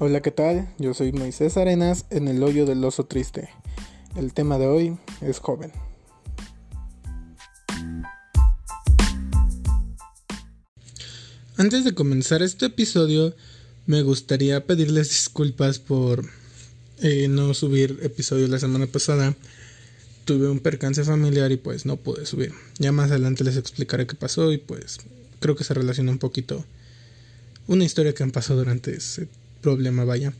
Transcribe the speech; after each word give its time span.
Hola, 0.00 0.22
¿qué 0.22 0.32
tal? 0.32 0.68
Yo 0.80 0.92
soy 0.92 1.12
Moisés 1.12 1.56
Arenas 1.56 2.06
en 2.10 2.26
el 2.26 2.42
hoyo 2.42 2.66
del 2.66 2.82
oso 2.84 3.04
triste. 3.04 3.48
El 4.16 4.34
tema 4.34 4.58
de 4.58 4.66
hoy 4.66 4.98
es 5.20 5.38
joven. 5.38 5.70
Antes 11.56 11.84
de 11.84 11.94
comenzar 11.94 12.42
este 12.42 12.66
episodio, 12.66 13.36
me 13.86 14.02
gustaría 14.02 14.66
pedirles 14.66 15.10
disculpas 15.10 15.78
por 15.78 16.24
eh, 17.00 17.28
no 17.28 17.54
subir 17.54 18.00
episodio 18.02 18.48
la 18.48 18.58
semana 18.58 18.88
pasada. 18.88 19.36
Tuve 20.24 20.48
un 20.48 20.58
percance 20.58 21.04
familiar 21.04 21.52
y 21.52 21.56
pues 21.56 21.86
no 21.86 21.98
pude 21.98 22.26
subir. 22.26 22.52
Ya 22.80 22.90
más 22.90 23.12
adelante 23.12 23.44
les 23.44 23.56
explicaré 23.56 24.08
qué 24.08 24.16
pasó 24.16 24.50
y 24.50 24.58
pues 24.58 24.98
creo 25.38 25.54
que 25.54 25.62
se 25.62 25.72
relaciona 25.72 26.10
un 26.10 26.18
poquito 26.18 26.64
una 27.68 27.84
historia 27.84 28.12
que 28.12 28.24
han 28.24 28.32
pasado 28.32 28.58
durante 28.58 28.96
ese 28.96 29.28
problema, 29.64 30.04
vaya. 30.04 30.34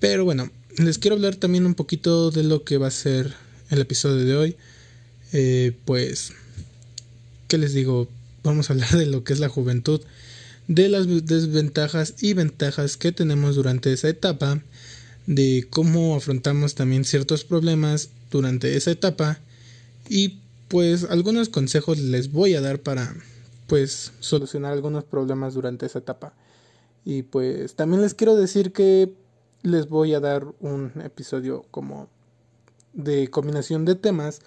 Pero 0.00 0.24
bueno, 0.24 0.50
les 0.76 0.98
quiero 0.98 1.14
hablar 1.14 1.36
también 1.36 1.64
un 1.64 1.74
poquito 1.74 2.32
de 2.32 2.42
lo 2.42 2.64
que 2.64 2.76
va 2.76 2.88
a 2.88 2.90
ser 2.90 3.32
el 3.70 3.80
episodio 3.80 4.24
de 4.24 4.36
hoy. 4.36 4.56
Eh, 5.32 5.76
pues, 5.84 6.32
¿qué 7.46 7.56
les 7.56 7.72
digo? 7.72 8.08
Vamos 8.42 8.68
a 8.68 8.72
hablar 8.72 8.90
de 8.90 9.06
lo 9.06 9.22
que 9.22 9.32
es 9.32 9.38
la 9.38 9.48
juventud, 9.48 10.00
de 10.66 10.88
las 10.88 11.06
desventajas 11.06 12.14
y 12.20 12.34
ventajas 12.34 12.96
que 12.96 13.12
tenemos 13.12 13.54
durante 13.54 13.92
esa 13.92 14.08
etapa, 14.08 14.60
de 15.26 15.66
cómo 15.70 16.16
afrontamos 16.16 16.74
también 16.74 17.04
ciertos 17.04 17.44
problemas 17.44 18.10
durante 18.32 18.76
esa 18.76 18.90
etapa 18.90 19.38
y 20.08 20.38
pues 20.68 21.04
algunos 21.04 21.48
consejos 21.48 21.98
les 21.98 22.32
voy 22.32 22.54
a 22.54 22.60
dar 22.60 22.80
para 22.80 23.14
pues 23.68 24.12
solucionar 24.20 24.72
algunos 24.72 25.04
problemas 25.04 25.54
durante 25.54 25.86
esa 25.86 26.00
etapa. 26.00 26.32
Y 27.08 27.22
pues 27.22 27.76
también 27.76 28.02
les 28.02 28.14
quiero 28.14 28.34
decir 28.34 28.72
que 28.72 29.12
les 29.62 29.88
voy 29.88 30.12
a 30.12 30.18
dar 30.18 30.44
un 30.58 30.90
episodio 31.04 31.64
como 31.70 32.08
de 32.94 33.30
combinación 33.30 33.84
de 33.84 33.94
temas 33.94 34.40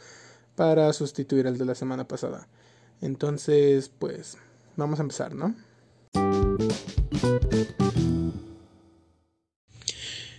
para 0.58 0.92
sustituir 0.92 1.48
el 1.48 1.58
de 1.58 1.64
la 1.64 1.74
semana 1.74 2.06
pasada. 2.06 2.50
Entonces, 3.02 3.90
pues 3.98 4.38
vamos 4.76 5.00
a 5.00 5.04
empezar, 5.04 5.34
¿no? 5.34 5.56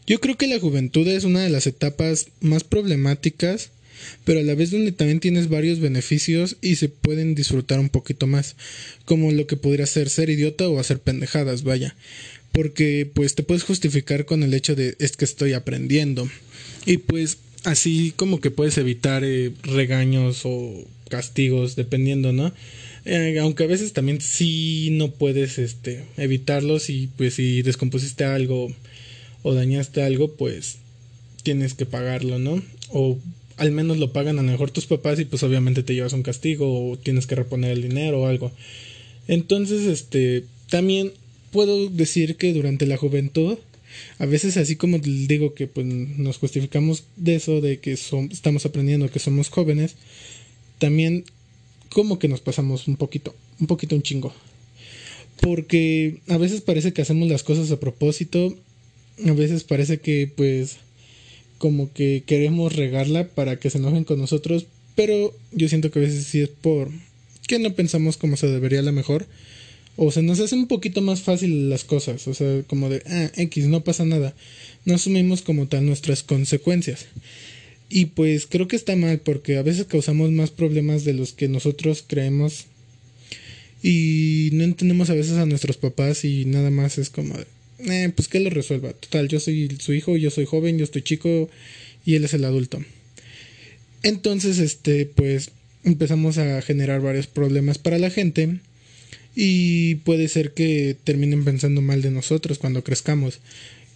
Yo 0.07 0.21
creo 0.21 0.37
que 0.37 0.47
la 0.47 0.61
juventud 0.61 1.09
es 1.09 1.25
una 1.25 1.41
de 1.41 1.49
las 1.49 1.67
etapas 1.67 2.27
más 2.43 2.65
problemáticas 2.65 3.71
pero 4.25 4.41
a 4.41 4.43
la 4.43 4.55
vez 4.55 4.71
donde 4.71 4.93
también 4.93 5.21
tienes 5.21 5.49
varios 5.49 5.81
beneficios 5.81 6.57
y 6.61 6.77
se 6.77 6.89
pueden 6.89 7.35
disfrutar 7.35 7.81
un 7.81 7.89
poquito 7.89 8.27
más, 8.27 8.57
como 9.05 9.33
lo 9.33 9.47
que 9.47 9.57
podría 9.57 9.87
ser 9.87 10.09
ser 10.11 10.31
idiota 10.31 10.69
o 10.69 10.79
hacer 10.79 11.01
pendejadas, 11.01 11.63
vaya, 11.63 11.97
porque 12.53 13.11
pues 13.13 13.35
te 13.35 13.43
puedes 13.43 13.63
justificar 13.63 14.25
con 14.25 14.43
el 14.43 14.55
hecho 14.55 14.75
de 14.75 14.97
es 14.99 15.17
que 15.17 15.25
estoy 15.25 15.53
aprendiendo 15.53 16.29
y 16.87 16.99
pues 16.99 17.39
así 17.65 18.13
como 18.17 18.41
que 18.41 18.51
puedes 18.51 18.79
evitar 18.79 19.23
eh, 19.25 19.53
regaños 19.63 20.43
o 20.45 20.85
castigos 21.09 21.77
dependiendo, 21.77 22.33
¿no? 22.33 22.53
Eh, 23.05 23.39
aunque 23.41 23.65
a 23.65 23.67
veces 23.67 23.93
también 23.93 24.21
sí 24.21 24.91
no 24.93 25.11
puedes 25.11 25.59
este 25.59 26.05
evitarlos 26.17 26.91
y 26.91 27.09
pues 27.17 27.35
si 27.35 27.63
descompusiste 27.63 28.25
algo 28.25 28.73
o 29.43 29.55
dañaste 29.55 30.03
algo, 30.03 30.35
pues 30.35 30.79
tienes 31.43 31.75
que 31.75 31.87
pagarlo, 31.87 32.39
¿no? 32.39 32.63
O 32.91 33.19
al 33.61 33.73
menos 33.73 33.99
lo 33.99 34.11
pagan 34.11 34.39
a 34.39 34.43
lo 34.43 34.51
mejor 34.51 34.71
tus 34.71 34.87
papás 34.87 35.21
y 35.21 35.27
pues 35.27 35.43
obviamente 35.43 35.83
te 35.83 35.95
llevas 35.95 36.15
un 36.15 36.23
castigo 36.23 36.91
o 36.91 36.97
tienes 36.97 37.27
que 37.27 37.35
reponer 37.35 37.73
el 37.73 37.83
dinero 37.83 38.23
o 38.23 38.27
algo. 38.27 38.53
Entonces, 39.29 39.83
este, 39.83 40.45
también 40.71 41.13
puedo 41.53 41.91
decir 41.91 42.37
que 42.37 42.55
durante 42.55 42.87
la 42.87 42.97
juventud, 42.97 43.59
a 44.19 44.25
veces 44.25 44.57
así 44.57 44.77
como 44.77 44.99
digo 44.99 45.53
que 45.53 45.67
pues 45.67 45.87
nos 45.87 46.39
justificamos 46.39 47.05
de 47.17 47.35
eso, 47.35 47.61
de 47.61 47.81
que 47.81 47.93
estamos 47.93 48.65
aprendiendo, 48.65 49.11
que 49.11 49.19
somos 49.19 49.51
jóvenes, 49.51 49.97
también 50.79 51.25
como 51.91 52.19
que 52.19 52.29
nos 52.29 52.41
pasamos 52.41 52.89
un 52.89 52.97
poquito, 52.97 53.35
un 53.61 53.67
poquito 53.67 53.95
un 53.95 54.03
chingo. 54.03 54.33
Porque 55.43 56.21
a 56.29 56.39
veces 56.39 56.63
parece 56.63 56.95
que 56.95 57.03
hacemos 57.03 57.29
las 57.29 57.43
cosas 57.43 57.71
a 57.71 57.79
propósito, 57.79 58.57
a 59.27 59.33
veces 59.33 59.65
parece 59.65 60.01
que 60.01 60.33
pues 60.35 60.79
como 61.61 61.93
que 61.93 62.25
queremos 62.25 62.75
regarla 62.75 63.29
para 63.29 63.57
que 63.57 63.69
se 63.69 63.77
enojen 63.77 64.05
con 64.05 64.19
nosotros, 64.19 64.65
pero 64.95 65.37
yo 65.53 65.69
siento 65.69 65.91
que 65.91 65.99
a 65.99 66.03
veces 66.03 66.25
sí 66.25 66.41
es 66.41 66.49
por 66.49 66.91
que 67.47 67.59
no 67.59 67.75
pensamos 67.75 68.17
como 68.17 68.39
se 68.39 68.47
debería 68.47 68.79
a 68.79 68.83
lo 68.83 68.93
mejor, 68.93 69.27
o 69.97 70.11
se 70.11 70.23
nos 70.23 70.41
hace 70.41 70.55
un 70.55 70.69
poquito 70.69 71.03
más 71.03 71.21
fácil 71.21 71.69
las 71.69 71.85
cosas, 71.85 72.27
o 72.29 72.33
sea, 72.33 72.63
como 72.63 72.89
de, 72.89 73.03
ah, 73.07 73.31
X, 73.37 73.67
no 73.67 73.85
pasa 73.85 74.07
nada, 74.07 74.35
no 74.87 74.95
asumimos 74.95 75.43
como 75.43 75.67
tal 75.67 75.85
nuestras 75.85 76.23
consecuencias. 76.23 77.07
Y 77.91 78.07
pues 78.07 78.47
creo 78.47 78.69
que 78.69 78.77
está 78.77 78.97
mal 78.97 79.19
porque 79.19 79.59
a 79.59 79.63
veces 79.63 79.85
causamos 79.85 80.31
más 80.31 80.51
problemas 80.51 81.05
de 81.05 81.13
los 81.13 81.35
que 81.35 81.49
nosotros 81.49 82.05
creemos 82.07 82.65
y 83.83 84.49
no 84.55 84.65
entendemos 84.65 85.11
a 85.11 85.15
veces 85.15 85.37
a 85.37 85.45
nuestros 85.45 85.77
papás 85.77 86.25
y 86.25 86.47
nada 86.47 86.71
más 86.71 86.97
es 86.97 87.11
como 87.11 87.37
de, 87.37 87.47
eh, 87.89 88.13
pues 88.15 88.29
que 88.29 88.41
lo 88.41 88.51
resuelva. 88.51 88.93
Total, 88.93 89.29
yo 89.29 89.41
soy 89.41 89.77
su 89.81 89.93
hijo, 89.93 90.17
yo 90.17 90.31
soy 90.31 90.45
joven, 90.45 90.79
yo 90.79 90.85
estoy 90.85 91.03
chico 91.03 91.49
y 92.05 92.15
él 92.15 92.25
es 92.25 92.35
el 92.35 92.45
adulto. 92.45 92.83
Entonces, 94.03 94.59
este, 94.59 95.07
pues 95.07 95.51
empezamos 95.85 96.39
a 96.39 96.61
generar 96.63 97.01
varios 97.01 97.27
problemas 97.27 97.79
para 97.79 97.99
la 97.99 98.11
gente 98.11 98.61
y 99.35 99.97
puede 99.97 100.29
ser 100.29 100.53
que 100.53 100.97
terminen 101.05 101.45
pensando 101.45 101.81
mal 101.81 102.03
de 102.03 102.11
nosotros 102.11 102.59
cuando 102.59 102.85
crezcamos 102.85 103.41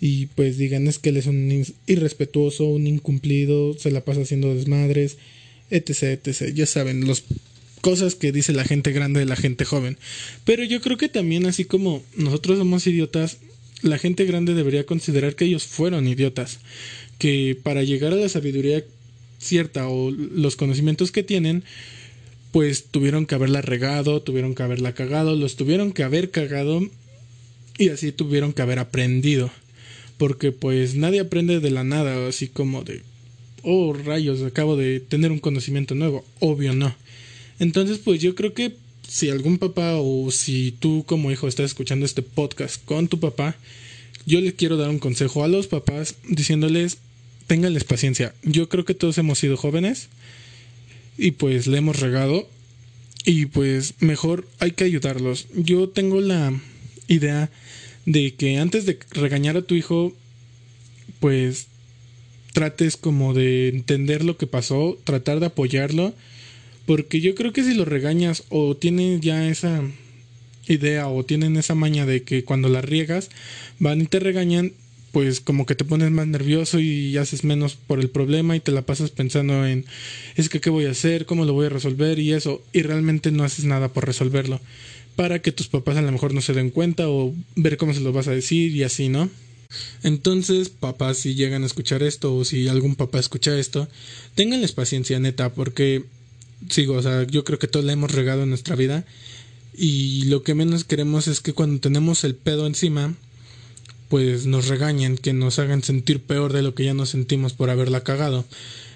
y 0.00 0.26
pues 0.26 0.58
digan 0.58 0.86
es 0.86 0.98
que 0.98 1.10
él 1.10 1.16
es 1.16 1.26
un 1.26 1.64
irrespetuoso, 1.86 2.66
un 2.66 2.86
incumplido, 2.86 3.76
se 3.78 3.90
la 3.90 4.04
pasa 4.04 4.22
haciendo 4.22 4.54
desmadres, 4.54 5.16
etc, 5.70 6.20
etc. 6.26 6.52
Ya 6.54 6.66
saben, 6.66 7.06
las 7.06 7.24
cosas 7.80 8.14
que 8.14 8.32
dice 8.32 8.52
la 8.52 8.64
gente 8.64 8.92
grande 8.92 9.20
de 9.20 9.26
la 9.26 9.36
gente 9.36 9.64
joven. 9.64 9.98
Pero 10.44 10.64
yo 10.64 10.80
creo 10.80 10.96
que 10.96 11.08
también 11.08 11.46
así 11.46 11.64
como 11.64 12.02
nosotros 12.16 12.58
somos 12.58 12.86
idiotas, 12.86 13.38
la 13.82 13.98
gente 13.98 14.24
grande 14.24 14.54
debería 14.54 14.86
considerar 14.86 15.34
que 15.34 15.44
ellos 15.44 15.64
fueron 15.66 16.08
idiotas, 16.08 16.58
que 17.18 17.58
para 17.62 17.82
llegar 17.82 18.12
a 18.12 18.16
la 18.16 18.28
sabiduría 18.28 18.84
cierta 19.38 19.88
o 19.88 20.10
los 20.10 20.56
conocimientos 20.56 21.12
que 21.12 21.22
tienen, 21.22 21.64
pues 22.52 22.84
tuvieron 22.84 23.26
que 23.26 23.34
haberla 23.34 23.62
regado, 23.62 24.22
tuvieron 24.22 24.54
que 24.54 24.62
haberla 24.62 24.94
cagado, 24.94 25.34
los 25.36 25.56
tuvieron 25.56 25.92
que 25.92 26.02
haber 26.02 26.30
cagado 26.30 26.88
y 27.78 27.88
así 27.88 28.12
tuvieron 28.12 28.52
que 28.52 28.62
haber 28.62 28.78
aprendido. 28.78 29.50
Porque 30.18 30.52
pues 30.52 30.94
nadie 30.94 31.20
aprende 31.20 31.60
de 31.60 31.70
la 31.70 31.82
nada, 31.82 32.28
así 32.28 32.46
como 32.48 32.84
de, 32.84 33.02
oh 33.62 33.92
rayos, 33.92 34.42
acabo 34.42 34.76
de 34.76 35.00
tener 35.00 35.32
un 35.32 35.40
conocimiento 35.40 35.94
nuevo, 35.94 36.24
obvio 36.38 36.74
no. 36.74 36.94
Entonces 37.58 37.98
pues 37.98 38.20
yo 38.20 38.34
creo 38.34 38.54
que 38.54 38.76
si 39.06 39.30
algún 39.30 39.58
papá 39.58 39.94
o 39.96 40.30
si 40.30 40.72
tú 40.72 41.04
como 41.06 41.30
hijo 41.30 41.48
estás 41.48 41.66
escuchando 41.66 42.06
este 42.06 42.22
podcast 42.22 42.84
con 42.84 43.08
tu 43.08 43.20
papá, 43.20 43.56
yo 44.26 44.40
les 44.40 44.54
quiero 44.54 44.76
dar 44.76 44.90
un 44.90 44.98
consejo 44.98 45.44
a 45.44 45.48
los 45.48 45.66
papás 45.66 46.16
diciéndoles, 46.28 46.98
ténganles 47.46 47.84
paciencia. 47.84 48.34
Yo 48.42 48.68
creo 48.68 48.84
que 48.84 48.94
todos 48.94 49.18
hemos 49.18 49.38
sido 49.38 49.56
jóvenes 49.56 50.08
y 51.18 51.32
pues 51.32 51.66
le 51.66 51.78
hemos 51.78 52.00
regado 52.00 52.48
y 53.24 53.46
pues 53.46 53.94
mejor 54.00 54.48
hay 54.58 54.72
que 54.72 54.84
ayudarlos. 54.84 55.46
Yo 55.54 55.88
tengo 55.88 56.20
la 56.20 56.58
idea 57.08 57.50
de 58.06 58.34
que 58.34 58.58
antes 58.58 58.86
de 58.86 58.98
regañar 59.10 59.56
a 59.56 59.62
tu 59.62 59.74
hijo, 59.74 60.12
pues 61.20 61.66
trates 62.52 62.96
como 62.96 63.34
de 63.34 63.68
entender 63.68 64.24
lo 64.24 64.36
que 64.36 64.46
pasó, 64.46 64.98
tratar 65.04 65.40
de 65.40 65.46
apoyarlo 65.46 66.14
porque 66.86 67.20
yo 67.20 67.34
creo 67.34 67.52
que 67.52 67.64
si 67.64 67.74
lo 67.74 67.84
regañas 67.84 68.44
o 68.50 68.76
tienen 68.76 69.20
ya 69.20 69.48
esa 69.48 69.82
idea 70.66 71.08
o 71.08 71.24
tienen 71.24 71.56
esa 71.56 71.74
maña 71.74 72.06
de 72.06 72.22
que 72.22 72.44
cuando 72.44 72.68
la 72.68 72.80
riegas 72.80 73.30
van 73.78 74.00
y 74.00 74.06
te 74.06 74.20
regañan, 74.20 74.72
pues 75.12 75.40
como 75.40 75.64
que 75.64 75.74
te 75.74 75.84
pones 75.84 76.10
más 76.10 76.26
nervioso 76.26 76.80
y 76.80 77.16
haces 77.16 77.44
menos 77.44 77.76
por 77.76 78.00
el 78.00 78.10
problema 78.10 78.56
y 78.56 78.60
te 78.60 78.72
la 78.72 78.82
pasas 78.82 79.10
pensando 79.10 79.64
en 79.66 79.84
es 80.34 80.48
que 80.48 80.60
qué 80.60 80.70
voy 80.70 80.86
a 80.86 80.90
hacer, 80.90 81.24
cómo 81.24 81.44
lo 81.44 81.52
voy 81.52 81.66
a 81.66 81.70
resolver 81.70 82.18
y 82.18 82.32
eso, 82.32 82.62
y 82.72 82.82
realmente 82.82 83.30
no 83.30 83.44
haces 83.44 83.64
nada 83.64 83.88
por 83.88 84.06
resolverlo, 84.06 84.60
para 85.14 85.40
que 85.40 85.52
tus 85.52 85.68
papás 85.68 85.96
a 85.96 86.02
lo 86.02 86.10
mejor 86.10 86.34
no 86.34 86.40
se 86.40 86.52
den 86.52 86.70
cuenta 86.70 87.08
o 87.08 87.32
ver 87.54 87.76
cómo 87.76 87.94
se 87.94 88.00
lo 88.00 88.12
vas 88.12 88.26
a 88.26 88.32
decir 88.32 88.74
y 88.74 88.82
así, 88.82 89.08
¿no? 89.08 89.30
Entonces, 90.02 90.68
papás, 90.68 91.18
si 91.18 91.34
llegan 91.34 91.62
a 91.62 91.66
escuchar 91.66 92.02
esto 92.02 92.36
o 92.36 92.44
si 92.44 92.68
algún 92.68 92.96
papá 92.96 93.18
escucha 93.18 93.58
esto, 93.58 93.88
ténganles 94.34 94.72
paciencia, 94.72 95.18
neta, 95.18 95.52
porque 95.52 96.04
sigo, 96.70 96.94
o 96.94 97.02
sea, 97.02 97.24
yo 97.24 97.44
creo 97.44 97.58
que 97.58 97.68
todos 97.68 97.84
le 97.84 97.92
hemos 97.92 98.12
regado 98.12 98.42
en 98.42 98.50
nuestra 98.50 98.76
vida. 98.76 99.04
Y 99.76 100.24
lo 100.24 100.42
que 100.42 100.54
menos 100.54 100.84
queremos 100.84 101.26
es 101.26 101.40
que 101.40 101.52
cuando 101.52 101.80
tenemos 101.80 102.24
el 102.24 102.34
pedo 102.34 102.66
encima, 102.66 103.14
pues 104.08 104.46
nos 104.46 104.68
regañen, 104.68 105.16
que 105.16 105.32
nos 105.32 105.58
hagan 105.58 105.82
sentir 105.82 106.20
peor 106.20 106.52
de 106.52 106.62
lo 106.62 106.74
que 106.74 106.84
ya 106.84 106.94
nos 106.94 107.10
sentimos 107.10 107.54
por 107.54 107.70
haberla 107.70 108.04
cagado. 108.04 108.44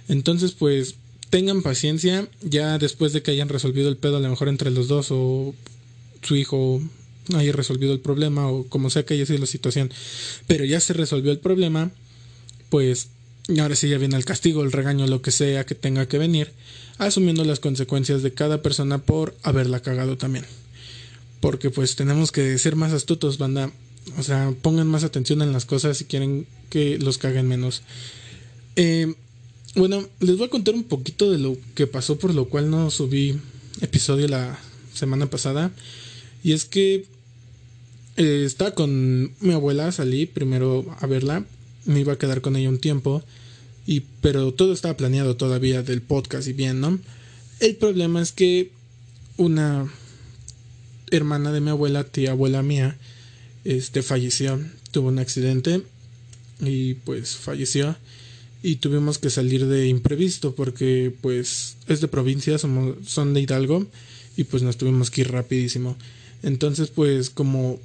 Entonces, 0.08 0.52
pues 0.52 0.94
tengan 1.30 1.62
paciencia, 1.62 2.28
ya 2.42 2.78
después 2.78 3.12
de 3.12 3.22
que 3.22 3.32
hayan 3.32 3.48
resolvido 3.48 3.88
el 3.88 3.96
pedo 3.96 4.16
a 4.16 4.20
lo 4.20 4.28
mejor 4.28 4.48
entre 4.48 4.70
los 4.70 4.88
dos 4.88 5.08
o 5.10 5.54
su 6.22 6.36
hijo 6.36 6.80
haya 7.36 7.52
resolvido 7.52 7.92
el 7.92 8.00
problema 8.00 8.48
o 8.48 8.64
como 8.64 8.90
sea 8.90 9.04
que 9.04 9.14
haya 9.14 9.26
sido 9.26 9.40
la 9.40 9.46
situación, 9.46 9.92
pero 10.46 10.64
ya 10.64 10.80
se 10.80 10.94
resolvió 10.94 11.30
el 11.30 11.38
problema, 11.38 11.90
pues 12.70 13.08
ahora 13.60 13.76
sí 13.76 13.88
ya 13.88 13.98
viene 13.98 14.16
el 14.16 14.24
castigo, 14.24 14.62
el 14.62 14.72
regaño, 14.72 15.06
lo 15.06 15.20
que 15.20 15.30
sea 15.30 15.66
que 15.66 15.74
tenga 15.74 16.06
que 16.06 16.18
venir, 16.18 16.52
asumiendo 16.98 17.44
las 17.44 17.60
consecuencias 17.60 18.22
de 18.22 18.34
cada 18.34 18.62
persona 18.62 18.98
por 18.98 19.34
haberla 19.42 19.80
cagado 19.80 20.16
también. 20.16 20.44
Porque 21.40 21.70
pues 21.70 21.96
tenemos 21.96 22.32
que 22.32 22.58
ser 22.58 22.76
más 22.76 22.92
astutos, 22.92 23.38
banda. 23.38 23.70
O 24.18 24.22
sea, 24.22 24.52
pongan 24.62 24.88
más 24.88 25.04
atención 25.04 25.42
en 25.42 25.52
las 25.52 25.64
cosas 25.64 25.98
si 25.98 26.04
quieren 26.04 26.46
que 26.70 26.98
los 26.98 27.18
caguen 27.18 27.46
menos. 27.46 27.82
Eh, 28.76 29.14
bueno, 29.74 30.06
les 30.20 30.36
voy 30.36 30.46
a 30.46 30.50
contar 30.50 30.74
un 30.74 30.84
poquito 30.84 31.30
de 31.30 31.38
lo 31.38 31.56
que 31.74 31.86
pasó 31.86 32.18
por 32.18 32.34
lo 32.34 32.48
cual 32.48 32.70
no 32.70 32.90
subí 32.90 33.38
episodio 33.80 34.26
la 34.28 34.58
semana 34.94 35.30
pasada. 35.30 35.70
Y 36.42 36.52
es 36.52 36.64
que 36.64 37.06
eh, 38.16 38.42
estaba 38.44 38.72
con 38.72 39.32
mi 39.40 39.52
abuela, 39.52 39.92
salí 39.92 40.26
primero 40.26 40.84
a 41.00 41.06
verla, 41.06 41.44
me 41.84 42.00
iba 42.00 42.14
a 42.14 42.18
quedar 42.18 42.40
con 42.40 42.56
ella 42.56 42.68
un 42.68 42.78
tiempo, 42.78 43.22
y, 43.88 44.02
pero 44.20 44.52
todo 44.52 44.74
estaba 44.74 44.98
planeado 44.98 45.36
todavía 45.36 45.82
del 45.82 46.02
podcast 46.02 46.46
y 46.46 46.52
bien, 46.52 46.78
¿no? 46.78 46.98
El 47.58 47.74
problema 47.76 48.20
es 48.20 48.32
que 48.32 48.70
una 49.38 49.90
hermana 51.10 51.52
de 51.52 51.62
mi 51.62 51.70
abuela, 51.70 52.04
tía 52.04 52.32
abuela 52.32 52.62
mía, 52.62 52.98
este 53.64 54.02
falleció, 54.02 54.60
tuvo 54.90 55.08
un 55.08 55.18
accidente 55.18 55.80
y 56.60 56.94
pues 56.94 57.36
falleció 57.36 57.96
y 58.62 58.76
tuvimos 58.76 59.16
que 59.16 59.30
salir 59.30 59.66
de 59.66 59.88
imprevisto 59.88 60.54
porque 60.54 61.10
pues 61.22 61.78
es 61.86 62.02
de 62.02 62.08
provincia, 62.08 62.58
somos, 62.58 62.96
son 63.06 63.32
de 63.32 63.40
Hidalgo 63.40 63.86
y 64.36 64.44
pues 64.44 64.62
nos 64.62 64.76
tuvimos 64.76 65.10
que 65.10 65.22
ir 65.22 65.32
rapidísimo. 65.32 65.96
Entonces 66.42 66.88
pues 66.88 67.30
como 67.30 67.80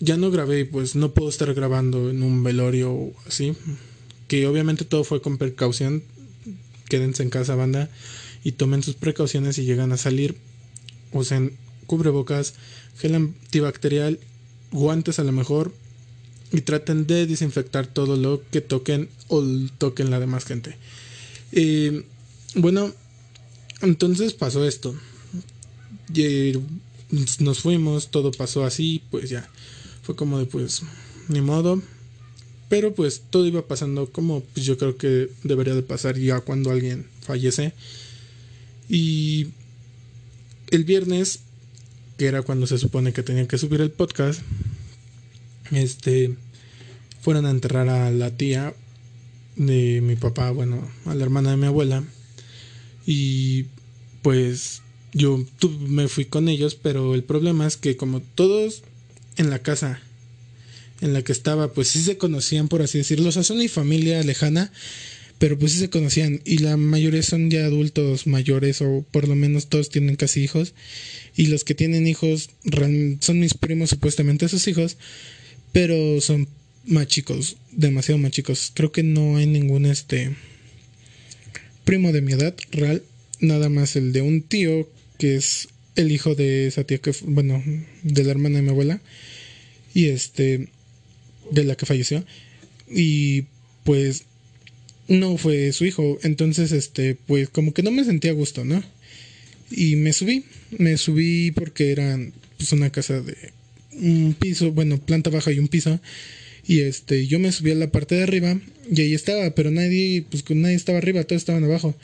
ya 0.00 0.16
no 0.16 0.32
grabé, 0.32 0.64
pues 0.64 0.96
no 0.96 1.12
puedo 1.12 1.28
estar 1.28 1.54
grabando 1.54 2.10
en 2.10 2.24
un 2.24 2.42
velorio 2.42 3.12
así, 3.28 3.54
que 4.28 4.46
obviamente 4.46 4.84
todo 4.84 5.04
fue 5.04 5.20
con 5.20 5.38
precaución, 5.38 6.02
quédense 6.88 7.22
en 7.22 7.30
casa 7.30 7.54
banda 7.54 7.90
y 8.44 8.52
tomen 8.52 8.82
sus 8.82 8.94
precauciones 8.94 9.58
y 9.58 9.64
llegan 9.64 9.92
a 9.92 9.96
salir, 9.96 10.36
usen 11.12 11.56
cubrebocas, 11.86 12.54
gel 12.98 13.14
antibacterial, 13.14 14.20
guantes 14.70 15.18
a 15.18 15.24
lo 15.24 15.32
mejor 15.32 15.72
y 16.52 16.60
traten 16.60 17.06
de 17.06 17.26
desinfectar 17.26 17.86
todo 17.86 18.16
lo 18.16 18.42
que 18.50 18.60
toquen 18.60 19.08
o 19.28 19.42
toquen 19.78 20.10
la 20.10 20.20
demás 20.20 20.44
gente. 20.44 20.76
Bueno, 22.54 22.92
entonces 23.82 24.34
pasó 24.34 24.66
esto. 24.66 24.94
Y 26.14 26.54
nos 27.38 27.60
fuimos, 27.60 28.10
todo 28.10 28.30
pasó 28.32 28.64
así, 28.64 29.02
pues 29.10 29.30
ya. 29.30 29.48
Fue 30.02 30.16
como 30.16 30.38
de 30.38 30.46
pues, 30.46 30.82
ni 31.28 31.40
modo. 31.40 31.82
Pero 32.68 32.94
pues 32.94 33.22
todo 33.30 33.46
iba 33.46 33.66
pasando 33.66 34.10
como 34.12 34.40
pues, 34.40 34.66
yo 34.66 34.76
creo 34.76 34.96
que 34.96 35.30
debería 35.42 35.74
de 35.74 35.82
pasar 35.82 36.18
ya 36.18 36.40
cuando 36.40 36.70
alguien 36.70 37.06
fallece. 37.22 37.72
Y 38.88 39.48
el 40.70 40.84
viernes, 40.84 41.40
que 42.16 42.26
era 42.26 42.42
cuando 42.42 42.66
se 42.66 42.78
supone 42.78 43.12
que 43.12 43.22
tenía 43.22 43.48
que 43.48 43.58
subir 43.58 43.80
el 43.80 43.90
podcast, 43.90 44.42
este, 45.70 46.36
fueron 47.20 47.46
a 47.46 47.50
enterrar 47.50 47.88
a 47.88 48.10
la 48.10 48.30
tía 48.30 48.74
de 49.56 50.00
mi 50.02 50.16
papá, 50.16 50.50
bueno, 50.50 50.88
a 51.06 51.14
la 51.14 51.24
hermana 51.24 51.50
de 51.50 51.56
mi 51.56 51.66
abuela. 51.66 52.04
Y 53.06 53.66
pues 54.22 54.82
yo 55.12 55.44
me 55.80 56.08
fui 56.08 56.26
con 56.26 56.48
ellos, 56.48 56.74
pero 56.74 57.14
el 57.14 57.24
problema 57.24 57.66
es 57.66 57.76
que 57.76 57.96
como 57.96 58.20
todos 58.20 58.82
en 59.36 59.50
la 59.50 59.60
casa 59.60 60.00
en 61.00 61.12
la 61.12 61.22
que 61.22 61.32
estaba, 61.32 61.72
pues 61.72 61.88
sí 61.88 62.02
se 62.02 62.18
conocían, 62.18 62.68
por 62.68 62.82
así 62.82 62.98
decirlo. 62.98 63.28
O 63.28 63.32
sea, 63.32 63.42
son 63.42 63.58
mi 63.58 63.68
familia 63.68 64.22
lejana, 64.22 64.72
pero 65.38 65.58
pues 65.58 65.72
sí 65.72 65.78
se 65.78 65.90
conocían. 65.90 66.40
Y 66.44 66.58
la 66.58 66.76
mayoría 66.76 67.22
son 67.22 67.50
ya 67.50 67.64
adultos 67.64 68.26
mayores, 68.26 68.80
o 68.82 69.04
por 69.10 69.28
lo 69.28 69.34
menos 69.34 69.68
todos 69.68 69.88
tienen 69.88 70.16
casi 70.16 70.42
hijos. 70.42 70.74
Y 71.36 71.46
los 71.46 71.64
que 71.64 71.74
tienen 71.74 72.06
hijos 72.06 72.50
son 73.20 73.40
mis 73.40 73.54
primos, 73.54 73.90
supuestamente 73.90 74.46
esos 74.46 74.66
hijos 74.68 74.96
pero 75.72 76.20
son 76.20 76.48
más 76.86 77.06
chicos, 77.06 77.56
demasiado 77.72 78.18
más 78.18 78.30
chicos. 78.30 78.72
Creo 78.74 78.92
que 78.92 79.02
no 79.02 79.36
hay 79.36 79.46
ningún 79.46 79.86
este 79.86 80.34
primo 81.84 82.12
de 82.12 82.22
mi 82.22 82.32
edad 82.32 82.54
real, 82.70 83.02
nada 83.40 83.68
más 83.68 83.96
el 83.96 84.12
de 84.12 84.22
un 84.22 84.42
tío 84.42 84.88
que 85.18 85.36
es 85.36 85.68
el 85.96 86.12
hijo 86.12 86.34
de 86.34 86.66
esa 86.66 86.84
tía 86.84 86.98
que 86.98 87.12
bueno, 87.22 87.62
de 88.02 88.24
la 88.24 88.30
hermana 88.30 88.56
de 88.56 88.62
mi 88.62 88.70
abuela 88.70 89.00
y 89.94 90.08
este 90.08 90.68
de 91.50 91.64
la 91.64 91.76
que 91.76 91.86
falleció 91.86 92.24
y 92.90 93.44
pues 93.84 94.24
no 95.08 95.38
fue 95.38 95.72
su 95.72 95.84
hijo, 95.86 96.18
entonces 96.22 96.72
este 96.72 97.14
pues 97.14 97.48
como 97.48 97.72
que 97.72 97.82
no 97.82 97.90
me 97.90 98.04
sentía 98.04 98.32
a 98.32 98.34
gusto, 98.34 98.64
¿no? 98.64 98.82
Y 99.70 99.96
me 99.96 100.12
subí, 100.12 100.44
me 100.70 100.96
subí 100.96 101.50
porque 101.50 101.92
era 101.92 102.18
pues 102.56 102.72
una 102.72 102.90
casa 102.90 103.20
de 103.20 103.36
un 103.92 104.34
piso, 104.38 104.72
bueno, 104.72 104.98
planta 104.98 105.30
baja 105.30 105.52
y 105.52 105.58
un 105.58 105.68
piso. 105.68 106.00
Y 106.66 106.80
este, 106.80 107.26
yo 107.26 107.38
me 107.38 107.52
subí 107.52 107.70
a 107.70 107.74
la 107.74 107.90
parte 107.90 108.14
de 108.14 108.22
arriba 108.22 108.60
y 108.90 109.00
ahí 109.00 109.14
estaba, 109.14 109.54
pero 109.54 109.70
nadie, 109.70 110.24
pues 110.30 110.44
nadie 110.50 110.76
estaba 110.76 110.98
arriba, 110.98 111.24
todos 111.24 111.42
estaban 111.42 111.64
abajo. 111.64 111.96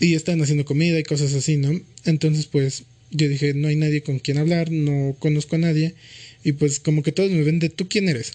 Y 0.00 0.14
estaban 0.14 0.40
haciendo 0.40 0.64
comida 0.64 0.98
y 0.98 1.02
cosas 1.02 1.34
así, 1.34 1.56
¿no? 1.56 1.78
Entonces, 2.04 2.46
pues 2.46 2.84
yo 3.10 3.28
dije, 3.28 3.52
no 3.54 3.68
hay 3.68 3.76
nadie 3.76 4.02
con 4.02 4.18
quien 4.18 4.38
hablar, 4.38 4.70
no 4.70 5.16
conozco 5.18 5.56
a 5.56 5.58
nadie. 5.58 5.94
Y 6.44 6.52
pues 6.52 6.80
como 6.80 7.02
que 7.02 7.12
todos 7.12 7.30
me 7.30 7.42
ven 7.42 7.58
de 7.58 7.68
tú 7.68 7.88
quién 7.88 8.08
eres. 8.08 8.32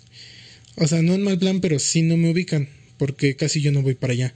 O 0.75 0.87
sea, 0.87 1.01
no 1.01 1.13
en 1.13 1.23
mal 1.23 1.39
plan, 1.39 1.61
pero 1.61 1.79
sí 1.79 2.01
no 2.01 2.17
me 2.17 2.29
ubican, 2.29 2.69
porque 2.97 3.35
casi 3.35 3.61
yo 3.61 3.71
no 3.71 3.81
voy 3.81 3.95
para 3.95 4.13
allá. 4.13 4.33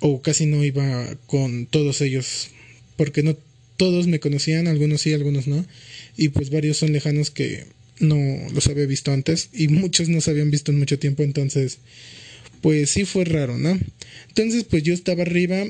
O 0.00 0.22
casi 0.22 0.46
no 0.46 0.64
iba 0.64 1.16
con 1.26 1.66
todos 1.66 2.00
ellos, 2.00 2.48
porque 2.96 3.22
no 3.22 3.36
todos 3.76 4.06
me 4.06 4.20
conocían, 4.20 4.66
algunos 4.66 5.02
sí, 5.02 5.12
algunos 5.12 5.46
no 5.46 5.64
y 6.20 6.28
pues 6.28 6.50
varios 6.50 6.76
son 6.76 6.92
lejanos 6.92 7.30
que 7.30 7.64
no 7.98 8.18
los 8.52 8.66
había 8.66 8.84
visto 8.84 9.10
antes 9.10 9.48
y 9.54 9.68
muchos 9.68 10.10
no 10.10 10.20
se 10.20 10.30
habían 10.30 10.50
visto 10.50 10.70
en 10.70 10.78
mucho 10.78 10.98
tiempo, 10.98 11.22
entonces 11.22 11.78
pues 12.60 12.90
sí 12.90 13.06
fue 13.06 13.24
raro, 13.24 13.56
¿no? 13.56 13.78
Entonces 14.28 14.64
pues 14.64 14.82
yo 14.82 14.92
estaba 14.92 15.22
arriba, 15.22 15.64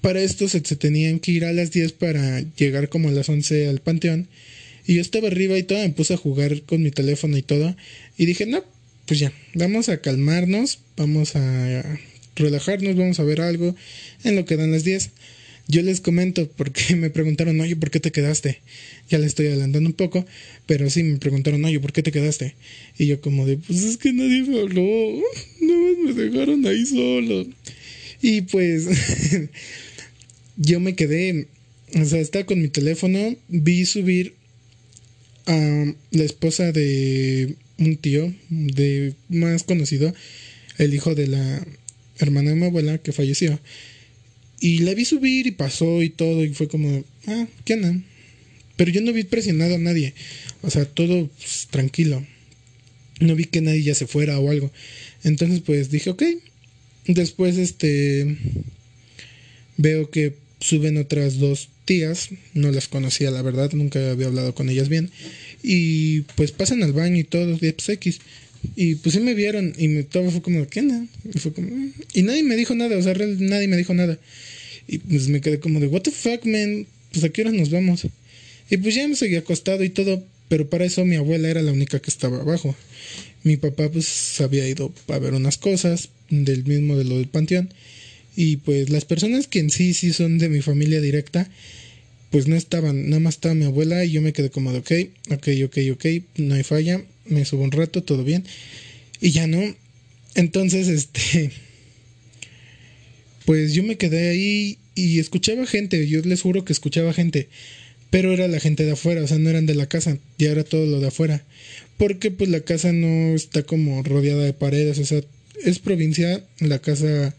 para 0.00 0.20
esto 0.20 0.48
se, 0.48 0.60
tenían 0.60 1.20
que 1.20 1.30
ir 1.30 1.44
a 1.44 1.52
las 1.52 1.70
10 1.70 1.92
para 1.92 2.40
llegar 2.56 2.88
como 2.88 3.10
a 3.10 3.12
las 3.12 3.28
11 3.28 3.68
al 3.68 3.80
panteón 3.80 4.26
y 4.88 4.94
yo 4.94 5.02
estaba 5.02 5.28
arriba 5.28 5.58
y 5.58 5.64
todo, 5.64 5.80
me 5.80 5.90
puse 5.90 6.14
a 6.14 6.16
jugar 6.16 6.62
con 6.62 6.82
mi 6.82 6.90
teléfono 6.90 7.36
y 7.36 7.42
todo 7.42 7.76
y 8.16 8.24
dije, 8.24 8.46
no, 8.46 8.64
pues 9.04 9.20
ya, 9.20 9.34
vamos 9.52 9.90
a 9.90 10.00
calmarnos, 10.00 10.78
vamos 10.96 11.36
a 11.36 12.00
relajarnos, 12.36 12.96
vamos 12.96 13.20
a 13.20 13.24
ver 13.24 13.42
algo 13.42 13.76
en 14.24 14.34
lo 14.34 14.46
que 14.46 14.56
dan 14.56 14.72
las 14.72 14.84
10. 14.84 15.10
Yo 15.68 15.82
les 15.82 16.00
comento 16.00 16.50
porque 16.56 16.96
me 16.96 17.10
preguntaron, 17.10 17.60
oye, 17.60 17.76
¿por 17.76 17.90
qué 17.90 18.00
te 18.00 18.12
quedaste? 18.12 18.60
Ya 19.10 19.18
le 19.18 19.26
estoy 19.26 19.48
adelantando 19.48 19.90
un 19.90 19.94
poco, 19.94 20.24
pero 20.64 20.88
sí 20.88 21.02
me 21.02 21.18
preguntaron, 21.18 21.62
oye, 21.66 21.78
¿por 21.80 21.92
qué 21.92 22.02
te 22.02 22.10
quedaste? 22.10 22.54
Y 22.98 23.04
yo 23.04 23.20
como 23.20 23.44
de, 23.44 23.58
pues 23.58 23.84
es 23.84 23.98
que 23.98 24.14
nadie 24.14 24.42
me 24.44 24.58
habló, 24.58 24.82
no 25.60 26.02
me 26.02 26.14
dejaron 26.14 26.64
ahí 26.64 26.86
solo. 26.86 27.46
Y 28.22 28.40
pues 28.40 28.86
yo 30.56 30.80
me 30.80 30.94
quedé, 30.94 31.48
o 31.94 32.06
sea, 32.06 32.20
estaba 32.20 32.46
con 32.46 32.62
mi 32.62 32.68
teléfono, 32.68 33.36
vi 33.48 33.84
subir 33.84 34.37
la 35.48 36.24
esposa 36.24 36.72
de 36.72 37.56
un 37.78 37.96
tío, 37.96 38.34
de 38.50 39.14
más 39.28 39.62
conocido, 39.62 40.14
el 40.76 40.94
hijo 40.94 41.14
de 41.14 41.26
la 41.28 41.66
hermana 42.18 42.50
de 42.50 42.56
mi 42.56 42.66
abuela 42.66 42.98
que 42.98 43.12
falleció. 43.12 43.58
Y 44.60 44.80
la 44.80 44.94
vi 44.94 45.04
subir 45.04 45.46
y 45.46 45.52
pasó 45.52 46.02
y 46.02 46.10
todo, 46.10 46.44
y 46.44 46.52
fue 46.52 46.68
como, 46.68 47.04
ah, 47.26 47.46
¿qué 47.64 47.74
onda? 47.74 48.00
Pero 48.76 48.90
yo 48.90 49.00
no 49.00 49.12
vi 49.12 49.24
presionado 49.24 49.76
a 49.76 49.78
nadie. 49.78 50.14
O 50.62 50.70
sea, 50.70 50.84
todo 50.84 51.28
pues, 51.28 51.68
tranquilo. 51.70 52.24
No 53.20 53.34
vi 53.34 53.44
que 53.44 53.60
nadie 53.60 53.82
ya 53.82 53.94
se 53.94 54.06
fuera 54.06 54.38
o 54.38 54.50
algo. 54.50 54.70
Entonces, 55.24 55.60
pues 55.60 55.90
dije, 55.90 56.10
ok. 56.10 56.22
Después, 57.06 57.56
este. 57.56 58.36
Veo 59.76 60.10
que 60.10 60.34
suben 60.60 60.96
otras 60.96 61.38
dos 61.38 61.68
tías. 61.84 62.30
No 62.54 62.70
las 62.70 62.88
conocía, 62.88 63.30
la 63.30 63.42
verdad. 63.42 63.72
Nunca 63.72 64.10
había 64.10 64.26
hablado 64.26 64.54
con 64.54 64.68
ellas 64.68 64.88
bien. 64.88 65.10
Y 65.62 66.22
pues 66.36 66.52
pasan 66.52 66.82
al 66.82 66.92
baño 66.92 67.18
y 67.18 67.24
todo. 67.24 67.58
Y 67.60 67.72
pues 67.72 67.88
X. 67.88 68.20
Y 68.76 68.96
pues 68.96 69.14
sí 69.14 69.20
me 69.20 69.34
vieron. 69.34 69.74
Y 69.78 69.88
me, 69.88 70.02
todo 70.02 70.30
fue 70.30 70.42
como, 70.42 70.66
¿qué 70.68 70.80
onda? 70.80 71.06
Y 71.32 71.38
fue 71.38 71.52
como. 71.52 71.68
Mm". 71.68 71.92
Y 72.14 72.22
nadie 72.22 72.42
me 72.42 72.56
dijo 72.56 72.74
nada. 72.74 72.96
O 72.96 73.02
sea, 73.02 73.14
nadie 73.14 73.68
me 73.68 73.76
dijo 73.76 73.94
nada. 73.94 74.18
Y 74.86 74.98
pues 74.98 75.28
me 75.28 75.40
quedé 75.40 75.60
como 75.60 75.80
de, 75.80 75.86
¿What 75.86 76.02
the 76.02 76.10
fuck, 76.10 76.44
man? 76.44 76.86
Pues 77.12 77.24
a 77.24 77.28
qué 77.28 77.42
hora 77.42 77.52
nos 77.52 77.70
vamos. 77.70 78.06
Y 78.70 78.76
pues 78.76 78.94
ya 78.94 79.06
me 79.08 79.16
seguí 79.16 79.36
acostado 79.36 79.84
y 79.84 79.90
todo. 79.90 80.24
Pero 80.48 80.68
para 80.70 80.86
eso 80.86 81.04
mi 81.04 81.16
abuela 81.16 81.48
era 81.48 81.62
la 81.62 81.72
única 81.72 82.00
que 82.00 82.10
estaba 82.10 82.40
abajo. 82.40 82.74
Mi 83.44 83.56
papá 83.56 83.90
pues 83.90 84.40
había 84.40 84.68
ido 84.68 84.92
a 85.08 85.18
ver 85.18 85.34
unas 85.34 85.58
cosas 85.58 86.08
del 86.30 86.64
mismo 86.64 86.96
de 86.96 87.04
lo 87.04 87.16
del 87.18 87.28
panteón. 87.28 87.72
Y 88.40 88.58
pues 88.58 88.88
las 88.88 89.04
personas 89.04 89.48
que 89.48 89.58
en 89.58 89.68
sí 89.68 89.94
sí 89.94 90.12
son 90.12 90.38
de 90.38 90.48
mi 90.48 90.62
familia 90.62 91.00
directa, 91.00 91.50
pues 92.30 92.46
no 92.46 92.54
estaban, 92.54 93.10
nada 93.10 93.18
más 93.18 93.34
estaba 93.34 93.56
mi 93.56 93.64
abuela 93.64 94.04
y 94.04 94.12
yo 94.12 94.22
me 94.22 94.32
quedé 94.32 94.48
como 94.48 94.72
de, 94.72 94.78
ok, 94.78 94.92
ok, 95.32 95.48
ok, 95.64 95.78
ok, 95.94 96.06
no 96.36 96.54
hay 96.54 96.62
falla, 96.62 97.02
me 97.24 97.44
subo 97.44 97.64
un 97.64 97.72
rato, 97.72 98.04
todo 98.04 98.22
bien. 98.22 98.44
Y 99.20 99.32
ya 99.32 99.48
no. 99.48 99.60
Entonces, 100.36 100.86
este, 100.98 101.50
pues 103.44 103.74
yo 103.74 103.82
me 103.82 103.96
quedé 103.96 104.28
ahí 104.28 104.78
y 104.94 105.18
escuchaba 105.18 105.66
gente, 105.66 106.06
yo 106.06 106.20
les 106.20 106.40
juro 106.40 106.64
que 106.64 106.72
escuchaba 106.72 107.12
gente, 107.12 107.48
pero 108.10 108.32
era 108.32 108.46
la 108.46 108.60
gente 108.60 108.84
de 108.84 108.92
afuera, 108.92 109.24
o 109.24 109.26
sea, 109.26 109.40
no 109.40 109.50
eran 109.50 109.66
de 109.66 109.74
la 109.74 109.88
casa, 109.88 110.16
ya 110.38 110.52
era 110.52 110.62
todo 110.62 110.86
lo 110.86 111.00
de 111.00 111.08
afuera. 111.08 111.42
Porque 111.96 112.30
pues 112.30 112.48
la 112.50 112.60
casa 112.60 112.92
no 112.92 113.34
está 113.34 113.64
como 113.64 114.00
rodeada 114.04 114.44
de 114.44 114.52
paredes, 114.52 115.00
o 115.00 115.04
sea, 115.04 115.22
es 115.64 115.80
provincia, 115.80 116.44
la 116.60 116.78
casa 116.78 117.34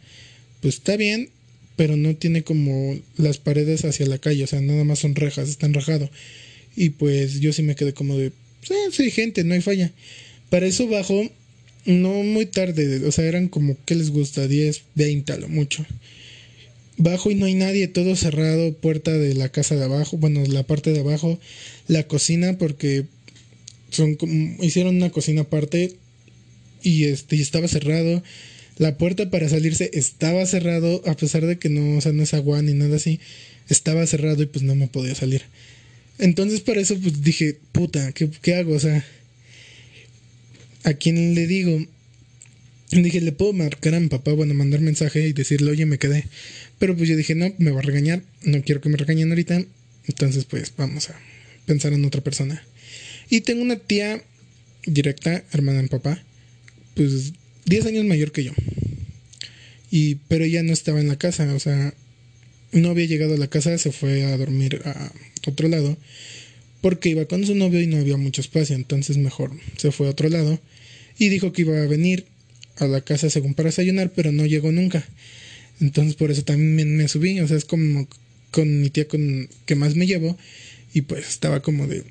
pues 0.61 0.75
está 0.75 0.97
bien, 0.97 1.29
pero 1.75 1.95
no 1.95 2.15
tiene 2.15 2.43
como 2.43 2.99
las 3.17 3.37
paredes 3.37 3.85
hacia 3.85 4.05
la 4.05 4.17
calle, 4.17 4.43
o 4.43 4.47
sea, 4.47 4.61
nada 4.61 4.83
más 4.83 4.99
son 4.99 5.15
rejas, 5.15 5.49
está 5.49 5.65
enrajado. 5.65 6.09
Y 6.75 6.91
pues 6.91 7.39
yo 7.39 7.53
sí 7.53 7.63
me 7.63 7.75
quedé 7.75 7.93
como 7.93 8.17
de, 8.17 8.31
sí, 8.61 8.73
sí, 8.91 9.11
gente, 9.11 9.43
no 9.43 9.53
hay 9.53 9.61
falla. 9.61 9.91
Para 10.49 10.65
eso 10.65 10.87
bajo, 10.87 11.29
no 11.85 12.23
muy 12.23 12.45
tarde, 12.45 13.05
o 13.05 13.11
sea, 13.11 13.25
eran 13.25 13.47
como, 13.47 13.77
¿qué 13.85 13.95
les 13.95 14.09
gusta? 14.09 14.47
10, 14.47 14.81
20 14.95 15.31
a 15.31 15.37
lo 15.37 15.47
mucho. 15.47 15.85
Bajo 16.97 17.31
y 17.31 17.35
no 17.35 17.45
hay 17.45 17.55
nadie, 17.55 17.87
todo 17.87 18.15
cerrado, 18.17 18.73
puerta 18.73 19.13
de 19.13 19.33
la 19.35 19.49
casa 19.49 19.75
de 19.75 19.85
abajo, 19.85 20.17
bueno, 20.17 20.43
la 20.45 20.63
parte 20.63 20.91
de 20.91 20.99
abajo, 20.99 21.39
la 21.87 22.03
cocina, 22.03 22.57
porque 22.57 23.05
son 23.89 24.15
como, 24.15 24.61
hicieron 24.63 24.97
una 24.97 25.09
cocina 25.11 25.41
aparte 25.41 25.95
y 26.83 27.05
este 27.05 27.35
y 27.37 27.41
estaba 27.41 27.67
cerrado 27.67 28.21
la 28.79 28.97
puerta 28.97 29.29
para 29.29 29.49
salirse 29.49 29.91
estaba 29.93 30.45
cerrado, 30.45 31.03
a 31.05 31.13
pesar 31.15 31.45
de 31.45 31.59
que 31.59 31.69
no, 31.69 31.97
o 31.97 32.01
sea, 32.01 32.13
no 32.13 32.23
es 32.23 32.33
agua 32.33 32.61
ni 32.61 32.73
nada 32.73 32.95
así. 32.95 33.19
Estaba 33.67 34.07
cerrado 34.07 34.41
y 34.41 34.45
pues 34.45 34.63
no 34.63 34.73
me 34.73 34.87
podía 34.87 35.13
salir. 35.13 35.43
Entonces 36.17 36.61
para 36.61 36.79
eso 36.79 36.97
pues 36.97 37.21
dije, 37.21 37.57
puta, 37.73 38.13
¿qué, 38.13 38.29
qué 38.41 38.55
hago? 38.55 38.73
O 38.73 38.79
sea, 38.79 39.05
¿a 40.85 40.93
quién 40.93 41.35
le 41.35 41.45
digo? 41.45 41.85
Dije, 42.91 43.19
le 43.19 43.33
puedo 43.33 43.51
marcar 43.51 43.95
a 43.95 43.99
mi 43.99 44.07
papá, 44.07 44.31
bueno, 44.31 44.53
mandar 44.53 44.79
mensaje 44.79 45.27
y 45.27 45.33
decirle, 45.33 45.71
oye, 45.71 45.85
me 45.85 45.99
quedé. 45.99 46.25
Pero 46.79 46.95
pues 46.95 47.09
yo 47.09 47.17
dije, 47.17 47.35
no, 47.35 47.53
me 47.57 47.71
va 47.71 47.79
a 47.79 47.83
regañar, 47.83 48.23
no 48.43 48.61
quiero 48.63 48.79
que 48.79 48.89
me 48.89 48.97
regañen 48.97 49.29
ahorita. 49.29 49.61
Entonces 50.07 50.45
pues 50.45 50.71
vamos 50.77 51.09
a 51.09 51.19
pensar 51.65 51.91
en 51.91 52.05
otra 52.05 52.21
persona. 52.21 52.63
Y 53.29 53.41
tengo 53.41 53.61
una 53.61 53.75
tía 53.75 54.23
directa, 54.85 55.43
hermana 55.51 55.79
de 55.79 55.83
mi 55.83 55.89
papá, 55.89 56.23
pues 56.95 57.33
10 57.69 57.85
años 57.85 58.05
mayor 58.05 58.31
que 58.31 58.43
yo. 58.43 58.51
Y, 59.91 60.15
pero 60.27 60.43
ella 60.43 60.63
no 60.63 60.73
estaba 60.73 60.99
en 60.99 61.07
la 61.07 61.17
casa, 61.17 61.53
o 61.53 61.59
sea, 61.59 61.93
no 62.71 62.89
había 62.89 63.05
llegado 63.05 63.35
a 63.35 63.37
la 63.37 63.47
casa, 63.47 63.77
se 63.77 63.91
fue 63.91 64.23
a 64.25 64.37
dormir 64.37 64.81
a 64.85 65.11
otro 65.47 65.67
lado, 65.67 65.97
porque 66.81 67.09
iba 67.09 67.25
con 67.25 67.45
su 67.45 67.55
novio 67.55 67.81
y 67.81 67.87
no 67.87 67.97
había 67.97 68.17
mucho 68.17 68.41
espacio, 68.41 68.75
entonces 68.75 69.17
mejor 69.17 69.51
se 69.77 69.91
fue 69.91 70.07
a 70.07 70.11
otro 70.11 70.29
lado 70.29 70.59
y 71.17 71.29
dijo 71.29 71.51
que 71.53 71.61
iba 71.61 71.81
a 71.81 71.87
venir 71.87 72.25
a 72.77 72.87
la 72.87 73.01
casa 73.01 73.29
según 73.29 73.53
para 73.53 73.69
desayunar, 73.69 74.11
pero 74.15 74.31
no 74.31 74.45
llegó 74.45 74.71
nunca. 74.71 75.05
Entonces 75.79 76.15
por 76.15 76.31
eso 76.31 76.43
también 76.43 76.97
me, 76.97 77.07
subí, 77.07 77.39
o 77.39 77.47
sea, 77.47 77.57
es 77.57 77.65
como 77.65 78.07
con 78.51 78.81
mi 78.81 78.89
tía 78.89 79.07
con 79.07 79.47
que 79.65 79.75
más 79.75 79.95
me 79.95 80.07
llevo 80.07 80.37
y 80.93 81.01
pues 81.01 81.27
estaba 81.27 81.61
como 81.61 81.87
de, 81.87 82.03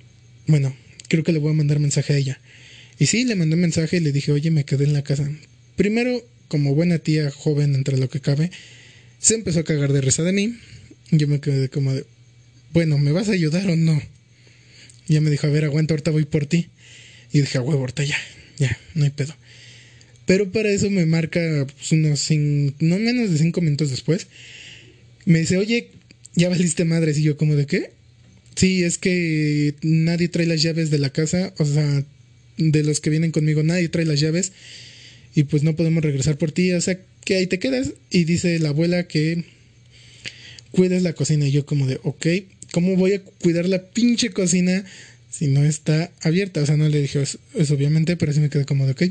bueno, 0.46 0.74
creo 1.08 1.24
que 1.24 1.32
le 1.32 1.38
voy 1.38 1.50
a 1.50 1.54
mandar 1.56 1.80
mensaje 1.80 2.12
a 2.12 2.16
ella. 2.16 2.40
Y 2.98 3.06
sí, 3.06 3.24
le 3.24 3.36
mandé 3.36 3.54
un 3.54 3.60
mensaje 3.60 3.98
y 3.98 4.00
le 4.00 4.12
dije, 4.12 4.32
oye, 4.32 4.50
me 4.50 4.64
quedé 4.64 4.84
en 4.84 4.92
la 4.92 5.02
casa. 5.02 5.30
Primero, 5.76 6.22
como 6.48 6.74
buena 6.74 6.98
tía 6.98 7.30
joven 7.30 7.74
entre 7.74 7.96
lo 7.96 8.08
que 8.08 8.20
cabe, 8.20 8.50
se 9.20 9.34
empezó 9.34 9.60
a 9.60 9.64
cagar 9.64 9.92
de 9.92 10.00
risa 10.00 10.22
de 10.22 10.32
mí. 10.32 10.56
Yo 11.10 11.28
me 11.28 11.40
quedé 11.40 11.68
como 11.68 11.94
de, 11.94 12.04
bueno, 12.72 12.98
¿me 12.98 13.12
vas 13.12 13.28
a 13.28 13.32
ayudar 13.32 13.68
o 13.68 13.76
no? 13.76 14.00
Y 15.08 15.12
ella 15.12 15.20
me 15.20 15.30
dijo, 15.30 15.46
a 15.46 15.50
ver, 15.50 15.64
aguanta, 15.64 15.94
ahorita 15.94 16.10
voy 16.10 16.24
por 16.24 16.46
ti. 16.46 16.68
Y 17.32 17.40
dije, 17.40 17.58
a 17.58 17.62
huevo, 17.62 17.86
ya, 17.96 18.18
ya, 18.58 18.78
no 18.94 19.04
hay 19.04 19.10
pedo. 19.10 19.34
Pero 20.26 20.52
para 20.52 20.70
eso 20.70 20.90
me 20.90 21.06
marca 21.06 21.66
pues, 21.74 21.92
unos 21.92 22.20
cinco, 22.20 22.76
no 22.80 22.98
menos 22.98 23.30
de 23.30 23.38
cinco 23.38 23.62
minutos 23.62 23.90
después. 23.90 24.26
Me 25.24 25.40
dice, 25.40 25.56
oye, 25.56 25.88
ya 26.34 26.50
valiste 26.50 26.84
madres. 26.84 27.18
Y 27.18 27.22
yo, 27.22 27.36
como 27.36 27.54
de 27.54 27.66
qué? 27.66 27.92
Sí, 28.54 28.82
es 28.84 28.98
que 28.98 29.74
nadie 29.82 30.28
trae 30.28 30.46
las 30.46 30.60
llaves 30.60 30.90
de 30.90 30.98
la 30.98 31.10
casa. 31.10 31.54
O 31.56 31.64
sea, 31.64 32.04
de 32.58 32.82
los 32.82 33.00
que 33.00 33.10
vienen 33.10 33.30
conmigo, 33.30 33.62
nadie 33.62 33.88
trae 33.88 34.04
las 34.04 34.20
llaves 34.20 34.52
y 35.34 35.44
pues 35.44 35.62
no 35.62 35.76
podemos 35.76 36.02
regresar 36.02 36.36
por 36.36 36.52
ti, 36.52 36.72
o 36.72 36.80
sea, 36.80 36.98
que 37.24 37.36
ahí 37.36 37.46
te 37.46 37.58
quedas. 37.58 37.92
Y 38.10 38.24
dice 38.24 38.58
la 38.58 38.70
abuela 38.70 39.06
que 39.06 39.44
cuides 40.72 41.02
la 41.02 41.12
cocina 41.12 41.46
y 41.46 41.52
yo 41.52 41.64
como 41.64 41.86
de, 41.86 42.00
ok, 42.02 42.26
¿cómo 42.72 42.96
voy 42.96 43.14
a 43.14 43.22
cuidar 43.22 43.68
la 43.68 43.84
pinche 43.84 44.30
cocina 44.30 44.84
si 45.30 45.46
no 45.46 45.64
está 45.64 46.10
abierta? 46.20 46.62
O 46.62 46.66
sea, 46.66 46.76
no 46.76 46.88
le 46.88 47.00
dije 47.00 47.22
eso, 47.22 47.38
obviamente, 47.74 48.16
pero 48.16 48.32
sí 48.32 48.40
me 48.40 48.50
quedé 48.50 48.64
como 48.64 48.86
de, 48.86 48.92
ok. 48.92 49.02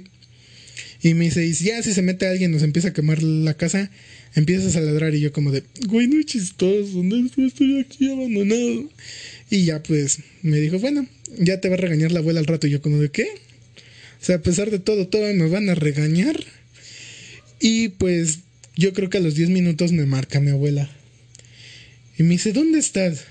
Y 1.01 1.13
me 1.13 1.25
dice, 1.25 1.45
y 1.45 1.53
ya 1.53 1.81
si 1.83 1.93
se 1.93 2.01
mete 2.01 2.27
alguien, 2.27 2.51
nos 2.51 2.63
empieza 2.63 2.89
a 2.89 2.93
quemar 2.93 3.21
la 3.21 3.53
casa, 3.53 3.91
empiezas 4.35 4.75
a 4.75 4.81
ladrar 4.81 5.13
y 5.13 5.19
yo 5.19 5.31
como 5.31 5.51
de, 5.51 5.63
güey, 5.87 6.07
no 6.07 6.19
es 6.19 6.25
chistoso, 6.25 7.03
no 7.03 7.25
estoy 7.47 7.79
aquí 7.79 8.11
abandonado. 8.11 8.89
Y 9.49 9.65
ya 9.65 9.81
pues 9.81 10.19
me 10.41 10.59
dijo, 10.59 10.79
bueno, 10.79 11.07
ya 11.37 11.59
te 11.59 11.69
va 11.69 11.75
a 11.75 11.79
regañar 11.79 12.11
la 12.11 12.19
abuela 12.19 12.39
al 12.39 12.45
rato. 12.45 12.67
Y 12.67 12.71
yo 12.71 12.81
como 12.81 12.97
de 12.97 13.09
qué? 13.09 13.27
O 14.21 14.25
sea, 14.25 14.37
a 14.37 14.41
pesar 14.41 14.71
de 14.71 14.79
todo, 14.79 15.07
todavía 15.07 15.41
me 15.41 15.49
van 15.49 15.69
a 15.69 15.75
regañar. 15.75 16.43
Y 17.59 17.89
pues 17.89 18.39
yo 18.75 18.93
creo 18.93 19.09
que 19.09 19.17
a 19.17 19.21
los 19.21 19.35
10 19.35 19.49
minutos 19.49 19.91
me 19.91 20.05
marca 20.05 20.39
mi 20.39 20.51
abuela. 20.51 20.89
Y 22.17 22.23
me 22.23 22.29
dice, 22.29 22.51
¿dónde 22.53 22.79
estás? 22.79 23.25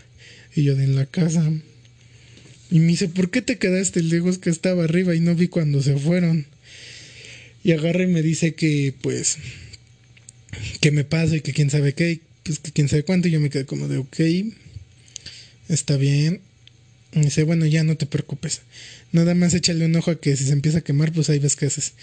Y 0.55 0.63
yo 0.63 0.73
en 0.73 0.95
la 0.95 1.07
casa. 1.07 1.53
Y 2.71 2.81
me 2.81 2.89
dice, 2.89 3.09
¿por 3.09 3.31
qué 3.31 3.43
te 3.43 3.59
quedaste? 3.59 4.03
Le 4.03 4.17
digo, 4.17 4.31
es 4.31 4.39
que 4.39 4.51
estaba 4.51 4.85
arriba 4.85 5.15
y 5.15 5.21
no 5.21 5.35
vi 5.35 5.49
cuando 5.49 5.83
se 5.83 5.97
fueron. 5.97 6.47
Y 7.63 7.73
agarra 7.73 8.05
y 8.05 8.09
me 8.09 8.23
dice 8.23 8.55
que, 8.55 8.95
pues, 9.01 9.39
que 10.81 10.91
me 10.91 11.05
pasa 11.05 11.37
y 11.37 11.41
que 11.41 11.53
quién 11.53 11.71
sabe 11.71 11.95
qué, 11.95 12.21
pues 12.45 12.59
que 12.59 12.73
quién 12.73 12.89
sabe 12.89 13.05
cuánto. 13.05 13.29
Y 13.29 13.33
yo 13.33 13.41
me 13.41 13.51
quedé 13.51 13.67
como 13.67 13.89
de, 13.89 13.99
ok, 13.99 14.21
está 15.69 15.97
bien. 15.97 16.41
Y 17.17 17.21
dice, 17.21 17.45
bueno, 17.45 17.65
ya 17.65 17.83
no 17.83 17.97
te 17.97 18.05
preocupes. 18.05 18.61
Nada 19.11 19.35
más 19.35 19.55
échale 19.55 19.87
un 19.87 19.97
ojo 19.97 20.11
a 20.11 20.21
que 20.21 20.37
si 20.37 20.45
se 20.45 20.53
empieza 20.53 20.79
a 20.79 20.81
quemar, 20.83 21.13
pues 21.13 21.31
ahí 21.31 21.39
ves 21.39 21.57
qué 21.57 21.65
haces. 21.65 21.95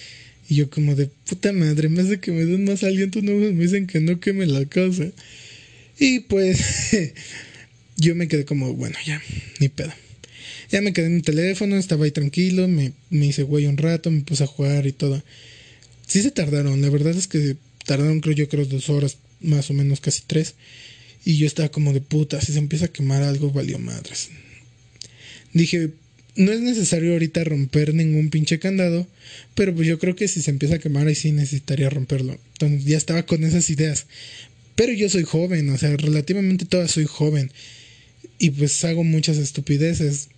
Y 0.50 0.56
yo 0.56 0.72
como 0.72 0.96
de 0.96 1.06
puta 1.06 1.54
madre, 1.54 1.88
vez 1.88 2.10
de 2.10 2.20
que 2.20 2.32
me 2.32 2.44
den 2.46 2.66
más 2.66 2.84
aliento, 2.84 3.22
no 3.22 3.34
me 3.34 3.52
dicen 3.52 3.86
que 3.86 4.00
no 4.00 4.20
queme 4.20 4.48
la 4.48 4.66
casa. 4.66 5.06
Y 6.00 6.22
pues 6.22 6.60
yo 7.98 8.16
me 8.16 8.28
quedé 8.28 8.44
como, 8.46 8.74
bueno, 8.74 8.98
ya, 9.06 9.22
ni 9.60 9.70
pedo. 9.70 9.94
Ya 10.72 10.82
me 10.82 10.94
quedé 10.94 11.06
en 11.06 11.18
mi 11.18 11.22
teléfono, 11.22 11.76
estaba 11.76 12.06
ahí 12.06 12.12
tranquilo, 12.12 12.68
me, 12.68 12.94
me 13.12 13.28
hice 13.28 13.44
güey 13.44 13.68
un 13.68 13.78
rato, 13.78 14.10
me 14.10 14.22
puse 14.22 14.44
a 14.44 14.48
jugar 14.48 14.88
y 14.88 14.94
todo. 14.94 15.24
Sí 16.08 16.24
se 16.24 16.32
tardaron, 16.32 16.82
la 16.82 16.90
verdad 16.90 17.16
es 17.16 17.28
que 17.28 17.56
tardaron 17.86 18.20
creo 18.20 18.36
yo 18.36 18.50
creo 18.50 18.66
dos 18.66 18.90
horas, 18.90 19.18
más 19.42 19.70
o 19.70 19.76
menos 19.76 20.02
casi 20.02 20.24
tres. 20.26 20.56
Y 21.24 21.38
yo 21.38 21.46
estaba 21.46 21.70
como 21.70 21.94
de 21.94 22.02
puta, 22.02 22.42
si 22.42 22.52
se 22.52 22.58
empieza 22.58 22.86
a 22.86 22.92
quemar 22.92 23.22
algo, 23.22 23.52
valió 23.52 23.78
madres 23.78 24.30
dije, 25.54 25.92
no 26.36 26.52
es 26.52 26.62
necesario 26.62 27.14
ahorita 27.14 27.44
romper 27.44 27.94
ningún 27.94 28.30
pinche 28.30 28.60
candado, 28.60 29.08
pero 29.56 29.74
pues 29.74 29.88
yo 29.88 30.00
creo 30.00 30.16
que 30.16 30.28
si 30.28 30.42
se 30.42 30.52
empieza 30.52 30.76
a 30.76 30.80
quemar 30.80 31.08
ahí 31.08 31.16
sí 31.16 31.32
necesitaría 31.32 31.90
romperlo. 31.90 32.38
Entonces 32.54 32.86
ya 32.86 32.98
estaba 32.98 33.24
con 33.26 33.44
esas 33.44 33.70
ideas. 33.70 34.08
Pero 34.76 34.94
yo 34.94 35.10
soy 35.10 35.24
joven, 35.24 35.70
o 35.70 35.78
sea, 35.78 35.96
relativamente 35.98 36.66
toda 36.66 36.88
soy 36.88 37.06
joven. 37.06 37.52
Y 38.40 38.50
pues 38.50 38.84
hago 38.84 39.04
muchas 39.04 39.38
estupideces. 39.38 40.30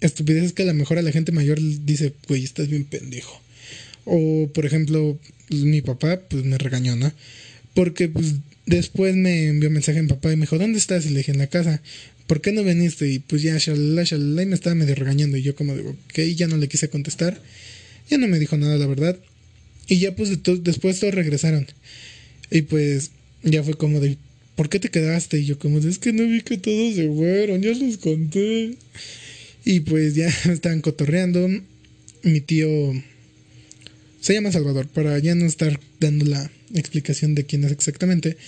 Estupideces 0.00 0.52
que 0.52 0.62
a 0.62 0.66
lo 0.66 0.74
mejor 0.74 0.98
a 0.98 1.02
la 1.02 1.12
gente 1.12 1.32
mayor 1.32 1.58
dice, 1.60 2.14
güey, 2.26 2.44
estás 2.44 2.68
bien 2.68 2.84
pendejo. 2.84 3.40
O, 4.06 4.50
por 4.52 4.66
ejemplo, 4.66 5.18
mi 5.50 5.82
papá, 5.82 6.20
pues 6.28 6.44
me 6.44 6.58
regañó, 6.58 6.96
¿no? 6.96 7.12
Porque, 7.74 8.08
pues, 8.08 8.34
después 8.66 9.14
me 9.16 9.48
envió 9.48 9.70
mensaje 9.70 9.98
a 9.98 10.02
mi 10.02 10.08
papá 10.08 10.32
y 10.32 10.36
me 10.36 10.42
dijo, 10.42 10.58
¿dónde 10.58 10.78
estás? 10.78 11.04
Y 11.06 11.10
le 11.10 11.18
dije, 11.18 11.32
en 11.32 11.38
la 11.38 11.48
casa. 11.48 11.82
¿Por 12.26 12.40
qué 12.40 12.52
no 12.52 12.64
veniste? 12.64 13.08
Y 13.08 13.18
pues 13.18 13.42
ya, 13.42 13.56
shalala, 13.58 14.04
shalala, 14.04 14.42
y 14.42 14.46
me 14.46 14.54
estaba 14.54 14.74
medio 14.74 14.94
regañando. 14.94 15.36
Y 15.36 15.42
yo 15.42 15.54
como 15.54 15.76
digo, 15.76 15.90
ok, 15.90 16.18
ya 16.34 16.46
no 16.46 16.56
le 16.56 16.68
quise 16.68 16.88
contestar. 16.88 17.40
Ya 18.10 18.18
no 18.18 18.28
me 18.28 18.38
dijo 18.38 18.56
nada, 18.56 18.76
la 18.76 18.86
verdad. 18.86 19.18
Y 19.88 19.98
ya 19.98 20.14
pues 20.14 20.30
después 20.62 21.00
todos 21.00 21.14
regresaron. 21.14 21.66
Y 22.50 22.62
pues 22.62 23.10
ya 23.42 23.62
fue 23.62 23.74
como 23.74 24.00
de, 24.00 24.16
¿por 24.56 24.68
qué 24.68 24.80
te 24.80 24.90
quedaste? 24.90 25.38
Y 25.38 25.46
yo 25.46 25.58
como 25.58 25.78
es 25.78 25.98
que 25.98 26.12
no 26.12 26.26
vi 26.26 26.42
que 26.42 26.58
todos 26.58 26.94
se 26.94 27.08
fueron, 27.08 27.62
ya 27.62 27.70
les 27.70 27.98
conté. 27.98 28.76
Y 29.64 29.80
pues 29.80 30.14
ya 30.14 30.28
estaban 30.50 30.80
cotorreando. 30.80 31.48
Mi 32.22 32.40
tío 32.40 32.68
se 34.20 34.32
llama 34.32 34.52
Salvador, 34.52 34.88
para 34.88 35.18
ya 35.18 35.34
no 35.34 35.44
estar 35.44 35.78
dando 36.00 36.24
la 36.24 36.50
explicación 36.72 37.34
de 37.34 37.44
quién 37.44 37.64
es 37.64 37.72
exactamente. 37.72 38.38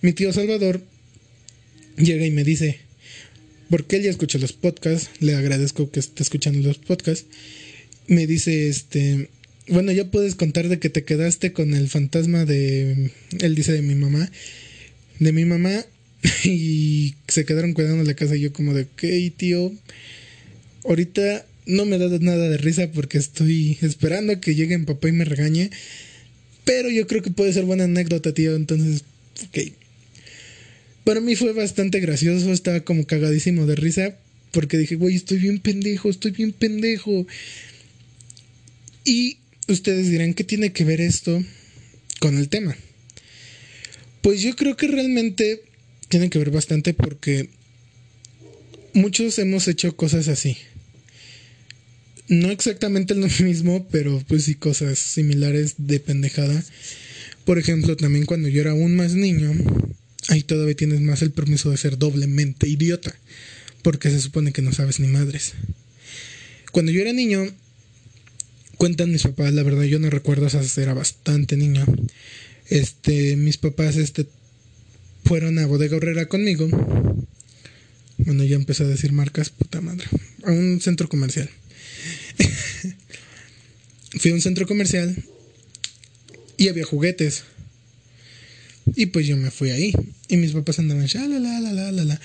Mi 0.00 0.12
tío 0.12 0.32
Salvador 0.32 0.80
llega 1.96 2.24
y 2.24 2.30
me 2.30 2.44
dice, 2.44 2.78
porque 3.70 3.96
él 3.96 4.02
ya 4.02 4.10
escucha 4.10 4.38
los 4.38 4.52
podcasts, 4.52 5.10
le 5.20 5.34
agradezco 5.34 5.90
que 5.90 6.00
esté 6.00 6.22
escuchando 6.22 6.66
los 6.66 6.78
podcasts. 6.78 7.26
Me 8.06 8.26
dice, 8.26 8.68
este, 8.68 9.28
bueno, 9.68 9.92
ya 9.92 10.10
puedes 10.10 10.34
contar 10.34 10.68
de 10.68 10.78
que 10.78 10.90
te 10.90 11.04
quedaste 11.04 11.52
con 11.52 11.74
el 11.74 11.88
fantasma 11.88 12.44
de, 12.44 13.10
él 13.40 13.54
dice 13.54 13.72
de 13.72 13.82
mi 13.82 13.94
mamá, 13.94 14.30
de 15.18 15.32
mi 15.32 15.44
mamá, 15.44 15.84
y 16.44 17.14
se 17.28 17.44
quedaron 17.44 17.72
cuidando 17.72 18.04
la 18.04 18.14
casa 18.14 18.36
y 18.36 18.40
yo 18.40 18.52
como 18.52 18.74
de, 18.74 18.82
ok, 18.82 19.36
tío, 19.36 19.72
ahorita 20.84 21.44
no 21.66 21.84
me 21.84 21.98
da 21.98 22.08
nada 22.20 22.48
de 22.48 22.58
risa 22.58 22.92
porque 22.92 23.18
estoy 23.18 23.78
esperando 23.82 24.40
que 24.40 24.54
llegue 24.54 24.78
mi 24.78 24.86
papá 24.86 25.08
y 25.08 25.12
me 25.12 25.24
regañe, 25.24 25.70
pero 26.64 26.88
yo 26.90 27.06
creo 27.06 27.22
que 27.22 27.30
puede 27.30 27.52
ser 27.52 27.64
buena 27.64 27.84
anécdota, 27.84 28.32
tío, 28.32 28.54
entonces, 28.54 29.02
ok. 29.48 29.85
Para 31.06 31.20
mí 31.20 31.36
fue 31.36 31.52
bastante 31.52 32.00
gracioso, 32.00 32.50
estaba 32.50 32.80
como 32.80 33.06
cagadísimo 33.06 33.64
de 33.64 33.76
risa, 33.76 34.16
porque 34.50 34.76
dije, 34.76 34.96
güey, 34.96 35.14
estoy 35.14 35.38
bien 35.38 35.60
pendejo, 35.60 36.10
estoy 36.10 36.32
bien 36.32 36.50
pendejo. 36.50 37.28
Y 39.04 39.36
ustedes 39.68 40.10
dirán, 40.10 40.34
¿qué 40.34 40.42
tiene 40.42 40.72
que 40.72 40.82
ver 40.82 41.00
esto 41.00 41.40
con 42.18 42.36
el 42.36 42.48
tema? 42.48 42.76
Pues 44.20 44.42
yo 44.42 44.56
creo 44.56 44.76
que 44.76 44.88
realmente 44.88 45.62
tiene 46.08 46.28
que 46.28 46.40
ver 46.40 46.50
bastante 46.50 46.92
porque 46.92 47.50
muchos 48.92 49.38
hemos 49.38 49.68
hecho 49.68 49.94
cosas 49.94 50.26
así. 50.26 50.56
No 52.26 52.50
exactamente 52.50 53.14
lo 53.14 53.28
mismo, 53.44 53.86
pero 53.92 54.24
pues 54.26 54.46
sí 54.46 54.56
cosas 54.56 54.98
similares 54.98 55.74
de 55.78 56.00
pendejada. 56.00 56.64
Por 57.44 57.60
ejemplo, 57.60 57.96
también 57.96 58.26
cuando 58.26 58.48
yo 58.48 58.60
era 58.60 58.72
aún 58.72 58.96
más 58.96 59.14
niño, 59.14 59.54
ahí 60.28 60.42
todavía 60.42 60.74
tienes 60.74 61.00
más 61.00 61.22
el 61.22 61.30
permiso 61.30 61.70
de 61.70 61.76
ser 61.76 61.98
doblemente 61.98 62.68
idiota, 62.68 63.14
porque 63.82 64.10
se 64.10 64.20
supone 64.20 64.52
que 64.52 64.62
no 64.62 64.72
sabes 64.72 65.00
ni 65.00 65.08
madres. 65.08 65.54
Cuando 66.72 66.92
yo 66.92 67.00
era 67.00 67.12
niño, 67.12 67.46
cuentan 68.76 69.10
mis 69.10 69.22
papás, 69.22 69.52
la 69.52 69.62
verdad 69.62 69.84
yo 69.84 69.98
no 69.98 70.10
recuerdo, 70.10 70.48
era 70.76 70.94
bastante 70.94 71.56
niño. 71.56 71.86
Este, 72.68 73.36
mis 73.36 73.56
papás, 73.56 73.96
este, 73.96 74.26
fueron 75.24 75.58
a 75.58 75.66
Bodega 75.66 75.96
Horrera 75.96 76.26
conmigo. 76.26 76.68
Bueno, 78.18 78.44
ya 78.44 78.56
empecé 78.56 78.84
a 78.84 78.88
decir 78.88 79.12
marcas, 79.12 79.50
puta 79.50 79.80
madre. 79.80 80.06
A 80.44 80.50
un 80.50 80.80
centro 80.80 81.08
comercial. 81.08 81.50
Fui 84.18 84.30
a 84.30 84.34
un 84.34 84.40
centro 84.40 84.66
comercial 84.66 85.16
y 86.56 86.68
había 86.68 86.84
juguetes. 86.84 87.44
Y 88.94 89.06
pues 89.06 89.26
yo 89.26 89.36
me 89.36 89.50
fui 89.50 89.70
ahí. 89.70 89.92
Y 90.28 90.36
mis 90.36 90.52
papás 90.52 90.78
andaban, 90.78 91.06
la, 91.12 91.38
la, 91.38 91.60
la, 91.60 91.92
la, 91.92 92.04
la. 92.04 92.20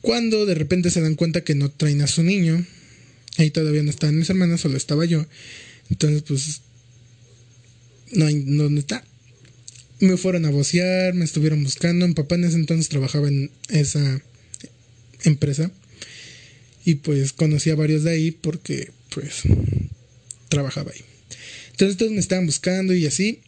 Cuando 0.00 0.46
de 0.46 0.54
repente 0.54 0.90
se 0.90 1.00
dan 1.00 1.14
cuenta 1.14 1.42
que 1.42 1.54
no 1.54 1.70
traen 1.70 2.02
a 2.02 2.06
su 2.06 2.22
niño, 2.22 2.64
ahí 3.36 3.50
todavía 3.50 3.82
no 3.82 3.90
estaban 3.90 4.18
mis 4.18 4.30
hermanas, 4.30 4.60
solo 4.60 4.76
estaba 4.76 5.04
yo. 5.04 5.26
Entonces, 5.90 6.22
pues, 6.22 6.60
no 8.12 8.26
hay, 8.26 8.42
¿dónde 8.42 8.80
está? 8.80 9.04
Me 10.00 10.16
fueron 10.16 10.44
a 10.44 10.50
vocear, 10.50 11.14
me 11.14 11.24
estuvieron 11.24 11.64
buscando. 11.64 12.06
Mi 12.06 12.14
papá 12.14 12.36
en 12.36 12.44
ese 12.44 12.56
entonces 12.56 12.88
trabajaba 12.88 13.28
en 13.28 13.50
esa 13.68 14.22
empresa. 15.24 15.70
Y 16.84 16.96
pues 16.96 17.32
conocí 17.32 17.70
a 17.70 17.74
varios 17.74 18.04
de 18.04 18.12
ahí 18.12 18.30
porque, 18.30 18.92
pues, 19.14 19.42
trabajaba 20.48 20.92
ahí. 20.92 21.00
Entonces 21.72 21.96
todos 21.96 22.12
me 22.12 22.20
estaban 22.20 22.46
buscando 22.46 22.94
y 22.94 23.06
así. 23.06 23.40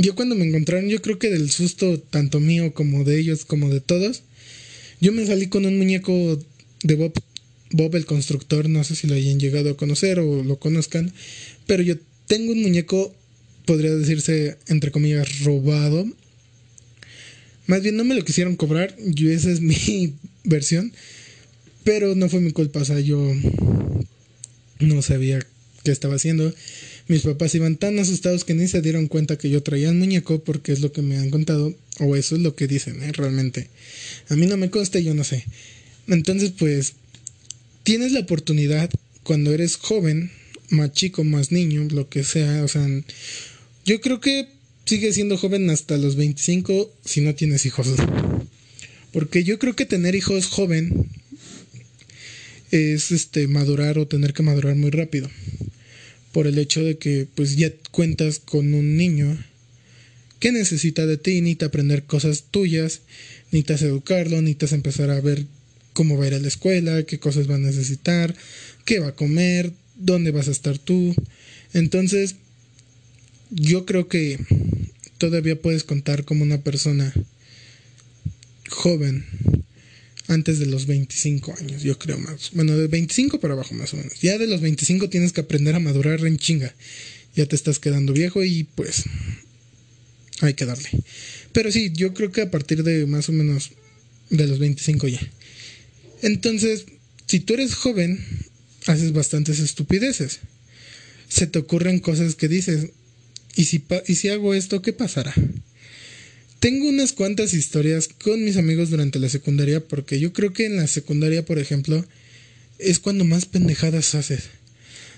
Yo 0.00 0.14
cuando 0.14 0.34
me 0.34 0.46
encontraron, 0.46 0.88
yo 0.88 1.02
creo 1.02 1.18
que 1.18 1.28
del 1.28 1.50
susto 1.50 2.00
tanto 2.00 2.40
mío 2.40 2.72
como 2.72 3.04
de 3.04 3.20
ellos, 3.20 3.44
como 3.44 3.68
de 3.68 3.82
todos, 3.82 4.22
yo 4.98 5.12
me 5.12 5.26
salí 5.26 5.48
con 5.48 5.66
un 5.66 5.76
muñeco 5.76 6.42
de 6.82 6.94
Bob, 6.94 7.12
Bob 7.72 7.94
el 7.96 8.06
constructor, 8.06 8.70
no 8.70 8.82
sé 8.82 8.96
si 8.96 9.06
lo 9.06 9.14
hayan 9.14 9.38
llegado 9.38 9.68
a 9.68 9.76
conocer 9.76 10.18
o 10.18 10.42
lo 10.42 10.58
conozcan, 10.58 11.12
pero 11.66 11.82
yo 11.82 11.96
tengo 12.26 12.52
un 12.52 12.62
muñeco, 12.62 13.14
podría 13.66 13.94
decirse, 13.94 14.56
entre 14.68 14.90
comillas, 14.90 15.40
robado. 15.40 16.06
Más 17.66 17.82
bien 17.82 17.96
no 17.96 18.04
me 18.04 18.14
lo 18.14 18.24
quisieron 18.24 18.56
cobrar, 18.56 18.96
yo, 19.04 19.28
esa 19.30 19.50
es 19.50 19.60
mi 19.60 20.14
versión, 20.44 20.94
pero 21.84 22.14
no 22.14 22.30
fue 22.30 22.40
mi 22.40 22.52
culpa, 22.52 22.80
o 22.80 22.84
sea, 22.86 23.00
yo 23.00 23.20
no 24.78 25.02
sabía 25.02 25.40
qué 25.84 25.90
estaba 25.92 26.14
haciendo. 26.14 26.54
Mis 27.10 27.22
papás 27.22 27.56
iban 27.56 27.74
tan 27.74 27.98
asustados 27.98 28.44
que 28.44 28.54
ni 28.54 28.68
se 28.68 28.82
dieron 28.82 29.08
cuenta 29.08 29.36
que 29.36 29.50
yo 29.50 29.64
traía 29.64 29.90
un 29.90 29.98
muñeco 29.98 30.44
porque 30.44 30.70
es 30.70 30.78
lo 30.78 30.92
que 30.92 31.02
me 31.02 31.18
han 31.18 31.30
contado, 31.30 31.74
o 31.98 32.14
eso 32.14 32.36
es 32.36 32.40
lo 32.40 32.54
que 32.54 32.68
dicen, 32.68 33.02
¿eh? 33.02 33.10
realmente. 33.10 33.68
A 34.28 34.36
mí 34.36 34.46
no 34.46 34.56
me 34.56 34.70
consta, 34.70 35.00
yo 35.00 35.12
no 35.12 35.24
sé. 35.24 35.44
Entonces, 36.06 36.52
pues, 36.56 36.92
tienes 37.82 38.12
la 38.12 38.20
oportunidad 38.20 38.88
cuando 39.24 39.52
eres 39.52 39.74
joven 39.74 40.30
más 40.68 40.92
chico, 40.92 41.24
más 41.24 41.50
niño, 41.50 41.88
lo 41.90 42.08
que 42.08 42.22
sea, 42.22 42.62
o 42.62 42.68
sea, 42.68 42.86
yo 43.84 44.00
creo 44.00 44.20
que 44.20 44.46
sigue 44.84 45.12
siendo 45.12 45.36
joven 45.36 45.68
hasta 45.68 45.96
los 45.96 46.14
25 46.14 46.94
si 47.04 47.22
no 47.22 47.34
tienes 47.34 47.66
hijos. 47.66 47.88
Porque 49.12 49.42
yo 49.42 49.58
creo 49.58 49.74
que 49.74 49.84
tener 49.84 50.14
hijos 50.14 50.46
joven 50.46 51.08
es 52.70 53.10
este 53.10 53.48
madurar 53.48 53.98
o 53.98 54.06
tener 54.06 54.32
que 54.32 54.44
madurar 54.44 54.76
muy 54.76 54.90
rápido. 54.90 55.28
Por 56.32 56.46
el 56.46 56.58
hecho 56.58 56.82
de 56.84 56.96
que 56.96 57.26
pues 57.34 57.56
ya 57.56 57.72
cuentas 57.90 58.38
con 58.38 58.74
un 58.74 58.96
niño 58.96 59.36
que 60.38 60.52
necesita 60.52 61.06
de 61.06 61.16
ti, 61.16 61.40
necesita 61.40 61.66
aprender 61.66 62.04
cosas 62.04 62.44
tuyas, 62.50 63.02
necesitas 63.52 63.82
educarlo, 63.82 64.40
necesitas 64.40 64.72
empezar 64.72 65.10
a 65.10 65.20
ver 65.20 65.44
cómo 65.92 66.16
va 66.16 66.24
a 66.24 66.28
ir 66.28 66.34
a 66.34 66.38
la 66.38 66.48
escuela, 66.48 67.02
qué 67.02 67.18
cosas 67.18 67.50
va 67.50 67.56
a 67.56 67.58
necesitar, 67.58 68.34
qué 68.84 69.00
va 69.00 69.08
a 69.08 69.14
comer, 69.14 69.72
dónde 69.96 70.30
vas 70.30 70.48
a 70.48 70.52
estar 70.52 70.78
tú. 70.78 71.14
Entonces, 71.74 72.36
yo 73.50 73.84
creo 73.84 74.08
que 74.08 74.38
todavía 75.18 75.60
puedes 75.60 75.84
contar 75.84 76.24
como 76.24 76.42
una 76.42 76.62
persona 76.62 77.12
joven 78.68 79.26
antes 80.30 80.60
de 80.60 80.66
los 80.66 80.86
25 80.86 81.56
años, 81.58 81.82
yo 81.82 81.98
creo 81.98 82.16
más. 82.18 82.52
Bueno, 82.52 82.76
de 82.76 82.86
25 82.86 83.40
para 83.40 83.54
abajo 83.54 83.74
más 83.74 83.92
o 83.94 83.96
menos. 83.96 84.20
Ya 84.20 84.38
de 84.38 84.46
los 84.46 84.60
25 84.60 85.10
tienes 85.10 85.32
que 85.32 85.40
aprender 85.40 85.74
a 85.74 85.80
madurar 85.80 86.24
en 86.24 86.38
chinga. 86.38 86.72
Ya 87.34 87.46
te 87.46 87.56
estás 87.56 87.80
quedando 87.80 88.12
viejo 88.12 88.44
y 88.44 88.62
pues 88.62 89.04
hay 90.40 90.54
que 90.54 90.66
darle. 90.66 90.88
Pero 91.52 91.72
sí, 91.72 91.90
yo 91.92 92.14
creo 92.14 92.30
que 92.30 92.42
a 92.42 92.50
partir 92.50 92.84
de 92.84 93.06
más 93.06 93.28
o 93.28 93.32
menos 93.32 93.72
de 94.30 94.46
los 94.46 94.60
25 94.60 95.08
ya. 95.08 95.20
Entonces, 96.22 96.86
si 97.26 97.40
tú 97.40 97.54
eres 97.54 97.74
joven, 97.74 98.24
haces 98.86 99.12
bastantes 99.12 99.58
estupideces. 99.58 100.38
Se 101.28 101.48
te 101.48 101.58
ocurren 101.58 101.98
cosas 101.98 102.36
que 102.36 102.46
dices, 102.46 102.90
¿y 103.56 103.64
si, 103.64 103.82
¿y 104.06 104.14
si 104.14 104.28
hago 104.28 104.54
esto, 104.54 104.80
qué 104.80 104.92
pasará? 104.92 105.34
Tengo 106.60 106.88
unas 106.90 107.12
cuantas 107.12 107.54
historias 107.54 108.08
con 108.08 108.44
mis 108.44 108.58
amigos 108.58 108.90
durante 108.90 109.18
la 109.18 109.30
secundaria, 109.30 109.80
porque 109.80 110.20
yo 110.20 110.34
creo 110.34 110.52
que 110.52 110.66
en 110.66 110.76
la 110.76 110.86
secundaria, 110.86 111.44
por 111.44 111.58
ejemplo, 111.58 112.04
es 112.78 112.98
cuando 112.98 113.24
más 113.24 113.46
pendejadas 113.46 114.14
haces. 114.14 114.44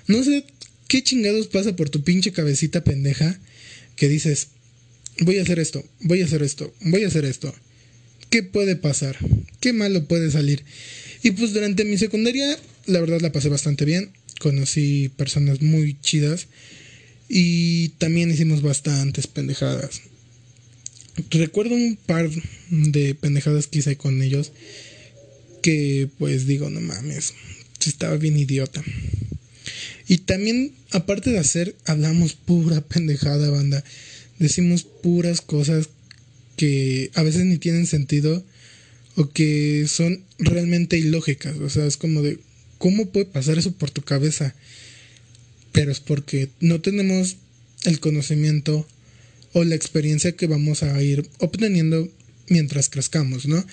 No 0.07 0.23
sé 0.23 0.45
qué 0.87 1.03
chingados 1.03 1.49
pasa 1.49 1.75
por 1.75 1.91
tu 1.91 2.05
pinche 2.05 2.31
cabecita 2.31 2.85
pendeja 2.85 3.41
que 3.97 4.09
dices, 4.09 4.49
voy 5.19 5.39
a 5.39 5.43
hacer 5.43 5.59
esto, 5.59 5.85
voy 6.01 6.23
a 6.23 6.27
hacer 6.27 6.45
esto, 6.45 6.73
voy 6.81 7.03
a 7.03 7.09
hacer 7.09 7.25
esto. 7.25 7.53
¿Qué 8.31 8.45
puede 8.45 8.77
pasar? 8.77 9.19
¿Qué 9.59 9.73
malo 9.73 10.07
puede 10.07 10.31
salir? 10.31 10.65
Y 11.25 11.33
pues 11.33 11.53
durante 11.53 11.85
mi 11.85 11.99
secundaria 11.99 12.57
la 12.87 13.01
verdad 13.01 13.21
la 13.21 13.33
pasé 13.33 13.49
bastante 13.49 13.85
bien. 13.85 14.13
Conocí 14.39 15.11
personas 15.17 15.61
muy 15.61 16.01
chidas. 16.01 16.47
Y 17.29 17.91
también 17.99 18.31
hicimos 18.31 18.63
bastantes 18.63 19.27
pendejadas. 19.27 20.03
Recuerdo 21.31 21.75
un 21.75 21.97
par 21.97 22.31
de 22.71 23.15
pendejadas 23.15 23.67
que 23.67 23.81
hice 23.81 23.97
con 23.97 24.23
ellos. 24.23 24.53
Que 25.63 26.09
pues 26.19 26.47
digo, 26.47 26.71
no 26.71 26.81
mames. 26.81 27.35
Estaba 27.85 28.17
bien 28.17 28.39
idiota. 28.39 28.83
Y 30.09 30.19
también, 30.19 30.73
aparte 30.91 31.31
de 31.31 31.39
hacer, 31.39 31.75
hablamos 31.85 32.35
pura 32.35 32.81
pendejada, 32.81 33.51
banda. 33.51 33.85
Decimos 34.39 34.85
puras 34.85 35.41
cosas 35.41 35.89
que 36.57 37.11
a 37.15 37.23
veces 37.23 37.45
ni 37.45 37.59
tienen 37.59 37.87
sentido 37.87 38.45
o 39.17 39.31
que 39.31 39.87
son 39.89 40.23
realmente 40.39 40.99
ilógicas. 40.99 41.57
O 41.59 41.69
sea, 41.71 41.87
es 41.87 41.97
como 41.97 42.23
de, 42.23 42.39
¿Cómo 42.83 43.07
puede 43.07 43.27
pasar 43.27 43.59
eso 43.59 43.71
por 43.71 43.93
tu 43.93 44.03
cabeza? 44.03 44.57
Pero 45.71 45.93
es 45.93 46.01
porque 46.01 46.49
no 46.59 46.81
tenemos 46.81 47.37
el 47.85 48.01
conocimiento 48.01 48.89
o 49.53 49.65
la 49.65 49.75
experiencia 49.75 50.33
que 50.33 50.47
vamos 50.47 50.83
a 50.83 51.03
ir 51.03 51.29
obteniendo 51.39 52.09
mientras 52.49 52.89
crezcamos, 52.89 53.47
¿no? 53.47 53.65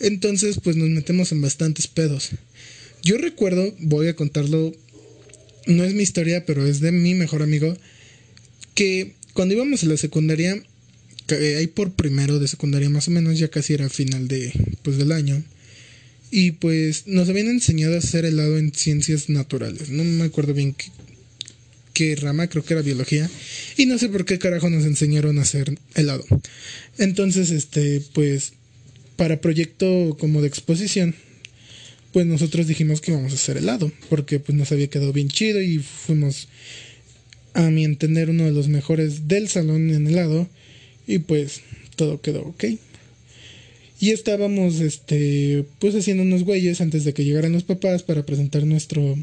Entonces, 0.00 0.60
pues 0.62 0.76
nos 0.76 0.88
metemos 0.88 1.32
en 1.32 1.40
bastantes 1.40 1.88
pedos. 1.88 2.30
Yo 3.02 3.18
recuerdo, 3.18 3.74
voy 3.80 4.08
a 4.08 4.16
contarlo, 4.16 4.74
no 5.66 5.84
es 5.84 5.94
mi 5.94 6.02
historia, 6.02 6.46
pero 6.46 6.66
es 6.66 6.80
de 6.80 6.92
mi 6.92 7.14
mejor 7.14 7.42
amigo, 7.42 7.76
que 8.74 9.14
cuando 9.32 9.54
íbamos 9.54 9.82
a 9.82 9.86
la 9.86 9.96
secundaria, 9.96 10.62
ahí 11.30 11.66
por 11.66 11.92
primero 11.92 12.38
de 12.38 12.48
secundaria 12.48 12.90
más 12.90 13.08
o 13.08 13.10
menos, 13.10 13.38
ya 13.38 13.48
casi 13.48 13.74
era 13.74 13.88
final 13.88 14.28
de, 14.28 14.52
pues, 14.82 14.98
del 14.98 15.12
año, 15.12 15.42
y 16.30 16.52
pues 16.52 17.06
nos 17.06 17.28
habían 17.28 17.48
enseñado 17.48 17.94
a 17.94 17.98
hacer 17.98 18.24
helado 18.24 18.58
en 18.58 18.72
ciencias 18.72 19.28
naturales. 19.28 19.90
No 19.90 20.04
me 20.04 20.24
acuerdo 20.24 20.54
bien 20.54 20.74
qué, 20.74 20.90
rama, 22.16 22.48
creo 22.48 22.64
que 22.64 22.74
era 22.74 22.82
biología. 22.82 23.28
Y 23.76 23.86
no 23.86 23.98
sé 23.98 24.08
por 24.08 24.24
qué 24.24 24.38
carajo 24.38 24.70
nos 24.70 24.84
enseñaron 24.84 25.38
a 25.38 25.42
hacer 25.42 25.78
helado. 25.94 26.24
Entonces, 26.98 27.50
este, 27.50 28.02
pues 28.12 28.52
para 29.16 29.40
proyecto 29.40 30.16
como 30.18 30.40
de 30.40 30.48
exposición, 30.48 31.14
pues 32.12 32.24
nosotros 32.26 32.66
dijimos 32.66 33.00
que 33.00 33.10
íbamos 33.10 33.32
a 33.32 33.36
hacer 33.36 33.56
helado, 33.56 33.90
porque 34.08 34.38
pues 34.38 34.56
nos 34.56 34.72
había 34.72 34.88
quedado 34.88 35.12
bien 35.12 35.28
chido 35.28 35.60
y 35.60 35.78
fuimos, 35.78 36.48
a 37.54 37.62
mi 37.70 37.84
entender, 37.84 38.30
uno 38.30 38.44
de 38.44 38.52
los 38.52 38.68
mejores 38.68 39.28
del 39.28 39.48
salón 39.48 39.90
en 39.90 40.06
helado 40.06 40.48
y 41.06 41.18
pues 41.18 41.62
todo 41.96 42.20
quedó 42.20 42.42
ok. 42.42 42.64
Y 44.00 44.10
estábamos, 44.10 44.78
este, 44.78 45.64
pues 45.80 45.94
haciendo 45.96 46.22
unos 46.22 46.44
güeyes 46.44 46.80
antes 46.80 47.04
de 47.04 47.12
que 47.12 47.24
llegaran 47.24 47.52
los 47.52 47.64
papás 47.64 48.04
para 48.04 48.24
presentar 48.24 48.64
nuestro 48.64 49.18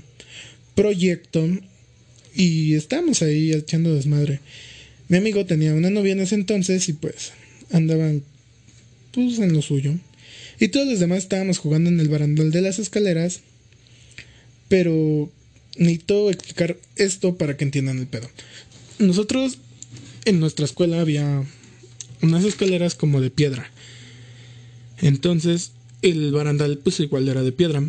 proyecto 0.76 1.48
y 2.36 2.76
estábamos 2.76 3.22
ahí 3.22 3.52
echando 3.54 3.94
desmadre. 3.94 4.40
Mi 5.08 5.18
amigo 5.18 5.46
tenía 5.46 5.74
una 5.74 5.90
novia 5.90 6.14
en 6.14 6.20
ese 6.20 6.36
entonces 6.36 6.90
y 6.90 6.94
pues 6.94 7.32
andaban 7.72 8.24
pues 9.12 9.40
en 9.40 9.54
lo 9.54 9.62
suyo. 9.62 9.94
Y 10.60 10.70
todos 10.70 10.88
los 10.88 11.00
demás 11.00 11.20
estábamos 11.20 11.58
jugando 11.58 11.90
en 11.90 12.00
el 12.00 12.10
barandal 12.10 12.52
de 12.52 12.62
las 12.62 12.80
escaleras. 12.80 13.42
Pero 14.68 15.32
necesito 15.78 16.30
explicar 16.30 16.78
esto 16.96 17.36
para 17.36 17.56
que 17.56 17.66
entiendan 17.66 18.00
el 18.00 18.08
pedo. 18.08 18.30
Nosotros 19.00 19.60
en 20.26 20.40
nuestra 20.40 20.66
escuela 20.66 21.02
había 21.02 21.44
unas 22.22 22.44
escaleras 22.44 22.96
como 22.96 23.22
de 23.22 23.30
piedra. 23.30 23.70
Entonces 25.02 25.72
el 26.02 26.32
barandal 26.32 26.80
pues 26.80 27.00
igual 27.00 27.28
era 27.30 27.44
de 27.44 27.52
piedra, 27.52 27.84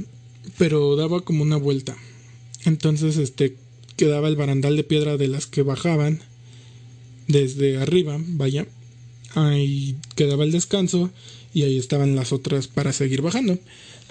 pero 0.58 0.96
daba 0.96 1.22
como 1.22 1.42
una 1.42 1.56
vuelta. 1.56 1.96
Entonces 2.64 3.16
este 3.16 3.56
quedaba 3.96 4.28
el 4.28 4.36
barandal 4.36 4.76
de 4.76 4.84
piedra 4.84 5.16
de 5.16 5.28
las 5.28 5.46
que 5.46 5.62
bajaban 5.62 6.20
desde 7.28 7.78
arriba, 7.78 8.18
vaya. 8.20 8.66
Ahí 9.34 9.96
quedaba 10.14 10.44
el 10.44 10.52
descanso 10.52 11.10
y 11.52 11.62
ahí 11.62 11.78
estaban 11.78 12.16
las 12.16 12.32
otras 12.32 12.68
para 12.68 12.92
seguir 12.92 13.22
bajando. 13.22 13.58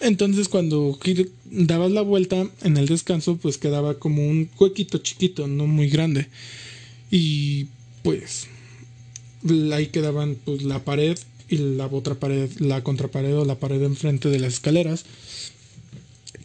Entonces 0.02 0.50
cuando 0.50 1.00
dabas 1.46 1.92
la 1.92 2.02
vuelta 2.02 2.48
en 2.62 2.78
el 2.78 2.88
descanso, 2.88 3.38
pues 3.38 3.58
quedaba 3.58 3.98
como 3.98 4.28
un 4.28 4.50
huequito 4.60 4.98
chiquito, 4.98 5.48
no 5.48 5.68
muy 5.68 5.90
grande. 5.90 6.28
Y 7.12 7.68
pues 8.04 8.48
ahí 9.72 9.88
quedaban 9.88 10.36
pues 10.44 10.64
la 10.64 10.84
pared 10.84 11.18
y 11.50 11.58
la 11.58 11.88
otra 11.88 12.16
pared, 12.16 12.50
la 12.60 12.84
contrapared 12.84 13.38
o 13.38 13.46
la 13.46 13.60
pared 13.60 13.82
enfrente 13.84 14.30
de 14.30 14.40
las 14.40 14.54
escaleras. 14.54 15.06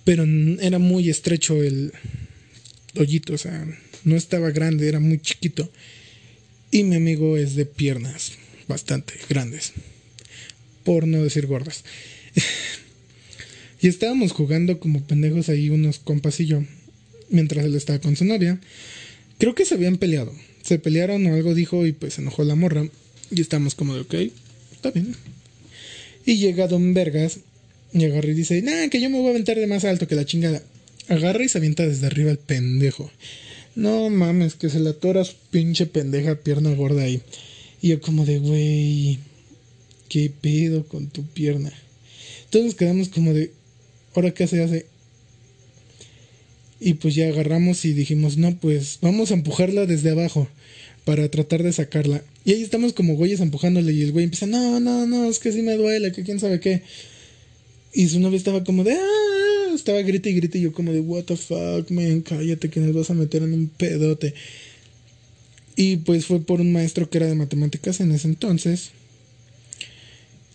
Pero 0.04 0.24
era 0.60 0.78
muy 0.78 1.08
estrecho 1.08 1.62
el 1.62 1.92
hoyito, 2.96 3.34
o 3.34 3.38
sea, 3.38 3.66
no 4.04 4.16
estaba 4.16 4.50
grande, 4.50 4.88
era 4.88 5.00
muy 5.00 5.20
chiquito. 5.20 5.70
Y 6.70 6.84
mi 6.84 6.96
amigo 6.96 7.36
es 7.36 7.54
de 7.54 7.66
piernas 7.66 8.32
bastante 8.68 9.14
grandes 9.28 9.72
por 10.84 11.06
no 11.06 11.22
decir 11.22 11.46
gordas. 11.46 11.84
y 13.80 13.88
estábamos 13.88 14.32
jugando 14.32 14.78
como 14.80 15.04
pendejos 15.04 15.48
ahí 15.48 15.70
unos 15.70 15.98
compas 15.98 16.40
y 16.40 16.46
yo, 16.46 16.64
mientras 17.28 17.64
él 17.64 17.74
estaba 17.74 18.00
con 18.00 18.16
su 18.16 18.24
novia. 18.24 18.60
Creo 19.38 19.54
que 19.54 19.64
se 19.64 19.74
habían 19.74 19.96
peleado. 19.96 20.32
Se 20.62 20.78
pelearon 20.78 21.26
o 21.26 21.34
algo 21.34 21.54
dijo 21.54 21.86
y 21.86 21.92
pues 21.92 22.14
se 22.14 22.22
enojó 22.22 22.44
la 22.44 22.54
morra. 22.54 22.88
Y 23.30 23.40
estamos 23.40 23.74
como 23.74 23.94
de, 23.94 24.00
ok, 24.00 24.14
está 24.72 24.90
bien. 24.90 25.14
Y 26.26 26.36
llega 26.36 26.66
Don 26.68 26.92
Vergas 26.92 27.40
y 27.92 28.04
agarra 28.04 28.28
y 28.28 28.34
dice, 28.34 28.60
nah, 28.62 28.88
que 28.88 29.00
yo 29.00 29.08
me 29.10 29.18
voy 29.18 29.28
a 29.28 29.30
aventar 29.30 29.56
de 29.56 29.66
más 29.66 29.84
alto 29.84 30.06
que 30.06 30.14
la 30.14 30.26
chingada. 30.26 30.62
Agarra 31.08 31.44
y 31.44 31.48
se 31.48 31.58
avienta 31.58 31.86
desde 31.86 32.06
arriba 32.06 32.30
el 32.30 32.38
pendejo. 32.38 33.10
No 33.74 34.10
mames, 34.10 34.54
que 34.54 34.68
se 34.68 34.80
la 34.80 34.90
atora 34.90 35.24
su 35.24 35.34
pinche 35.50 35.86
pendeja 35.86 36.36
pierna 36.36 36.72
gorda 36.74 37.02
ahí. 37.02 37.22
Y 37.82 37.88
yo 37.88 38.00
como 38.00 38.24
de, 38.26 38.38
güey, 38.38 39.18
¿Qué 40.10 40.28
pedo 40.28 40.84
con 40.88 41.06
tu 41.06 41.24
pierna? 41.24 41.72
Entonces 42.46 42.74
quedamos 42.74 43.10
como 43.10 43.32
de, 43.32 43.52
¿ahora 44.12 44.32
qué 44.32 44.48
se 44.48 44.60
hace? 44.60 44.86
Y 46.80 46.94
pues 46.94 47.14
ya 47.14 47.28
agarramos 47.28 47.84
y 47.84 47.92
dijimos, 47.92 48.36
no, 48.36 48.58
pues 48.58 48.98
vamos 49.00 49.30
a 49.30 49.34
empujarla 49.34 49.86
desde 49.86 50.10
abajo 50.10 50.48
para 51.04 51.30
tratar 51.30 51.62
de 51.62 51.72
sacarla. 51.72 52.24
Y 52.44 52.54
ahí 52.54 52.62
estamos 52.62 52.92
como 52.92 53.14
güeyes 53.14 53.38
empujándole 53.38 53.92
y 53.92 54.02
el 54.02 54.10
güey 54.10 54.24
empieza, 54.24 54.46
no, 54.46 54.80
no, 54.80 55.06
no, 55.06 55.30
es 55.30 55.38
que 55.38 55.52
sí 55.52 55.62
me 55.62 55.76
duele, 55.76 56.10
que 56.10 56.24
quién 56.24 56.40
sabe 56.40 56.58
qué. 56.58 56.82
Y 57.94 58.08
su 58.08 58.18
novia 58.18 58.36
estaba 58.36 58.64
como 58.64 58.82
de, 58.82 58.94
ah, 58.94 59.39
estaba 59.80 60.00
grita 60.02 60.28
y 60.28 60.34
grita 60.34 60.58
y 60.58 60.62
yo 60.62 60.72
como 60.72 60.92
de, 60.92 61.00
what 61.00 61.24
the 61.24 61.36
fuck, 61.36 61.90
man, 61.90 62.20
cállate 62.22 62.70
que 62.70 62.80
nos 62.80 62.94
vas 62.94 63.10
a 63.10 63.14
meter 63.14 63.42
en 63.42 63.52
un 63.52 63.68
pedote. 63.68 64.34
Y 65.76 65.96
pues 65.96 66.26
fue 66.26 66.40
por 66.40 66.60
un 66.60 66.72
maestro 66.72 67.08
que 67.08 67.18
era 67.18 67.26
de 67.26 67.34
matemáticas 67.34 68.00
en 68.00 68.12
ese 68.12 68.28
entonces. 68.28 68.90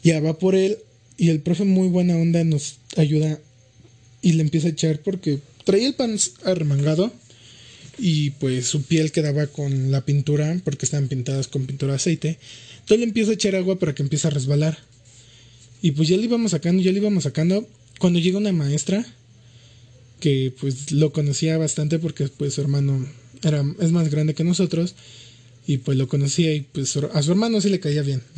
Ya 0.03 0.19
va 0.19 0.38
por 0.38 0.55
él 0.55 0.77
y 1.17 1.29
el 1.29 1.39
profe 1.39 1.63
muy 1.63 1.88
buena 1.88 2.15
onda 2.15 2.43
nos 2.43 2.77
ayuda 2.95 3.39
y 4.21 4.33
le 4.33 4.43
empieza 4.43 4.67
a 4.67 4.71
echar 4.71 4.99
porque 4.99 5.39
traía 5.63 5.88
el 5.88 5.95
pan 5.95 6.17
arremangado 6.43 7.11
y 7.97 8.31
pues 8.31 8.67
su 8.67 8.83
piel 8.83 9.11
quedaba 9.11 9.47
con 9.47 9.91
la 9.91 10.05
pintura 10.05 10.59
porque 10.63 10.85
estaban 10.85 11.07
pintadas 11.07 11.47
con 11.47 11.65
pintura 11.65 11.93
de 11.93 11.97
aceite. 11.97 12.38
Entonces 12.75 12.99
le 12.99 13.05
empieza 13.05 13.31
a 13.31 13.35
echar 13.35 13.55
agua 13.55 13.79
para 13.79 13.95
que 13.95 14.03
empiece 14.03 14.27
a 14.27 14.31
resbalar. 14.31 14.77
Y 15.81 15.91
pues 15.91 16.07
ya 16.07 16.17
le 16.17 16.23
íbamos 16.23 16.51
sacando, 16.51 16.81
ya 16.81 16.91
le 16.91 16.99
íbamos 16.99 17.23
sacando. 17.23 17.67
Cuando 17.99 18.19
llega 18.19 18.38
una 18.38 18.51
maestra 18.51 19.05
que 20.19 20.53
pues 20.60 20.91
lo 20.91 21.12
conocía 21.13 21.58
bastante 21.58 21.99
porque 21.99 22.27
pues 22.27 22.53
su 22.53 22.62
hermano 22.62 23.08
era, 23.43 23.63
es 23.79 23.91
más 23.91 24.10
grande 24.10 24.34
que 24.34 24.43
nosotros 24.43 24.95
y 25.67 25.77
pues 25.77 25.97
lo 25.97 26.08
conocía 26.08 26.53
y 26.53 26.62
pues 26.62 26.95
a 26.97 27.23
su 27.23 27.31
hermano 27.31 27.62
sí 27.62 27.69
le 27.69 27.79
caía 27.79 28.01
bien. 28.01 28.21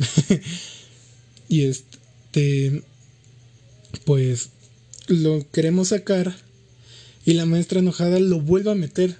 Y 1.50 1.62
este, 1.62 2.82
pues 4.04 4.50
lo 5.06 5.50
queremos 5.50 5.88
sacar 5.88 6.36
y 7.24 7.32
la 7.32 7.46
maestra 7.46 7.80
enojada 7.80 8.20
lo 8.20 8.40
vuelve 8.40 8.70
a 8.70 8.74
meter. 8.74 9.16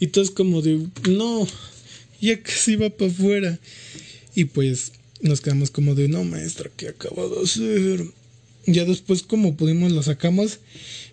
Y 0.00 0.08
todos 0.08 0.30
como 0.30 0.62
de, 0.62 0.86
no, 1.08 1.46
ya 2.20 2.42
casi 2.42 2.76
va 2.76 2.90
para 2.90 3.10
afuera. 3.10 3.58
Y 4.34 4.46
pues 4.46 4.92
nos 5.20 5.40
quedamos 5.40 5.70
como 5.70 5.94
de, 5.94 6.08
no, 6.08 6.24
maestra, 6.24 6.70
¿qué 6.76 6.88
acabo 6.88 7.28
de 7.28 7.42
hacer? 7.42 8.06
Ya 8.70 8.84
después 8.84 9.22
como 9.22 9.56
pudimos 9.56 9.92
lo 9.92 10.02
sacamos. 10.02 10.60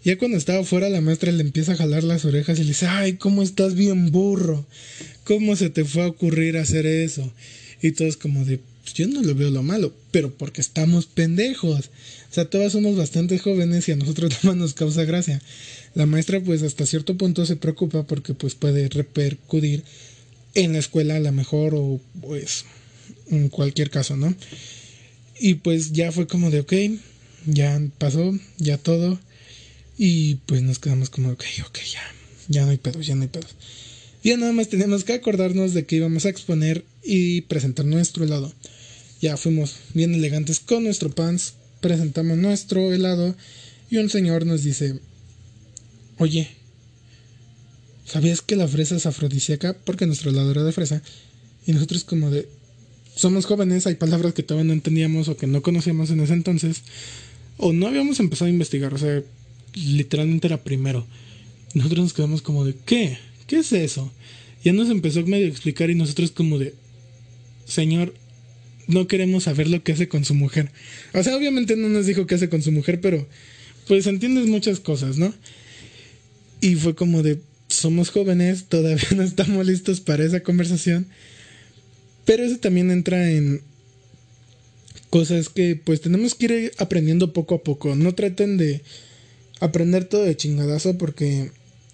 Ya 0.04 0.18
cuando 0.18 0.38
estaba 0.38 0.60
afuera 0.60 0.89
la 0.89 1.00
maestra 1.00 1.32
le 1.32 1.41
empieza 1.41 1.72
a 1.72 1.78
jalar 1.78 2.04
las 2.04 2.26
orejas 2.26 2.60
y 2.60 2.63
le 2.63 2.70
dice, 2.70 2.88
ay, 2.88 3.13
¿cómo 3.13 3.44
estás 3.44 3.76
bien 3.76 4.12
burro? 4.12 4.65
¿Cómo 5.24 5.56
se 5.56 5.70
te 5.70 5.86
fue 5.86 6.04
a 6.04 6.08
ocurrir 6.08 6.58
hacer 6.58 6.86
eso? 6.86 7.32
Y 7.82 7.91
todos 7.91 8.18
como 8.18 8.44
de, 8.44 8.60
pues 8.84 8.94
yo 8.94 9.08
no 9.08 9.22
le 9.22 9.32
veo 9.34 9.52
lo 9.52 9.63
malo, 9.63 9.94
pero 10.12 10.36
porque 10.36 10.60
estamos 10.60 11.06
pendejos. 11.06 11.86
O 12.30 12.34
sea, 12.34 12.50
todas 12.50 12.74
somos 12.74 12.98
bastante 12.98 13.39
jóvenes 13.39 13.88
y 13.88 13.94
a 13.94 13.96
nosotros 13.96 14.34
más 14.44 14.58
nos 14.58 14.74
causa 14.74 15.06
gracia. 15.06 15.41
La 15.94 16.06
maestra 16.06 16.41
pues 16.41 16.62
hasta 16.62 16.86
cierto 16.86 17.18
punto 17.18 17.46
se 17.46 17.56
preocupa 17.56 18.06
porque 18.06 18.34
pues 18.34 18.54
puede 18.54 18.89
repercutir 18.89 19.86
en 20.56 20.74
la 20.74 20.80
escuela 20.80 21.15
a 21.15 21.22
lo 21.22 21.32
mejor 21.32 21.74
o 21.74 22.02
pues 22.20 22.65
en 23.32 23.48
cualquier 23.48 23.89
caso, 23.89 24.18
¿no? 24.18 24.36
Y 25.39 25.56
pues 25.56 25.94
ya 25.94 26.12
fue 26.12 26.28
como 26.28 26.52
de, 26.52 26.60
ok, 26.60 26.74
ya 27.46 27.82
pasó, 27.98 28.38
ya 28.58 28.78
todo. 28.78 29.20
Y 29.98 30.36
pues 30.46 30.62
nos 30.62 30.80
quedamos 30.80 31.10
como, 31.10 31.30
ok, 31.32 31.44
ok, 31.68 31.80
ya, 31.92 32.02
ya 32.48 32.66
no 32.66 32.72
hay 32.72 32.78
pedos, 32.78 33.06
ya 33.06 33.16
no 33.16 33.24
hay 33.24 33.30
pedos. 33.30 33.56
Ya 34.24 34.38
nada 34.38 34.52
más 34.52 34.70
tenemos 34.70 35.04
que 35.04 35.14
acordarnos 35.14 35.74
de 35.74 35.86
que 35.86 35.98
íbamos 35.98 36.26
a 36.26 36.30
exponer 36.30 36.84
y 37.04 37.42
presentar 37.42 37.86
nuestro 37.86 38.26
helado. 38.26 38.52
Ya 39.22 39.38
fuimos 39.38 39.76
bien 39.94 40.14
elegantes 40.14 40.60
con 40.60 40.84
nuestro 40.84 41.10
pants, 41.12 41.54
presentamos 41.80 42.38
nuestro 42.38 42.92
helado 42.92 43.36
y 43.90 43.98
un 43.98 44.10
señor 44.10 44.46
nos 44.46 44.64
dice, 44.64 45.00
oye, 46.18 46.50
¿sabías 48.06 48.42
que 48.42 48.56
la 48.56 48.68
fresa 48.68 48.96
es 48.96 49.06
afrodisíaca? 49.06 49.74
Porque 49.86 50.08
nuestro 50.08 50.32
helado 50.32 50.52
era 50.52 50.64
de 50.64 50.72
fresa. 50.72 51.02
Y 51.66 51.74
nosotros 51.74 52.04
como 52.04 52.32
de, 52.32 52.50
somos 53.16 53.46
jóvenes, 53.46 53.88
hay 53.88 53.96
palabras 53.96 54.34
que 54.34 54.44
todavía 54.44 54.68
no 54.68 54.74
entendíamos 54.74 55.28
o 55.28 55.38
que 55.38 55.48
no 55.48 55.62
conocíamos 55.62 56.10
en 56.10 56.20
ese 56.20 56.34
entonces, 56.34 56.82
o 57.58 57.74
no 57.74 57.88
habíamos 57.88 58.20
empezado 58.20 58.48
a 58.48 58.54
investigar, 58.54 58.94
o 58.94 58.98
sea, 58.98 59.24
literalmente 59.74 60.48
era 60.48 60.63
primero. 60.63 61.06
Nosotros 61.74 62.00
nos 62.00 62.13
quedamos 62.13 62.41
como 62.41 62.65
de, 62.65 62.76
¿qué? 62.86 63.18
¿Qué 63.48 63.58
es 63.58 63.72
eso? 63.72 64.12
Ya 64.63 64.74
nos 64.74 64.89
empezó 64.89 65.24
medio 65.26 65.46
a 65.46 65.50
explicar 65.50 65.89
y 65.89 65.96
nosotros 65.96 66.32
como 66.32 66.58
de, 66.58 66.74
señor, 67.65 68.13
no 68.88 69.08
queremos 69.08 69.44
saber 69.44 69.70
lo 69.70 69.84
que 69.84 69.91
hace 69.91 70.08
con 70.08 70.26
su 70.26 70.34
mujer. 70.34 70.72
O 71.13 71.24
sea, 71.24 71.36
obviamente 71.36 71.76
no 71.76 71.89
nos 71.89 72.06
dijo 72.06 72.28
qué 72.28 72.36
hace 72.36 72.50
con 72.50 72.62
su 72.62 72.72
mujer, 72.72 73.02
pero 73.02 73.28
pues 73.88 74.08
entiendes 74.08 74.48
muchas 74.48 74.80
cosas, 74.80 75.18
¿no? 75.18 75.34
Y 76.62 76.76
fue 76.76 76.96
como 76.96 77.24
de, 77.24 77.39
somos 77.68 78.10
jóvenes, 78.10 78.65
todavía 78.65 79.08
no 79.15 79.24
estamos 79.24 79.65
listos 79.65 80.02
para 80.02 80.26
esa 80.26 80.41
conversación. 80.41 81.08
Pero 82.26 82.44
eso 82.44 82.58
también 82.58 82.89
entra 82.89 83.32
en 83.32 83.62
cosas 85.15 85.47
que 85.47 85.78
pues 85.78 86.01
tenemos 86.01 86.36
que 86.36 86.45
ir 86.45 86.71
aprendiendo 86.78 87.32
poco 87.32 87.56
a 87.56 87.63
poco. 87.63 87.95
No 87.95 88.13
traten 88.13 88.58
de 88.58 88.82
aprender 89.62 90.04
todo 90.04 90.23
de 90.23 90.36
chingadazo 90.36 90.97
porque 90.97 91.51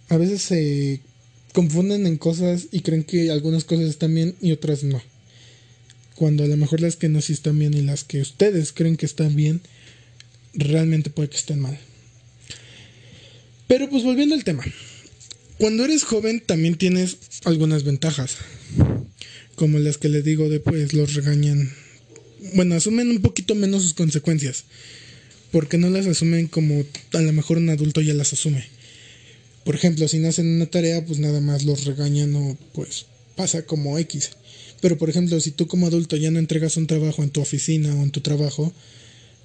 a 0.10 0.18
veces 0.18 0.42
se 0.42 1.02
confunden 1.54 2.08
en 2.08 2.18
cosas 2.18 2.66
y 2.72 2.80
creen 2.80 3.04
que 3.04 3.30
algunas 3.30 3.64
cosas 3.64 3.86
están 3.86 4.16
bien 4.16 4.34
y 4.42 4.54
otras 4.54 4.84
no 4.84 5.00
cuando 6.16 6.44
a 6.44 6.48
lo 6.48 6.58
mejor 6.58 6.82
las 6.82 6.96
que 6.96 7.10
no 7.10 7.22
sí 7.22 7.34
están 7.34 7.60
bien 7.60 7.76
y 7.76 7.84
las 7.84 8.04
que 8.04 8.22
ustedes 8.22 8.74
creen 8.74 8.98
que 8.98 9.06
están 9.06 9.36
bien, 9.36 9.62
realmente 10.56 11.12
puede 11.12 11.30
que 11.30 11.38
estén 11.38 11.60
mal. 11.60 11.78
Pero 13.68 13.88
pues 13.88 14.04
volviendo 14.04 14.34
al 14.34 14.44
tema, 14.44 14.64
cuando 15.60 15.86
eres 15.86 16.04
joven 16.04 16.42
también 16.44 16.76
tienes 16.76 17.18
algunas 17.46 17.84
ventajas, 17.84 18.38
como 19.54 19.78
las 19.78 20.00
que 20.00 20.10
les 20.10 20.24
digo 20.24 20.50
de 20.50 20.60
pues 20.60 20.94
los 20.94 21.14
regañan, 21.14 21.72
bueno, 22.54 22.76
asumen 22.76 23.10
un 23.10 23.22
poquito 23.22 23.56
menos 23.56 23.84
sus 23.84 23.94
consecuencias, 23.94 24.66
porque 25.52 25.78
no 25.78 25.90
las 25.90 26.08
asumen 26.08 26.48
como 26.48 26.84
a 27.14 27.22
lo 27.22 27.34
mejor 27.34 27.58
un 27.58 27.70
adulto 27.70 28.02
ya 28.02 28.14
las 28.14 28.34
asume. 28.34 28.66
Por 29.64 29.76
ejemplo, 29.76 30.08
si 30.08 30.18
no 30.18 30.30
hacen 30.30 30.48
una 30.48 30.66
tarea, 30.66 31.06
pues 31.06 31.20
nada 31.20 31.40
más 31.40 31.64
los 31.64 31.86
regañan 31.86 32.36
o 32.36 32.58
pues 32.74 33.06
pasa 33.36 33.66
como 33.66 34.00
X. 34.00 34.32
Pero 34.82 34.98
por 34.98 35.10
ejemplo, 35.10 35.40
si 35.40 35.52
tú 35.52 35.68
como 35.68 35.88
adulto 35.88 36.16
ya 36.18 36.32
no 36.32 36.40
entregas 36.40 36.78
un 36.78 36.88
trabajo 36.88 37.22
en 37.22 37.30
tu 37.30 37.42
oficina 37.42 37.94
o 37.94 38.04
en 38.04 38.12
tu 38.12 38.22
trabajo, 38.22 38.74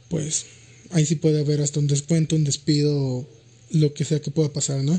pues 0.08 0.46
ahí 0.90 1.04
sí 1.04 1.16
puede 1.16 1.40
haber 1.40 1.60
hasta 1.60 1.80
un 1.80 1.86
descuento, 1.86 2.36
un 2.36 2.44
despido, 2.44 2.96
o 2.96 3.28
lo 3.70 3.92
que 3.92 4.04
sea 4.04 4.20
que 4.20 4.30
pueda 4.30 4.52
pasar, 4.52 4.82
¿no? 4.82 4.98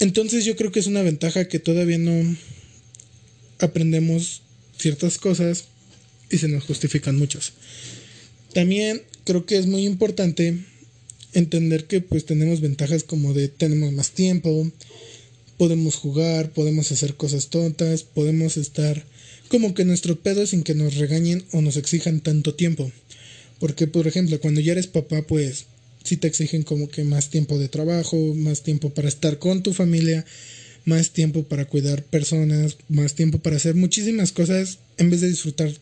Entonces 0.00 0.44
yo 0.44 0.56
creo 0.56 0.72
que 0.72 0.80
es 0.80 0.86
una 0.86 1.02
ventaja 1.02 1.48
que 1.48 1.58
todavía 1.58 1.98
no 1.98 2.36
aprendemos 3.60 4.42
ciertas 4.76 5.18
cosas 5.18 5.64
y 6.34 6.38
se 6.38 6.48
nos 6.48 6.64
justifican 6.64 7.16
muchas. 7.16 7.52
También 8.52 9.02
creo 9.24 9.46
que 9.46 9.56
es 9.56 9.66
muy 9.66 9.84
importante 9.86 10.58
entender 11.32 11.84
que 11.84 12.00
pues 12.00 12.26
tenemos 12.26 12.60
ventajas 12.60 13.04
como 13.04 13.34
de 13.34 13.48
tenemos 13.48 13.92
más 13.92 14.10
tiempo, 14.10 14.70
podemos 15.56 15.94
jugar, 15.94 16.50
podemos 16.50 16.90
hacer 16.92 17.14
cosas 17.14 17.48
tontas, 17.48 18.02
podemos 18.02 18.56
estar 18.56 19.04
como 19.48 19.74
que 19.74 19.84
nuestro 19.84 20.18
pedo 20.20 20.46
sin 20.46 20.62
que 20.62 20.74
nos 20.74 20.96
regañen 20.96 21.44
o 21.52 21.60
nos 21.60 21.76
exijan 21.76 22.20
tanto 22.20 22.54
tiempo. 22.54 22.90
Porque 23.60 23.86
por 23.86 24.06
ejemplo, 24.06 24.40
cuando 24.40 24.60
ya 24.60 24.72
eres 24.72 24.86
papá, 24.88 25.22
pues 25.22 25.66
si 26.02 26.16
te 26.16 26.28
exigen 26.28 26.64
como 26.64 26.88
que 26.88 27.04
más 27.04 27.30
tiempo 27.30 27.58
de 27.58 27.68
trabajo, 27.68 28.16
más 28.34 28.62
tiempo 28.62 28.90
para 28.90 29.08
estar 29.08 29.38
con 29.38 29.62
tu 29.62 29.72
familia, 29.72 30.24
más 30.84 31.10
tiempo 31.10 31.44
para 31.44 31.64
cuidar 31.64 32.02
personas, 32.04 32.76
más 32.88 33.14
tiempo 33.14 33.38
para 33.38 33.56
hacer 33.56 33.74
muchísimas 33.74 34.32
cosas 34.32 34.78
en 34.98 35.10
vez 35.10 35.20
de 35.20 35.30
disfrutar 35.30 35.72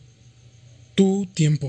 tu 0.95 1.27
tiempo. 1.33 1.67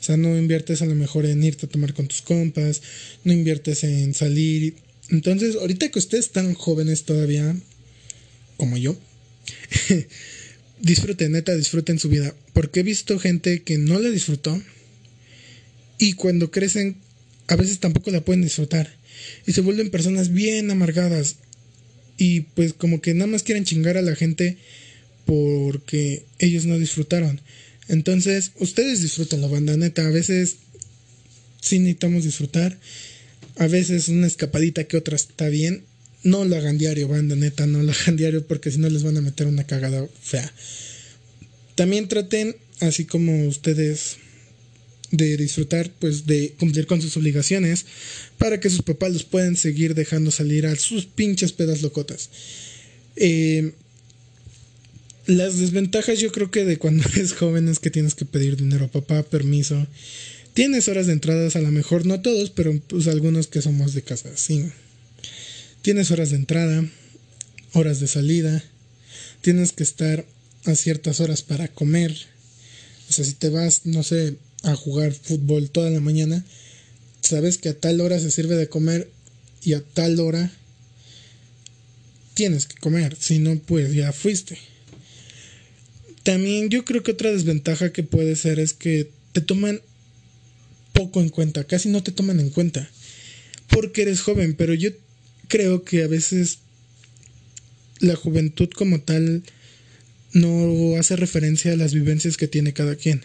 O 0.00 0.02
sea, 0.02 0.16
no 0.16 0.36
inviertes 0.36 0.82
a 0.82 0.86
lo 0.86 0.94
mejor 0.94 1.26
en 1.26 1.42
irte 1.42 1.66
a 1.66 1.68
tomar 1.68 1.94
con 1.94 2.08
tus 2.08 2.22
compas, 2.22 2.82
no 3.24 3.32
inviertes 3.32 3.84
en 3.84 4.14
salir. 4.14 4.74
Entonces, 5.10 5.56
ahorita 5.56 5.90
que 5.90 5.98
ustedes 5.98 6.26
están 6.26 6.54
jóvenes 6.54 7.04
todavía, 7.04 7.56
como 8.56 8.76
yo, 8.76 8.96
disfruten, 10.80 11.32
neta, 11.32 11.56
disfruten 11.56 11.98
su 11.98 12.08
vida. 12.08 12.34
Porque 12.52 12.80
he 12.80 12.82
visto 12.82 13.18
gente 13.18 13.62
que 13.62 13.78
no 13.78 13.98
la 13.98 14.10
disfrutó 14.10 14.60
y 15.98 16.12
cuando 16.12 16.50
crecen 16.50 16.96
a 17.48 17.56
veces 17.56 17.80
tampoco 17.80 18.10
la 18.10 18.20
pueden 18.20 18.42
disfrutar. 18.42 18.94
Y 19.46 19.52
se 19.52 19.62
vuelven 19.62 19.90
personas 19.90 20.32
bien 20.32 20.70
amargadas. 20.70 21.36
Y 22.18 22.42
pues 22.42 22.72
como 22.72 23.00
que 23.00 23.14
nada 23.14 23.26
más 23.26 23.42
quieren 23.42 23.64
chingar 23.64 23.96
a 23.96 24.02
la 24.02 24.14
gente 24.14 24.58
porque 25.24 26.24
ellos 26.38 26.66
no 26.66 26.78
disfrutaron. 26.78 27.40
Entonces, 27.88 28.52
ustedes 28.56 29.02
disfrutan 29.02 29.40
la 29.40 29.48
banda, 29.48 29.76
neta. 29.76 30.06
A 30.06 30.10
veces 30.10 30.56
sí 31.60 31.78
necesitamos 31.78 32.24
disfrutar. 32.24 32.78
A 33.56 33.66
veces 33.66 34.08
una 34.08 34.26
escapadita 34.26 34.84
que 34.84 34.96
otra 34.96 35.16
está 35.16 35.48
bien. 35.48 35.84
No 36.22 36.44
lo 36.44 36.56
hagan 36.56 36.78
diario, 36.78 37.08
banda, 37.08 37.34
neta. 37.34 37.66
No 37.66 37.82
lo 37.82 37.92
hagan 38.00 38.16
diario 38.16 38.46
porque 38.46 38.70
si 38.70 38.78
no 38.78 38.88
les 38.88 39.02
van 39.02 39.16
a 39.16 39.22
meter 39.22 39.46
una 39.46 39.66
cagada 39.66 40.06
fea. 40.22 40.52
También 41.74 42.08
traten, 42.08 42.56
así 42.80 43.04
como 43.04 43.46
ustedes 43.46 44.16
de 45.10 45.36
disfrutar, 45.36 45.90
pues 45.98 46.26
de 46.26 46.54
cumplir 46.58 46.86
con 46.86 47.00
sus 47.00 47.16
obligaciones 47.16 47.86
para 48.36 48.60
que 48.60 48.68
sus 48.68 48.82
papás 48.82 49.12
los 49.12 49.24
puedan 49.24 49.56
seguir 49.56 49.94
dejando 49.94 50.30
salir 50.30 50.66
a 50.66 50.76
sus 50.76 51.06
pinches 51.06 51.52
pedas 51.52 51.82
locotas. 51.82 52.28
Eh, 53.16 53.72
las 55.28 55.58
desventajas 55.58 56.18
yo 56.18 56.32
creo 56.32 56.50
que 56.50 56.64
de 56.64 56.78
cuando 56.78 57.04
eres 57.14 57.34
joven 57.34 57.68
es 57.68 57.78
que 57.78 57.90
tienes 57.90 58.14
que 58.14 58.24
pedir 58.24 58.56
dinero 58.56 58.86
a 58.86 58.90
papá, 58.90 59.22
permiso. 59.22 59.86
Tienes 60.54 60.88
horas 60.88 61.06
de 61.06 61.12
entradas, 61.12 61.54
a 61.54 61.60
lo 61.60 61.70
mejor 61.70 62.06
no 62.06 62.20
todos, 62.20 62.50
pero 62.50 62.76
pues 62.80 63.06
algunos 63.06 63.46
que 63.46 63.62
somos 63.62 63.92
de 63.92 64.02
casa, 64.02 64.30
sí. 64.34 64.70
Tienes 65.82 66.10
horas 66.10 66.30
de 66.30 66.36
entrada, 66.36 66.84
horas 67.74 68.00
de 68.00 68.08
salida, 68.08 68.64
tienes 69.42 69.72
que 69.72 69.82
estar 69.82 70.24
a 70.64 70.74
ciertas 70.74 71.20
horas 71.20 71.42
para 71.42 71.68
comer. 71.68 72.16
O 73.10 73.12
sea, 73.12 73.24
si 73.24 73.34
te 73.34 73.50
vas, 73.50 73.82
no 73.84 74.02
sé, 74.02 74.36
a 74.62 74.74
jugar 74.74 75.12
fútbol 75.12 75.70
toda 75.70 75.90
la 75.90 76.00
mañana, 76.00 76.44
sabes 77.20 77.58
que 77.58 77.68
a 77.68 77.78
tal 77.78 78.00
hora 78.00 78.18
se 78.18 78.30
sirve 78.30 78.56
de 78.56 78.68
comer 78.68 79.10
y 79.62 79.74
a 79.74 79.82
tal 79.82 80.18
hora 80.20 80.50
tienes 82.32 82.64
que 82.66 82.80
comer, 82.80 83.14
si 83.20 83.38
no, 83.38 83.56
pues 83.56 83.92
ya 83.92 84.12
fuiste. 84.12 84.58
También 86.28 86.68
yo 86.68 86.84
creo 86.84 87.02
que 87.02 87.12
otra 87.12 87.32
desventaja 87.32 87.90
que 87.90 88.02
puede 88.02 88.36
ser 88.36 88.58
es 88.58 88.74
que 88.74 89.08
te 89.32 89.40
toman 89.40 89.80
poco 90.92 91.22
en 91.22 91.30
cuenta, 91.30 91.64
casi 91.64 91.88
no 91.88 92.02
te 92.02 92.12
toman 92.12 92.38
en 92.38 92.50
cuenta, 92.50 92.86
porque 93.68 94.02
eres 94.02 94.20
joven, 94.20 94.54
pero 94.54 94.74
yo 94.74 94.90
creo 95.46 95.84
que 95.84 96.02
a 96.02 96.06
veces 96.06 96.58
la 98.00 98.14
juventud 98.14 98.68
como 98.68 99.00
tal 99.00 99.42
no 100.34 100.98
hace 100.98 101.16
referencia 101.16 101.72
a 101.72 101.76
las 101.76 101.94
vivencias 101.94 102.36
que 102.36 102.46
tiene 102.46 102.74
cada 102.74 102.96
quien 102.96 103.24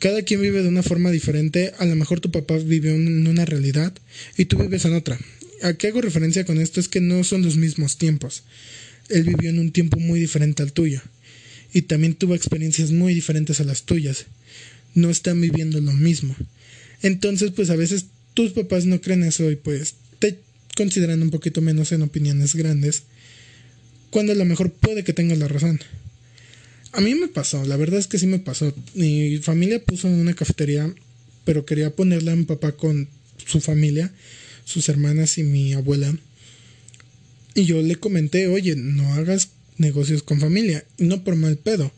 cada 0.00 0.22
quien 0.22 0.42
vive 0.42 0.60
de 0.62 0.68
una 0.68 0.82
forma 0.82 1.12
diferente. 1.12 1.72
A 1.78 1.84
lo 1.84 1.94
mejor 1.94 2.18
tu 2.18 2.32
papá 2.32 2.58
vive 2.58 2.92
en 2.92 3.28
una 3.28 3.44
realidad 3.44 3.94
y 4.36 4.46
tú 4.46 4.58
vives 4.58 4.84
en 4.86 4.94
otra. 4.94 5.20
¿A 5.62 5.74
qué 5.74 5.86
hago 5.86 6.00
referencia 6.00 6.44
con 6.44 6.60
esto? 6.60 6.80
Es 6.80 6.88
que 6.88 7.00
no 7.00 7.22
son 7.22 7.42
los 7.42 7.54
mismos 7.54 7.96
tiempos. 7.96 8.42
Él 9.08 9.22
vivió 9.22 9.50
en 9.50 9.60
un 9.60 9.70
tiempo 9.70 10.00
muy 10.00 10.18
diferente 10.18 10.64
al 10.64 10.72
tuyo. 10.72 11.00
Y 11.72 11.82
también 11.82 12.14
tuvo 12.14 12.34
experiencias 12.34 12.90
muy 12.90 13.14
diferentes 13.14 13.60
a 13.60 13.64
las 13.64 13.84
tuyas. 13.84 14.26
No 14.94 15.10
están 15.10 15.40
viviendo 15.40 15.80
lo 15.80 15.92
mismo. 15.92 16.36
Entonces, 17.02 17.50
pues 17.52 17.70
a 17.70 17.76
veces 17.76 18.06
tus 18.34 18.52
papás 18.52 18.86
no 18.86 19.00
creen 19.00 19.22
eso 19.22 19.50
y 19.50 19.56
pues 19.56 19.94
te 20.18 20.38
consideran 20.76 21.22
un 21.22 21.30
poquito 21.30 21.60
menos 21.60 21.92
en 21.92 22.02
opiniones 22.02 22.54
grandes. 22.54 23.04
Cuando 24.10 24.32
a 24.32 24.36
lo 24.36 24.44
mejor 24.44 24.72
puede 24.72 25.04
que 25.04 25.12
tengas 25.12 25.38
la 25.38 25.48
razón. 25.48 25.80
A 26.92 27.00
mí 27.00 27.14
me 27.14 27.28
pasó, 27.28 27.64
la 27.64 27.78
verdad 27.78 27.98
es 27.98 28.06
que 28.06 28.18
sí 28.18 28.26
me 28.26 28.38
pasó. 28.38 28.74
Mi 28.94 29.38
familia 29.38 29.82
puso 29.82 30.08
una 30.08 30.34
cafetería, 30.34 30.94
pero 31.44 31.64
quería 31.64 31.96
ponerla 31.96 32.32
a 32.32 32.36
mi 32.36 32.44
papá 32.44 32.72
con 32.72 33.08
su 33.46 33.60
familia, 33.60 34.12
sus 34.64 34.88
hermanas 34.90 35.38
y 35.38 35.42
mi 35.42 35.72
abuela. 35.72 36.14
Y 37.54 37.64
yo 37.64 37.80
le 37.80 37.96
comenté, 37.96 38.46
oye, 38.46 38.76
no 38.76 39.14
hagas 39.14 39.50
negocios 39.78 40.22
con 40.22 40.40
familia. 40.40 40.84
no 40.98 41.24
por 41.24 41.36
mal 41.36 41.56
pedo, 41.56 41.92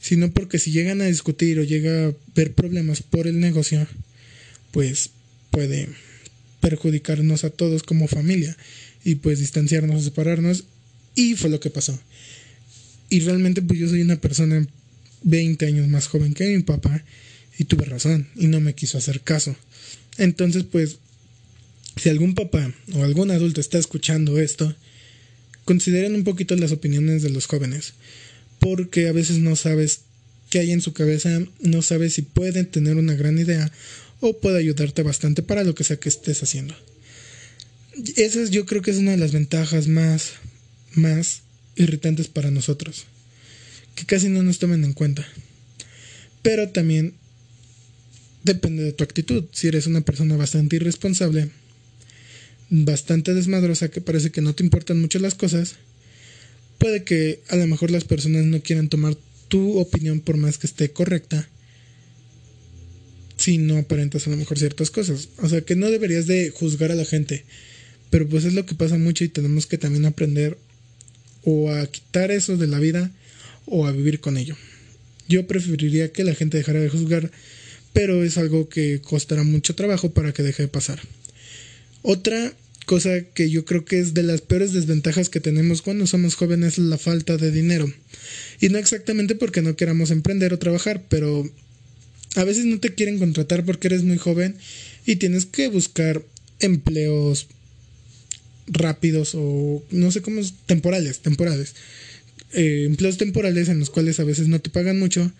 sino 0.00 0.30
porque 0.32 0.58
si 0.58 0.72
llegan 0.72 1.00
a 1.00 1.06
discutir 1.06 1.58
o 1.58 1.64
llega 1.64 2.08
a 2.08 2.12
ver 2.34 2.54
problemas 2.54 3.02
por 3.02 3.26
el 3.26 3.40
negocio, 3.40 3.86
pues 4.70 5.10
puede 5.50 5.88
perjudicarnos 6.60 7.44
a 7.44 7.50
todos 7.50 7.82
como 7.82 8.08
familia 8.08 8.56
y 9.04 9.16
pues 9.16 9.38
distanciarnos 9.38 10.00
o 10.00 10.04
separarnos. 10.04 10.64
Y 11.14 11.34
fue 11.34 11.50
lo 11.50 11.60
que 11.60 11.70
pasó. 11.70 11.98
Y 13.08 13.20
realmente 13.20 13.62
pues 13.62 13.80
yo 13.80 13.88
soy 13.88 14.02
una 14.02 14.20
persona 14.20 14.66
20 15.22 15.66
años 15.66 15.88
más 15.88 16.06
joven 16.06 16.34
que 16.34 16.46
mi 16.46 16.62
papá 16.62 17.02
y 17.58 17.64
tuve 17.64 17.84
razón 17.84 18.28
y 18.36 18.46
no 18.46 18.60
me 18.60 18.74
quiso 18.74 18.98
hacer 18.98 19.20
caso. 19.20 19.56
Entonces 20.16 20.64
pues 20.64 20.98
si 21.96 22.08
algún 22.08 22.34
papá 22.34 22.72
o 22.94 23.02
algún 23.02 23.30
adulto 23.30 23.60
está 23.60 23.78
escuchando 23.78 24.38
esto, 24.38 24.74
consideren 25.70 26.16
un 26.16 26.24
poquito 26.24 26.56
las 26.56 26.72
opiniones 26.72 27.22
de 27.22 27.30
los 27.30 27.46
jóvenes, 27.46 27.92
porque 28.58 29.06
a 29.06 29.12
veces 29.12 29.38
no 29.38 29.54
sabes 29.54 30.00
qué 30.50 30.58
hay 30.58 30.72
en 30.72 30.80
su 30.80 30.92
cabeza, 30.92 31.44
no 31.60 31.80
sabes 31.80 32.14
si 32.14 32.22
pueden 32.22 32.66
tener 32.66 32.96
una 32.96 33.14
gran 33.14 33.38
idea 33.38 33.70
o 34.18 34.40
puede 34.40 34.58
ayudarte 34.58 35.04
bastante 35.04 35.44
para 35.44 35.62
lo 35.62 35.76
que 35.76 35.84
sea 35.84 36.00
que 36.00 36.08
estés 36.08 36.42
haciendo. 36.42 36.74
Esa 38.16 38.42
es, 38.42 38.50
yo 38.50 38.66
creo 38.66 38.82
que 38.82 38.90
es 38.90 38.96
una 38.96 39.12
de 39.12 39.18
las 39.18 39.30
ventajas 39.30 39.86
más, 39.86 40.32
más 40.94 41.42
irritantes 41.76 42.26
para 42.26 42.50
nosotros, 42.50 43.04
que 43.94 44.06
casi 44.06 44.28
no 44.28 44.42
nos 44.42 44.58
tomen 44.58 44.82
en 44.84 44.92
cuenta. 44.92 45.24
Pero 46.42 46.70
también 46.70 47.14
depende 48.42 48.82
de 48.82 48.92
tu 48.92 49.04
actitud. 49.04 49.44
Si 49.52 49.68
eres 49.68 49.86
una 49.86 50.00
persona 50.00 50.36
bastante 50.36 50.74
irresponsable, 50.74 51.50
bastante 52.70 53.34
desmadrosa, 53.34 53.90
que 53.90 54.00
parece 54.00 54.30
que 54.30 54.40
no 54.40 54.54
te 54.54 54.62
importan 54.62 55.00
mucho 55.00 55.18
las 55.18 55.34
cosas, 55.34 55.74
puede 56.78 57.04
que 57.04 57.40
a 57.48 57.56
lo 57.56 57.66
mejor 57.66 57.90
las 57.90 58.04
personas 58.04 58.44
no 58.46 58.62
quieran 58.62 58.88
tomar 58.88 59.16
tu 59.48 59.78
opinión 59.78 60.20
por 60.20 60.36
más 60.36 60.56
que 60.56 60.66
esté 60.66 60.90
correcta 60.90 61.48
si 63.36 63.56
no 63.56 63.78
aparentas 63.78 64.26
a 64.26 64.30
lo 64.30 64.36
mejor 64.36 64.58
ciertas 64.58 64.90
cosas. 64.90 65.30
O 65.38 65.48
sea 65.48 65.62
que 65.62 65.74
no 65.74 65.90
deberías 65.90 66.26
de 66.26 66.50
juzgar 66.50 66.92
a 66.92 66.94
la 66.94 67.04
gente. 67.04 67.44
Pero 68.10 68.28
pues 68.28 68.44
es 68.44 68.54
lo 68.54 68.66
que 68.66 68.74
pasa 68.74 68.98
mucho 68.98 69.24
y 69.24 69.28
tenemos 69.28 69.66
que 69.66 69.78
también 69.78 70.04
aprender 70.04 70.58
o 71.44 71.70
a 71.70 71.86
quitar 71.86 72.30
eso 72.30 72.56
de 72.56 72.66
la 72.66 72.78
vida 72.78 73.10
o 73.66 73.86
a 73.86 73.92
vivir 73.92 74.20
con 74.20 74.36
ello. 74.36 74.56
Yo 75.28 75.46
preferiría 75.46 76.12
que 76.12 76.24
la 76.24 76.34
gente 76.34 76.58
dejara 76.58 76.80
de 76.80 76.88
juzgar, 76.88 77.30
pero 77.92 78.24
es 78.24 78.36
algo 78.36 78.68
que 78.68 79.00
costará 79.00 79.42
mucho 79.42 79.74
trabajo 79.74 80.10
para 80.10 80.32
que 80.32 80.42
deje 80.42 80.64
de 80.64 80.68
pasar. 80.68 81.00
Otra 82.02 82.52
cosa 82.86 83.20
que 83.20 83.50
yo 83.50 83.64
creo 83.64 83.84
que 83.84 84.00
es 84.00 84.14
de 84.14 84.22
las 84.22 84.40
peores 84.40 84.72
desventajas 84.72 85.28
que 85.28 85.40
tenemos 85.40 85.80
cuando 85.82 86.06
somos 86.06 86.34
jóvenes 86.34 86.72
es 86.72 86.84
la 86.84 86.98
falta 86.98 87.36
de 87.36 87.50
dinero. 87.52 87.92
Y 88.60 88.68
no 88.68 88.78
exactamente 88.78 89.34
porque 89.34 89.62
no 89.62 89.76
queramos 89.76 90.10
emprender 90.10 90.52
o 90.52 90.58
trabajar, 90.58 91.04
pero 91.08 91.48
a 92.36 92.44
veces 92.44 92.64
no 92.64 92.80
te 92.80 92.94
quieren 92.94 93.18
contratar 93.18 93.64
porque 93.64 93.88
eres 93.88 94.02
muy 94.02 94.18
joven 94.18 94.56
y 95.06 95.16
tienes 95.16 95.46
que 95.46 95.68
buscar 95.68 96.22
empleos 96.58 97.46
rápidos 98.66 99.32
o 99.34 99.82
no 99.90 100.10
sé 100.10 100.22
cómo, 100.22 100.40
temporales, 100.66 101.20
temporales. 101.20 101.74
Eh, 102.52 102.84
empleos 102.86 103.18
temporales 103.18 103.68
en 103.68 103.78
los 103.78 103.90
cuales 103.90 104.18
a 104.20 104.24
veces 104.24 104.48
no 104.48 104.60
te 104.60 104.70
pagan 104.70 104.98
mucho 104.98 105.30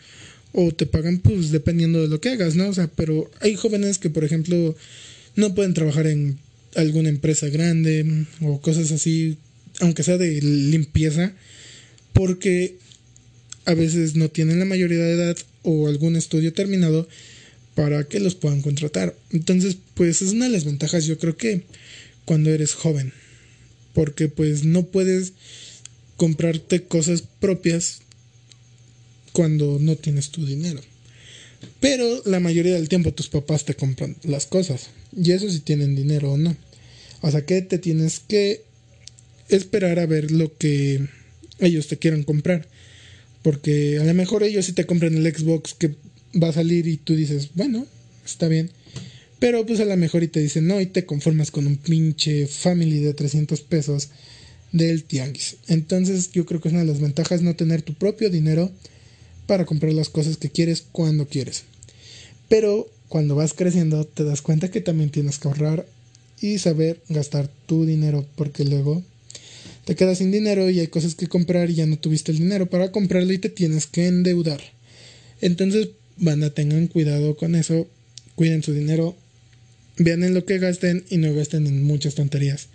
o 0.53 0.73
te 0.73 0.87
pagan 0.87 1.19
pues 1.19 1.51
dependiendo 1.51 2.01
de 2.03 2.09
lo 2.09 2.21
que 2.21 2.31
hagas, 2.31 2.55
¿no? 2.55 2.69
O 2.69 2.75
sea, 2.75 2.89
pero 2.89 3.31
hay 3.41 3.57
jóvenes 3.57 3.99
que 3.99 4.11
por 4.11 4.25
ejemplo 4.25 4.77
no 5.37 5.55
pueden 5.55 5.75
trabajar 5.75 6.07
en 6.07 6.39
alguna 6.77 7.09
empresa 7.09 7.49
grande 7.49 8.27
o 8.41 8.61
cosas 8.61 8.93
así, 8.93 9.39
aunque 9.81 10.03
sea 10.03 10.19
de 10.19 10.41
limpieza, 10.41 11.33
porque 12.13 12.77
a 13.65 13.75
veces 13.75 14.17
no 14.17 14.29
tienen 14.29 14.59
la 14.59 14.65
mayoría 14.65 14.99
de 14.99 15.13
edad 15.13 15.37
o 15.63 15.89
algún 15.89 16.17
estudio 16.17 16.53
terminado 16.53 17.09
para 17.75 18.05
que 18.05 18.21
los 18.21 18.35
puedan 18.35 18.63
contratar. 18.63 19.17
Entonces, 19.31 19.77
pues 19.95 20.23
es 20.23 20.33
una 20.33 20.47
de 20.47 20.53
las 20.53 20.65
ventajas, 20.65 21.07
yo 21.07 21.19
creo 21.19 21.37
que 21.37 21.63
cuando 22.25 22.51
eres 22.51 22.75
joven, 22.75 23.13
porque 23.95 24.29
pues 24.29 24.65
no 24.65 24.87
puedes 24.87 25.33
comprarte 26.17 26.83
cosas 26.83 27.23
propias 27.41 28.01
cuando 29.33 29.79
no 29.81 29.97
tienes 29.97 30.31
tu 30.31 30.45
dinero. 30.45 30.81
Pero 31.81 32.23
la 32.25 32.41
mayoría 32.41 32.75
del 32.75 32.89
tiempo 32.89 33.13
tus 33.13 33.29
papás 33.29 33.65
te 33.65 33.75
compran 33.75 34.17
las 34.23 34.47
cosas. 34.47 34.91
Y 35.17 35.33
eso 35.33 35.51
si 35.51 35.61
tienen 35.61 35.97
dinero 35.97 36.33
o 36.33 36.39
no. 36.39 36.57
O 37.23 37.31
sea 37.31 37.45
que 37.45 37.63
te 37.63 37.79
tienes 37.79 38.21
que 38.21 38.63
esperar 39.49 39.99
a 39.99 40.07
ver 40.07 40.31
lo 40.31 40.57
que 40.57 41.07
ellos 41.59 41.89
te 41.89 41.99
quieran 41.99 42.23
comprar. 42.23 42.67
Porque 43.43 43.99
a 43.99 44.05
lo 44.05 44.15
mejor 44.15 44.43
ellos 44.43 44.67
sí 44.67 44.73
te 44.73 44.87
compran 44.87 45.15
el 45.15 45.35
Xbox 45.35 45.75
que 45.75 45.95
va 46.41 46.49
a 46.49 46.53
salir 46.53 46.87
y 46.87 46.97
tú 46.97 47.15
dices, 47.15 47.51
bueno, 47.55 47.87
está 48.25 48.49
bien. 48.49 48.71
Pero 49.39 49.65
pues 49.65 49.81
a 49.81 49.87
lo 49.87 49.97
mejor 49.97 50.23
y 50.23 50.29
te 50.29 50.41
dicen, 50.41 50.67
no, 50.67 50.81
y 50.81 50.87
te 50.87 51.07
conformas 51.07 51.51
con 51.51 51.67
un 51.67 51.77
pinche 51.77 52.47
family 52.47 53.01
de 53.01 53.15
300 53.15 53.61
pesos 53.63 54.11
del 54.73 55.05
tianguis. 55.05 55.57
Entonces 55.67 56.31
yo 56.31 56.45
creo 56.45 56.61
que 56.61 56.69
es 56.69 56.73
una 56.75 56.85
de 56.85 56.89
las 56.89 57.01
ventajas 57.01 57.43
no 57.43 57.57
tener 57.57 57.83
tu 57.83 57.95
propio 57.95 58.31
dinero 58.31 58.71
para 59.51 59.65
comprar 59.65 59.93
las 59.95 60.11
cosas 60.11 60.37
que 60.37 60.49
quieres 60.49 60.85
cuando 60.93 61.27
quieres. 61.27 61.65
Pero 62.49 62.89
cuando 63.09 63.35
vas 63.35 63.53
creciendo 63.53 64.05
te 64.05 64.23
das 64.23 64.43
cuenta 64.43 64.71
que 64.71 64.81
también 64.81 65.11
tienes 65.11 65.41
que 65.41 65.49
ahorrar 65.49 65.87
y 66.41 66.59
saber 66.59 67.01
gastar 67.09 67.51
tu 67.67 67.85
dinero 67.85 68.25
porque 68.37 68.65
luego 68.65 69.03
te 69.87 69.97
quedas 69.97 70.19
sin 70.19 70.31
dinero 70.31 70.71
y 70.71 70.79
hay 70.79 70.87
cosas 70.87 71.17
que 71.17 71.27
comprar 71.27 71.69
y 71.69 71.75
ya 71.75 71.87
no 71.87 71.99
tuviste 71.99 72.31
el 72.31 72.39
dinero 72.39 72.67
para 72.67 72.93
comprarlo 72.93 73.33
y 73.33 73.39
te 73.39 73.49
tienes 73.49 73.89
que 73.89 74.07
endeudar. 74.07 74.61
Entonces, 75.41 75.89
banda, 76.17 76.51
tengan 76.51 76.87
cuidado 76.87 77.37
con 77.37 77.57
eso, 77.57 77.89
cuiden 78.37 78.63
su 78.63 78.73
dinero, 78.73 79.17
vean 79.97 80.23
en 80.23 80.33
lo 80.33 80.45
que 80.45 80.61
gasten 80.61 81.03
y 81.11 81.17
no 81.17 81.35
gasten 81.35 81.67
en 81.67 81.83
muchas 81.83 82.15
tonterías. 82.15 82.69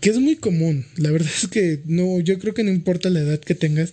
Que 0.00 0.10
es 0.10 0.18
muy 0.18 0.34
común, 0.34 0.84
la 0.96 1.12
verdad 1.12 1.30
es 1.40 1.46
que 1.46 1.78
no, 1.84 2.18
yo 2.18 2.40
creo 2.40 2.54
que 2.54 2.64
no 2.64 2.72
importa 2.72 3.08
la 3.08 3.20
edad 3.20 3.38
que 3.38 3.54
tengas, 3.54 3.92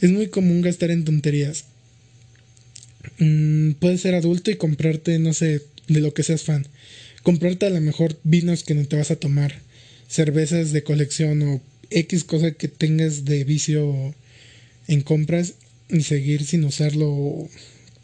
es 0.00 0.10
muy 0.10 0.28
común 0.28 0.62
gastar 0.62 0.90
en 0.90 1.04
tonterías. 1.04 1.64
Mm, 3.18 3.72
puedes 3.72 4.00
ser 4.00 4.14
adulto 4.14 4.50
y 4.50 4.56
comprarte, 4.56 5.18
no 5.18 5.32
sé, 5.32 5.62
de 5.88 6.00
lo 6.00 6.14
que 6.14 6.22
seas 6.22 6.42
fan. 6.42 6.66
Comprarte 7.22 7.66
a 7.66 7.70
lo 7.70 7.80
mejor 7.80 8.18
vinos 8.24 8.62
que 8.62 8.74
no 8.74 8.86
te 8.86 8.96
vas 8.96 9.10
a 9.10 9.16
tomar, 9.16 9.60
cervezas 10.08 10.72
de 10.72 10.82
colección 10.82 11.42
o 11.42 11.60
X 11.90 12.24
cosa 12.24 12.52
que 12.52 12.68
tengas 12.68 13.24
de 13.24 13.44
vicio 13.44 14.14
en 14.86 15.02
compras 15.02 15.54
y 15.88 16.02
seguir 16.02 16.44
sin 16.44 16.64
usarlo, 16.64 17.48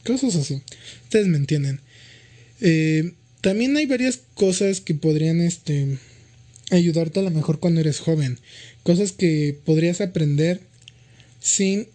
cosas 0.04 0.34
así. 0.36 0.62
Ustedes 1.04 1.26
me 1.26 1.36
entienden. 1.36 1.80
Eh, 2.60 3.12
también 3.40 3.76
hay 3.76 3.86
varias 3.86 4.20
cosas 4.34 4.80
que 4.80 4.94
podrían 4.94 5.40
este, 5.40 5.98
ayudarte 6.70 7.20
a 7.20 7.24
lo 7.24 7.30
mejor 7.30 7.60
cuando 7.60 7.80
eres 7.80 8.00
joven. 8.00 8.38
Cosas 8.82 9.12
que 9.12 9.58
podrías 9.64 10.00
aprender 10.00 10.60
sin 11.44 11.88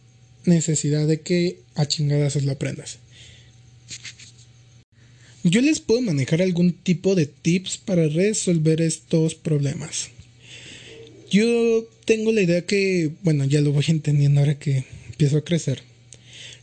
necesidad 0.45 1.07
de 1.07 1.21
que 1.21 1.57
a 1.73 1.87
chingadas 1.87 2.41
lo 2.43 2.51
aprendas. 2.51 2.99
Yo 5.43 5.61
les 5.61 5.79
puedo 5.79 6.01
manejar 6.01 6.41
algún 6.43 6.71
tipo 6.71 7.15
de 7.15 7.25
tips 7.25 7.77
para 7.79 8.07
resolver 8.07 8.79
estos 8.79 9.33
problemas. 9.33 10.11
Yo 11.31 11.83
tengo 12.05 12.31
la 12.31 12.41
idea 12.41 12.65
que, 12.65 13.11
bueno, 13.23 13.43
ya 13.45 13.61
lo 13.61 13.71
voy 13.71 13.85
entendiendo 13.87 14.39
ahora 14.39 14.59
que 14.59 14.83
empiezo 15.09 15.37
a 15.37 15.43
crecer, 15.43 15.81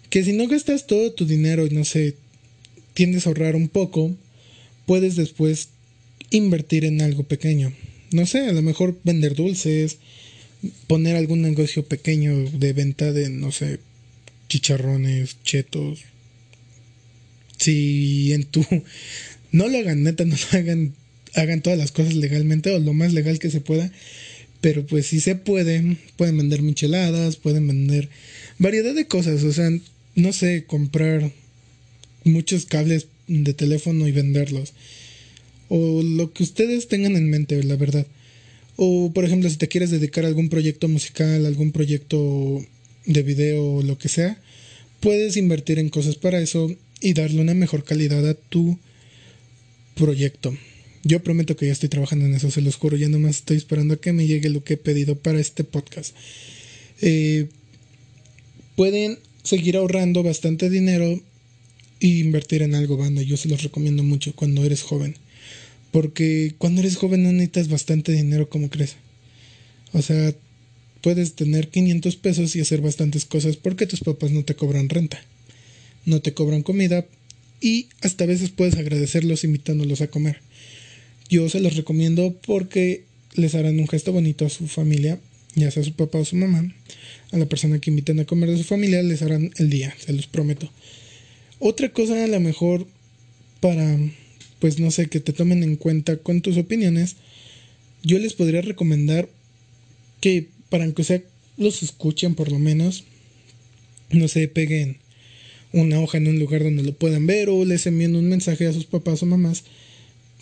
que 0.08 0.22
si 0.22 0.32
no 0.32 0.46
gastas 0.46 0.86
todo 0.86 1.12
tu 1.12 1.26
dinero 1.26 1.66
y 1.66 1.70
no 1.70 1.84
sé, 1.84 2.14
tiendes 2.94 3.26
a 3.26 3.30
ahorrar 3.30 3.56
un 3.56 3.68
poco, 3.68 4.14
puedes 4.86 5.16
después 5.16 5.70
invertir 6.30 6.84
en 6.84 7.02
algo 7.02 7.24
pequeño. 7.24 7.72
No 8.12 8.26
sé, 8.26 8.46
a 8.46 8.52
lo 8.52 8.62
mejor 8.62 8.96
vender 9.02 9.34
dulces, 9.34 9.98
poner 10.86 11.16
algún 11.16 11.42
negocio 11.42 11.84
pequeño 11.84 12.50
de 12.50 12.72
venta 12.72 13.12
de, 13.12 13.30
no 13.30 13.52
sé, 13.52 13.80
chicharrones, 14.48 15.36
chetos. 15.42 16.00
Si 17.58 18.32
en 18.32 18.44
tu... 18.44 18.64
No 19.52 19.68
lo 19.68 19.78
hagan, 19.78 20.02
neta, 20.02 20.24
no 20.24 20.34
lo 20.34 20.58
hagan, 20.58 20.92
hagan 21.34 21.62
todas 21.62 21.78
las 21.78 21.92
cosas 21.92 22.14
legalmente 22.14 22.70
o 22.72 22.78
lo 22.78 22.92
más 22.92 23.12
legal 23.12 23.38
que 23.38 23.50
se 23.50 23.60
pueda. 23.60 23.90
Pero 24.60 24.84
pues 24.84 25.06
si 25.06 25.20
se 25.20 25.34
pueden, 25.36 25.98
pueden 26.16 26.36
vender 26.36 26.62
micheladas, 26.62 27.36
pueden 27.36 27.66
vender 27.66 28.08
variedad 28.58 28.94
de 28.94 29.06
cosas. 29.06 29.44
O 29.44 29.52
sea, 29.52 29.70
no 30.14 30.32
sé, 30.32 30.64
comprar 30.66 31.30
muchos 32.24 32.66
cables 32.66 33.06
de 33.28 33.54
teléfono 33.54 34.06
y 34.08 34.12
venderlos. 34.12 34.74
O 35.68 36.02
lo 36.02 36.32
que 36.32 36.42
ustedes 36.42 36.88
tengan 36.88 37.16
en 37.16 37.30
mente, 37.30 37.62
la 37.62 37.76
verdad. 37.76 38.06
O 38.76 39.10
por 39.12 39.24
ejemplo, 39.24 39.48
si 39.48 39.56
te 39.56 39.68
quieres 39.68 39.90
dedicar 39.90 40.24
a 40.24 40.28
algún 40.28 40.48
proyecto 40.48 40.88
musical, 40.88 41.46
algún 41.46 41.72
proyecto 41.72 42.64
de 43.06 43.22
video 43.22 43.82
lo 43.82 43.98
que 43.98 44.08
sea, 44.08 44.40
puedes 45.00 45.36
invertir 45.36 45.78
en 45.78 45.88
cosas 45.88 46.16
para 46.16 46.40
eso 46.40 46.70
y 47.00 47.14
darle 47.14 47.40
una 47.40 47.54
mejor 47.54 47.84
calidad 47.84 48.28
a 48.28 48.34
tu 48.34 48.78
proyecto. 49.94 50.56
Yo 51.04 51.22
prometo 51.22 51.56
que 51.56 51.66
ya 51.66 51.72
estoy 51.72 51.88
trabajando 51.88 52.26
en 52.26 52.34
eso, 52.34 52.50
se 52.50 52.60
los 52.60 52.76
juro. 52.76 52.96
Ya 52.96 53.08
nomás 53.08 53.36
estoy 53.36 53.56
esperando 53.56 53.94
a 53.94 54.00
que 54.00 54.12
me 54.12 54.26
llegue 54.26 54.50
lo 54.50 54.64
que 54.64 54.74
he 54.74 54.76
pedido 54.76 55.16
para 55.16 55.40
este 55.40 55.62
podcast. 55.64 56.14
Eh, 57.00 57.46
pueden 58.74 59.18
seguir 59.42 59.76
ahorrando 59.76 60.22
bastante 60.22 60.68
dinero 60.68 61.20
e 62.00 62.06
invertir 62.06 62.62
en 62.62 62.74
algo, 62.74 62.96
banda. 62.96 63.22
Yo 63.22 63.36
se 63.36 63.48
los 63.48 63.62
recomiendo 63.62 64.02
mucho 64.02 64.34
cuando 64.34 64.64
eres 64.64 64.82
joven. 64.82 65.16
Porque 65.90 66.54
cuando 66.58 66.80
eres 66.80 66.96
joven 66.96 67.22
no 67.22 67.32
necesitas 67.32 67.68
bastante 67.68 68.12
dinero 68.12 68.48
como 68.48 68.70
crees. 68.70 68.96
O 69.92 70.02
sea, 70.02 70.34
puedes 71.00 71.34
tener 71.34 71.68
500 71.68 72.16
pesos 72.16 72.56
y 72.56 72.60
hacer 72.60 72.80
bastantes 72.80 73.24
cosas 73.24 73.56
porque 73.56 73.86
tus 73.86 74.00
papás 74.00 74.30
no 74.30 74.44
te 74.44 74.56
cobran 74.56 74.88
renta. 74.88 75.20
No 76.04 76.20
te 76.20 76.34
cobran 76.34 76.62
comida 76.62 77.06
y 77.60 77.88
hasta 78.02 78.24
a 78.24 78.26
veces 78.26 78.50
puedes 78.50 78.76
agradecerlos 78.76 79.44
invitándolos 79.44 80.00
a 80.00 80.08
comer. 80.08 80.40
Yo 81.28 81.48
se 81.48 81.60
los 81.60 81.76
recomiendo 81.76 82.34
porque 82.46 83.04
les 83.34 83.54
harán 83.54 83.78
un 83.78 83.88
gesto 83.88 84.12
bonito 84.12 84.46
a 84.46 84.50
su 84.50 84.68
familia, 84.68 85.18
ya 85.54 85.70
sea 85.70 85.82
su 85.82 85.92
papá 85.92 86.18
o 86.18 86.24
su 86.24 86.36
mamá. 86.36 86.72
A 87.32 87.38
la 87.38 87.46
persona 87.46 87.80
que 87.80 87.90
inviten 87.90 88.20
a 88.20 88.24
comer 88.24 88.50
de 88.50 88.58
su 88.58 88.64
familia 88.64 89.02
les 89.02 89.22
harán 89.22 89.52
el 89.56 89.70
día, 89.70 89.94
se 89.98 90.12
los 90.12 90.26
prometo. 90.26 90.70
Otra 91.58 91.88
cosa 91.90 92.22
a 92.22 92.26
lo 92.26 92.40
mejor 92.40 92.86
para 93.60 93.98
pues 94.58 94.78
no 94.78 94.90
sé, 94.90 95.08
que 95.08 95.20
te 95.20 95.32
tomen 95.32 95.62
en 95.62 95.76
cuenta 95.76 96.16
con 96.16 96.40
tus 96.40 96.56
opiniones, 96.56 97.16
yo 98.02 98.18
les 98.18 98.34
podría 98.34 98.62
recomendar 98.62 99.28
que 100.20 100.48
para 100.68 100.90
que 100.92 101.04
sea 101.04 101.22
los 101.56 101.82
escuchen 101.82 102.34
por 102.34 102.50
lo 102.50 102.58
menos, 102.58 103.04
no 104.10 104.28
sé, 104.28 104.48
peguen 104.48 104.98
una 105.72 106.00
hoja 106.00 106.18
en 106.18 106.28
un 106.28 106.38
lugar 106.38 106.62
donde 106.62 106.82
lo 106.82 106.92
puedan 106.92 107.26
ver 107.26 107.48
o 107.48 107.64
les 107.64 107.86
envíen 107.86 108.16
un 108.16 108.28
mensaje 108.28 108.66
a 108.66 108.72
sus 108.72 108.84
papás 108.84 109.22
o 109.22 109.26
mamás, 109.26 109.64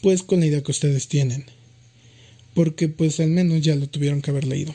pues 0.03 0.23
con 0.23 0.41
la 0.41 0.47
idea 0.47 0.63
que 0.63 0.71
ustedes 0.71 1.09
tienen. 1.09 1.45
Porque 2.55 2.89
pues 2.89 3.19
al 3.21 3.31
menos 3.31 3.63
ya 3.63 3.75
lo 3.75 3.89
tuvieron 3.89 4.23
que 4.23 4.31
haber 4.31 4.45
leído. 4.45 4.75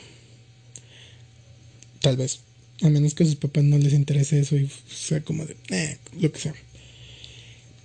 Tal 2.01 2.17
vez. 2.17 2.39
A 2.81 2.89
menos 2.89 3.13
que 3.13 3.23
a 3.23 3.25
sus 3.25 3.35
papás 3.35 3.63
no 3.63 3.77
les 3.77 3.93
interese 3.93 4.39
eso 4.39 4.55
y 4.57 4.69
sea 4.89 5.21
como 5.21 5.45
de, 5.45 5.55
eh, 5.69 5.97
lo 6.19 6.31
que 6.31 6.39
sea. 6.39 6.55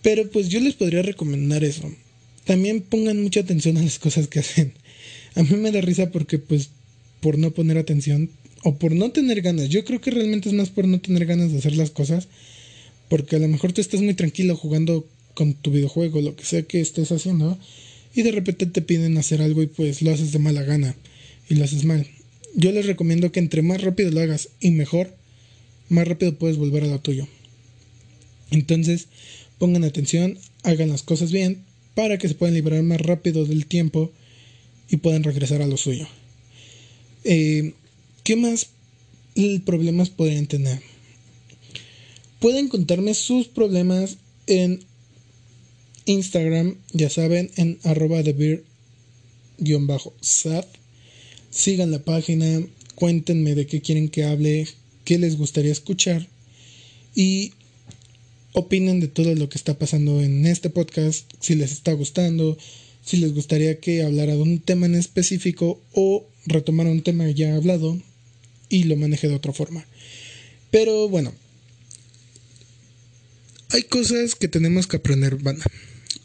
Pero 0.05 0.31
pues 0.31 0.51
yo 0.51 0.61
les 0.61 0.75
podría 0.75 1.03
recomendar 1.03 1.65
eso. 1.65 1.91
También 2.45 2.83
pongan 2.83 3.23
mucha 3.23 3.41
atención 3.41 3.79
a 3.79 3.83
las 3.83 3.99
cosas 3.99 4.29
que 4.29 4.41
hacen. 4.41 4.75
A 5.35 5.43
mí 5.43 5.57
me 5.57 5.73
da 5.73 5.81
risa 5.81 6.11
porque 6.13 6.39
pues 6.39 6.69
por 7.21 7.39
no 7.39 7.53
poner 7.53 7.79
atención 7.79 8.29
o 8.63 8.77
por 8.77 8.93
no 8.93 9.13
tener 9.13 9.41
ganas. 9.41 9.71
Yo 9.71 9.83
creo 9.87 10.03
que 10.03 10.11
realmente 10.11 10.51
es 10.51 10.55
más 10.55 10.69
por 10.69 10.87
no 10.87 11.01
tener 11.01 11.25
ganas 11.25 11.51
de 11.51 11.59
hacer 11.59 11.75
las 11.75 11.91
cosas. 11.91 12.29
Porque 13.09 13.37
a 13.37 13.39
lo 13.39 13.49
mejor 13.49 13.73
tú 13.73 13.81
estás 13.81 14.03
muy 14.03 14.13
tranquilo 14.13 14.57
jugando 14.57 15.09
con 15.33 15.55
tu 15.55 15.71
videojuego, 15.71 16.21
lo 16.21 16.37
que 16.37 16.45
sea 16.45 16.63
que 16.63 16.81
estés 16.81 17.11
haciendo, 17.11 17.59
y 18.15 18.23
de 18.23 18.33
repente 18.33 18.67
te 18.67 18.83
piden 18.83 19.17
hacer 19.19 19.41
algo 19.43 19.63
y 19.63 19.67
pues 19.67 20.03
lo 20.03 20.13
haces 20.13 20.33
de 20.33 20.39
mala 20.39 20.63
gana 20.63 20.95
y 21.49 21.55
lo 21.55 21.65
haces 21.65 21.85
mal. 21.85 22.07
Yo 22.55 22.73
les 22.73 22.87
recomiendo 22.87 23.33
que 23.33 23.41
entre 23.41 23.63
más 23.63 23.83
rápido 23.83 24.11
lo 24.11 24.21
hagas 24.21 24.51
y 24.61 24.71
mejor, 24.71 25.15
más 25.89 26.07
rápido 26.07 26.39
puedes 26.39 26.57
volver 26.57 26.85
a 26.85 26.89
lo 26.89 27.01
tuyo. 27.01 27.27
Entonces, 28.51 29.09
pongan 29.65 29.85
atención, 29.85 30.39
hagan 30.63 30.91
las 30.91 31.03
cosas 31.03 31.33
bien 31.33 31.65
para 31.95 32.19
que 32.19 32.29
se 32.29 32.35
puedan 32.35 32.55
liberar 32.55 32.83
más 32.83 33.01
rápido 33.01 33.47
del 33.47 33.65
tiempo 33.65 34.13
y 34.91 34.99
puedan 34.99 35.23
regresar 35.23 35.63
a 35.63 35.67
lo 35.67 35.79
suyo. 35.79 36.07
Eh, 37.25 37.73
¿Qué 38.25 38.37
más 38.37 38.67
problemas 39.65 40.11
podrían 40.11 40.49
tener? 40.49 40.83
Pueden 42.41 42.69
contarme 42.69 43.15
sus 43.15 43.49
problemas 43.49 44.19
en 44.47 44.85
Instagram, 46.05 46.77
ya 46.93 47.09
saben, 47.09 47.51
en 47.57 47.79
arroba 47.85 48.23
de 48.23 48.63
sat 50.21 50.69
Sigan 51.49 51.91
la 51.91 52.05
página, 52.05 52.67
cuéntenme 52.97 53.55
de 53.55 53.67
qué 53.67 53.81
quieren 53.81 54.11
que 54.11 54.25
hable, 54.25 54.69
qué 55.07 55.19
les 55.19 55.39
gustaría 55.39 55.73
escuchar 55.73 56.29
y 57.15 57.55
opinen 58.55 59.01
de 59.01 59.09
todo 59.09 59.35
lo 59.35 59.49
que 59.49 59.59
está 59.59 59.79
pasando 59.79 60.23
en 60.23 60.47
este 60.47 60.71
podcast, 60.71 61.31
si 61.41 61.57
les 61.57 61.73
está 61.73 61.93
gustando, 61.93 62.57
si 63.05 63.19
les 63.19 63.35
gustaría 63.35 63.81
que 63.81 64.03
hablara 64.03 64.33
de 64.33 64.41
un 64.41 64.61
tema 64.61 64.87
en 64.87 64.95
específico 64.95 65.83
o 65.93 66.27
retomara 66.47 66.91
un 66.91 67.03
tema 67.03 67.29
ya 67.31 67.55
hablado 67.57 68.01
y 68.69 68.85
lo 68.85 68.97
maneje 68.97 69.29
de 69.29 69.35
otra 69.35 69.53
forma. 69.53 69.85
Pero 70.71 71.09
bueno, 71.09 71.35
hay 73.71 73.83
cosas 73.83 74.37
que 74.37 74.49
tenemos 74.49 74.87
que 74.87 74.97
aprender, 74.97 75.35
banda. 75.37 75.65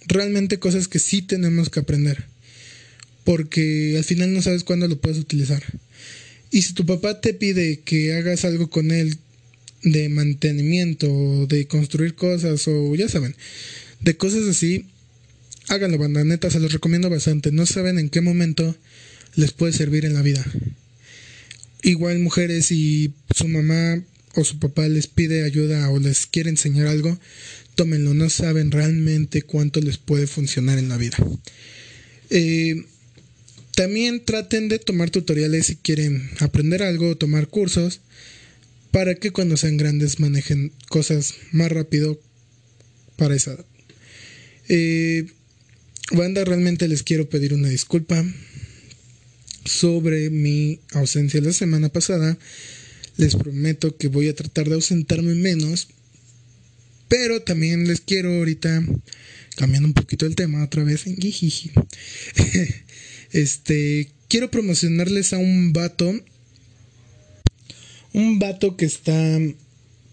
Realmente 0.06 0.60
cosas 0.60 0.88
que 0.88 1.00
sí 1.00 1.24
tenemos 1.24 1.70
que 1.70 1.80
aprender. 1.80 2.26
Porque 3.24 3.96
al 3.98 4.04
final 4.04 4.34
no 4.34 4.42
sabes 4.42 4.64
cuándo 4.64 4.88
lo 4.88 5.02
puedes 5.02 5.20
utilizar. 5.20 5.64
Y 6.52 6.62
si 6.62 6.74
tu 6.74 6.86
papá 6.86 7.22
te 7.22 7.34
pide 7.34 7.80
que 7.82 8.14
hagas 8.14 8.46
algo 8.46 8.70
con 8.70 8.92
él 8.92 9.18
de 9.84 10.10
mantenimiento, 10.10 11.48
de 11.48 11.68
construir 11.68 12.16
cosas 12.16 12.68
o 12.68 12.96
ya 12.96 13.08
saben, 13.08 13.36
de 14.02 14.18
cosas 14.18 14.48
así, 14.48 14.86
háganlo, 15.68 15.98
banda, 15.98 16.24
neta, 16.24 16.50
se 16.50 16.60
los 16.60 16.74
recomiendo 16.74 17.10
bastante. 17.10 17.52
No 17.52 17.66
saben 17.66 18.00
en 18.00 18.10
qué 18.10 18.22
momento 18.22 18.76
les 19.36 19.52
puede 19.52 19.74
servir 19.74 20.06
en 20.06 20.14
la 20.14 20.22
vida. 20.22 20.46
Igual 21.82 22.20
mujeres, 22.20 22.68
si 22.68 23.14
su 23.34 23.48
mamá 23.48 24.04
o 24.36 24.44
su 24.44 24.60
papá 24.60 24.88
les 24.88 25.08
pide 25.08 25.44
ayuda 25.44 25.90
o 25.90 26.00
les 26.00 26.26
quiere 26.26 26.50
enseñar 26.50 26.88
algo, 26.88 27.18
tómenlo, 27.76 28.14
no 28.14 28.30
saben 28.30 28.72
realmente 28.72 29.42
cuánto 29.42 29.80
les 29.80 29.98
puede 29.98 30.28
funcionar 30.28 30.78
en 30.78 30.90
la 30.90 30.98
vida. 30.98 31.18
Eh, 32.30 32.86
también 33.76 34.26
traten 34.26 34.68
de 34.68 34.80
tomar 34.80 35.10
tutoriales 35.10 35.68
si 35.68 35.78
quieren 35.78 36.30
aprender 36.40 36.84
algo 36.84 37.12
o 37.12 37.18
tomar 37.18 37.48
cursos 37.48 38.02
para 38.92 39.16
que 39.16 39.32
cuando 39.32 39.58
sean 39.58 39.78
grandes 39.78 40.20
manejen 40.20 40.72
cosas 40.88 41.36
más 41.52 41.72
rápido 41.72 42.20
para 43.16 43.36
esa 43.36 43.54
edad. 43.54 43.66
Eh, 44.68 45.26
banda, 46.12 46.44
realmente 46.46 46.88
les 46.88 47.04
quiero 47.04 47.30
pedir 47.30 47.54
una 47.54 47.70
disculpa 47.70 48.26
sobre 49.66 50.30
mi 50.30 50.80
ausencia 50.94 51.42
la 51.42 51.54
semana 51.54 51.90
pasada. 51.90 52.38
Les 53.18 53.36
prometo 53.36 53.98
que 53.98 54.08
voy 54.08 54.30
a 54.30 54.36
tratar 54.36 54.70
de 54.70 54.76
ausentarme 54.76 55.36
menos. 55.36 55.90
Pero 57.08 57.42
también 57.42 57.88
les 57.88 58.02
quiero 58.02 58.36
ahorita, 58.36 58.86
cambiando 59.56 59.88
un 59.88 59.94
poquito 59.94 60.28
el 60.28 60.36
tema 60.36 60.64
otra 60.64 60.84
vez, 60.84 61.06
este, 63.32 64.12
quiero 64.28 64.52
promocionarles 64.52 65.34
a 65.34 65.40
un 65.40 65.74
vato 65.74 66.14
un 68.14 68.40
vato 68.40 68.76
que 68.76 68.86
está 68.86 69.40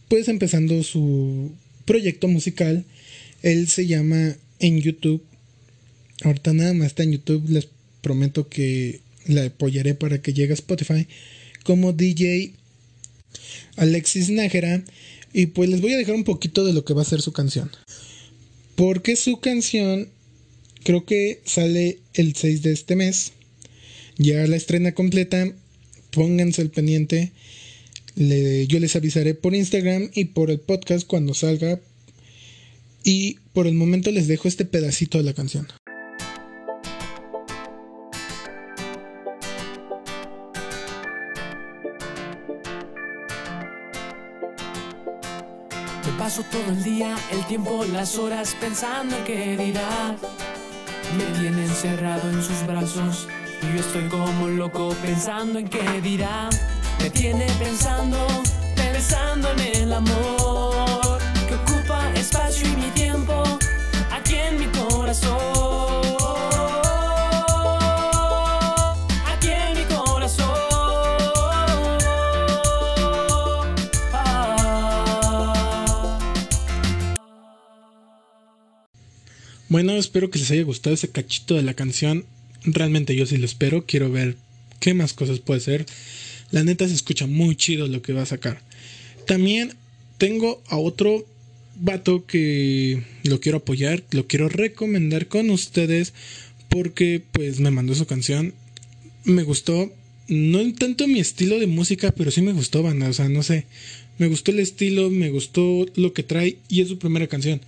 pues 0.08 0.28
empezando 0.28 0.82
su 0.82 1.52
proyecto 1.84 2.28
musical. 2.28 2.84
Él 3.42 3.68
se 3.68 3.86
llama 3.86 4.36
en 4.58 4.80
YouTube. 4.80 5.22
Ahorita 6.22 6.52
nada 6.52 6.74
más 6.74 6.88
está 6.88 7.02
en 7.02 7.12
YouTube. 7.12 7.48
Les 7.48 7.68
prometo 8.02 8.48
que 8.48 9.00
le 9.26 9.46
apoyaré 9.46 9.94
para 9.94 10.20
que 10.20 10.32
llegue 10.32 10.52
a 10.52 10.54
Spotify. 10.54 11.06
Como 11.64 11.92
DJ 11.92 12.52
Alexis 13.76 14.30
Nájera. 14.30 14.84
Y 15.32 15.46
pues 15.46 15.68
les 15.68 15.80
voy 15.80 15.92
a 15.92 15.98
dejar 15.98 16.14
un 16.14 16.24
poquito 16.24 16.64
de 16.64 16.72
lo 16.72 16.84
que 16.84 16.94
va 16.94 17.02
a 17.02 17.06
ser 17.06 17.20
su 17.20 17.32
canción. 17.32 17.70
Porque 18.74 19.16
su 19.16 19.40
canción 19.40 20.08
creo 20.82 21.04
que 21.04 21.40
sale 21.44 21.98
el 22.14 22.34
6 22.34 22.62
de 22.62 22.72
este 22.72 22.96
mes. 22.96 23.32
Ya 24.18 24.46
la 24.46 24.56
estrena 24.56 24.92
completa. 24.92 25.52
Pónganse 26.10 26.62
el 26.62 26.70
pendiente 26.70 27.32
yo 28.16 28.80
les 28.80 28.96
avisaré 28.96 29.34
por 29.34 29.54
Instagram 29.54 30.10
y 30.14 30.26
por 30.26 30.50
el 30.50 30.58
podcast 30.58 31.06
cuando 31.06 31.34
salga. 31.34 31.78
Y 33.04 33.38
por 33.52 33.66
el 33.66 33.74
momento 33.74 34.10
les 34.10 34.26
dejo 34.26 34.48
este 34.48 34.64
pedacito 34.64 35.18
de 35.18 35.24
la 35.24 35.34
canción. 35.34 35.68
Me 46.04 46.12
paso 46.18 46.42
todo 46.50 46.72
el 46.72 46.82
día, 46.82 47.16
el 47.32 47.46
tiempo, 47.46 47.84
las 47.84 48.16
horas 48.16 48.56
pensando 48.60 49.16
en 49.16 49.24
qué 49.24 49.56
dirá. 49.56 50.16
Me 51.16 51.38
tiene 51.38 51.64
encerrado 51.64 52.28
en 52.30 52.42
sus 52.42 52.66
brazos 52.66 53.28
y 53.62 53.74
yo 53.76 53.80
estoy 53.80 54.08
como 54.08 54.48
loco 54.48 54.96
pensando 55.02 55.58
en 55.58 55.68
qué 55.68 56.00
dirá. 56.02 56.50
Tiene 57.16 57.46
pensando, 57.58 58.18
pensando 58.74 59.48
en 59.52 59.60
el 59.82 59.92
amor 59.92 61.18
que 61.48 61.54
ocupa 61.54 62.12
espacio 62.14 62.68
y 62.68 62.76
mi 62.76 62.90
tiempo 62.90 63.42
aquí 64.10 64.34
en 64.34 64.60
mi 64.60 64.66
corazón. 64.66 65.38
Aquí 69.26 69.48
en 69.48 69.78
mi 69.78 69.84
corazón. 69.84 70.46
Bueno, 79.68 79.92
espero 79.92 80.30
que 80.30 80.38
les 80.38 80.50
haya 80.50 80.64
gustado 80.64 80.94
ese 80.94 81.10
cachito 81.10 81.54
de 81.54 81.62
la 81.62 81.72
canción. 81.72 82.26
Realmente 82.64 83.16
yo 83.16 83.24
sí 83.24 83.38
lo 83.38 83.46
espero. 83.46 83.86
Quiero 83.86 84.10
ver 84.10 84.36
qué 84.80 84.92
más 84.92 85.14
cosas 85.14 85.38
puede 85.38 85.60
ser. 85.60 85.86
La 86.50 86.64
neta 86.64 86.86
se 86.86 86.94
escucha 86.94 87.26
muy 87.26 87.56
chido 87.56 87.88
lo 87.88 88.02
que 88.02 88.12
va 88.12 88.22
a 88.22 88.26
sacar. 88.26 88.62
También 89.26 89.74
tengo 90.18 90.62
a 90.68 90.78
otro 90.78 91.26
vato 91.78 92.24
que 92.26 93.02
lo 93.24 93.40
quiero 93.40 93.58
apoyar, 93.58 94.02
lo 94.12 94.26
quiero 94.26 94.48
recomendar 94.48 95.28
con 95.28 95.50
ustedes 95.50 96.14
porque 96.68 97.22
pues 97.32 97.60
me 97.60 97.70
mandó 97.70 97.94
su 97.94 98.06
canción. 98.06 98.54
Me 99.24 99.42
gustó, 99.42 99.92
no 100.28 100.72
tanto 100.74 101.08
mi 101.08 101.20
estilo 101.20 101.58
de 101.58 101.66
música, 101.66 102.12
pero 102.12 102.30
sí 102.30 102.42
me 102.42 102.52
gustó, 102.52 102.82
banda, 102.82 103.08
o 103.08 103.12
sea, 103.12 103.28
no 103.28 103.42
sé. 103.42 103.66
Me 104.18 104.28
gustó 104.28 104.50
el 104.50 104.60
estilo, 104.60 105.10
me 105.10 105.30
gustó 105.30 105.86
lo 105.94 106.12
que 106.12 106.22
trae 106.22 106.58
y 106.68 106.80
es 106.80 106.88
su 106.88 106.98
primera 106.98 107.26
canción. 107.26 107.60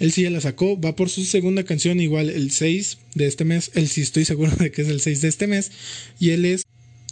Él 0.00 0.10
sí 0.10 0.22
ya 0.22 0.30
la 0.30 0.40
sacó, 0.40 0.80
va 0.80 0.96
por 0.96 1.10
su 1.10 1.24
segunda 1.24 1.62
canción 1.62 2.00
igual 2.00 2.28
el 2.28 2.50
6 2.50 2.98
de 3.14 3.26
este 3.28 3.44
mes. 3.44 3.70
Él 3.74 3.88
sí 3.88 4.00
estoy 4.00 4.24
seguro 4.24 4.50
de 4.56 4.72
que 4.72 4.82
es 4.82 4.88
el 4.88 5.00
6 5.00 5.20
de 5.20 5.28
este 5.28 5.46
mes. 5.46 5.70
Y 6.18 6.30
él 6.30 6.44
es 6.44 6.64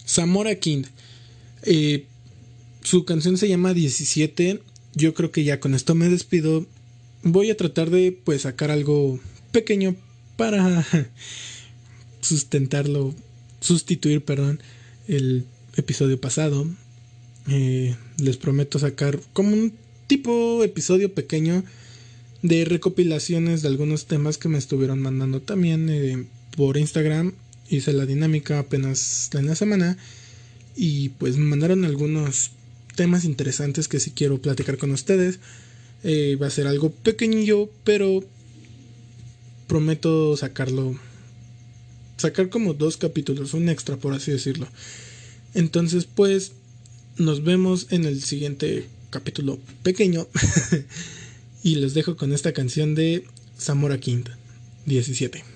Zamora 0.07 0.57
King. 0.57 0.83
Eh, 1.63 2.07
su 2.83 3.05
canción 3.05 3.37
se 3.37 3.49
llama 3.49 3.75
17. 3.75 4.61
Yo 4.95 5.15
creo 5.15 5.31
que 5.31 5.45
ya 5.45 5.61
con 5.61 5.75
esto 5.75 5.95
me 5.95 6.09
despido. 6.09 6.67
Voy 7.23 7.51
a 7.51 7.57
tratar 7.57 7.91
de 7.91 8.13
pues 8.13 8.43
sacar 8.43 8.71
algo 8.71 9.21
pequeño 9.53 9.97
para 10.37 10.87
sustentarlo, 12.21 13.15
sustituir, 13.61 14.25
perdón, 14.25 14.61
el 15.07 15.45
episodio 15.77 16.21
pasado. 16.21 16.67
Eh, 17.49 17.97
les 18.19 18.37
prometo 18.37 18.79
sacar 18.79 19.21
como 19.33 19.53
un 19.53 19.73
tipo 20.07 20.63
episodio 20.65 21.15
pequeño 21.15 21.65
de 22.43 22.65
recopilaciones 22.65 23.63
de 23.63 23.69
algunos 23.69 24.07
temas 24.07 24.39
que 24.39 24.49
me 24.49 24.59
estuvieron 24.59 25.01
mandando 25.01 25.41
también 25.41 25.89
eh, 25.91 26.25
por 26.57 26.77
Instagram. 26.77 27.35
Hice 27.69 27.93
la 27.93 28.07
dinámica 28.07 28.59
apenas 28.59 29.31
en 29.35 29.47
la 29.47 29.55
semana 29.55 29.99
y 30.77 31.11
pues 31.11 31.37
me 31.37 31.45
mandaron 31.45 31.85
algunos 31.85 32.51
temas 32.97 33.25
interesantes 33.25 33.89
que 33.89 34.01
sí 34.01 34.13
quiero 34.13 34.41
platicar 34.41 34.79
con 34.79 34.91
ustedes. 34.91 35.39
Eh, 36.03 36.37
va 36.41 36.47
a 36.47 36.51
ser 36.51 36.67
algo 36.67 36.91
pequeño, 36.91 37.69
pero 37.85 38.25
prometo 39.67 40.37
sacarlo. 40.37 40.99
Sacar 42.17 42.51
como 42.51 42.75
dos 42.75 42.97
capítulos, 42.97 43.55
un 43.55 43.69
extra 43.69 43.97
por 43.97 44.13
así 44.15 44.31
decirlo. 44.31 44.69
Entonces, 45.55 46.07
pues, 46.07 46.53
Nos 47.17 47.45
vemos 47.45 47.89
en 47.91 48.07
el 48.07 48.23
siguiente 48.23 48.87
capítulo 49.11 49.59
pequeño. 49.83 50.27
y 51.63 51.75
los 51.75 51.93
dejo 51.93 52.17
con 52.17 52.33
esta 52.33 52.53
canción 52.53 52.95
de 52.95 53.25
Zamora 53.59 53.99
Quinta, 53.99 54.39
17. 54.87 55.50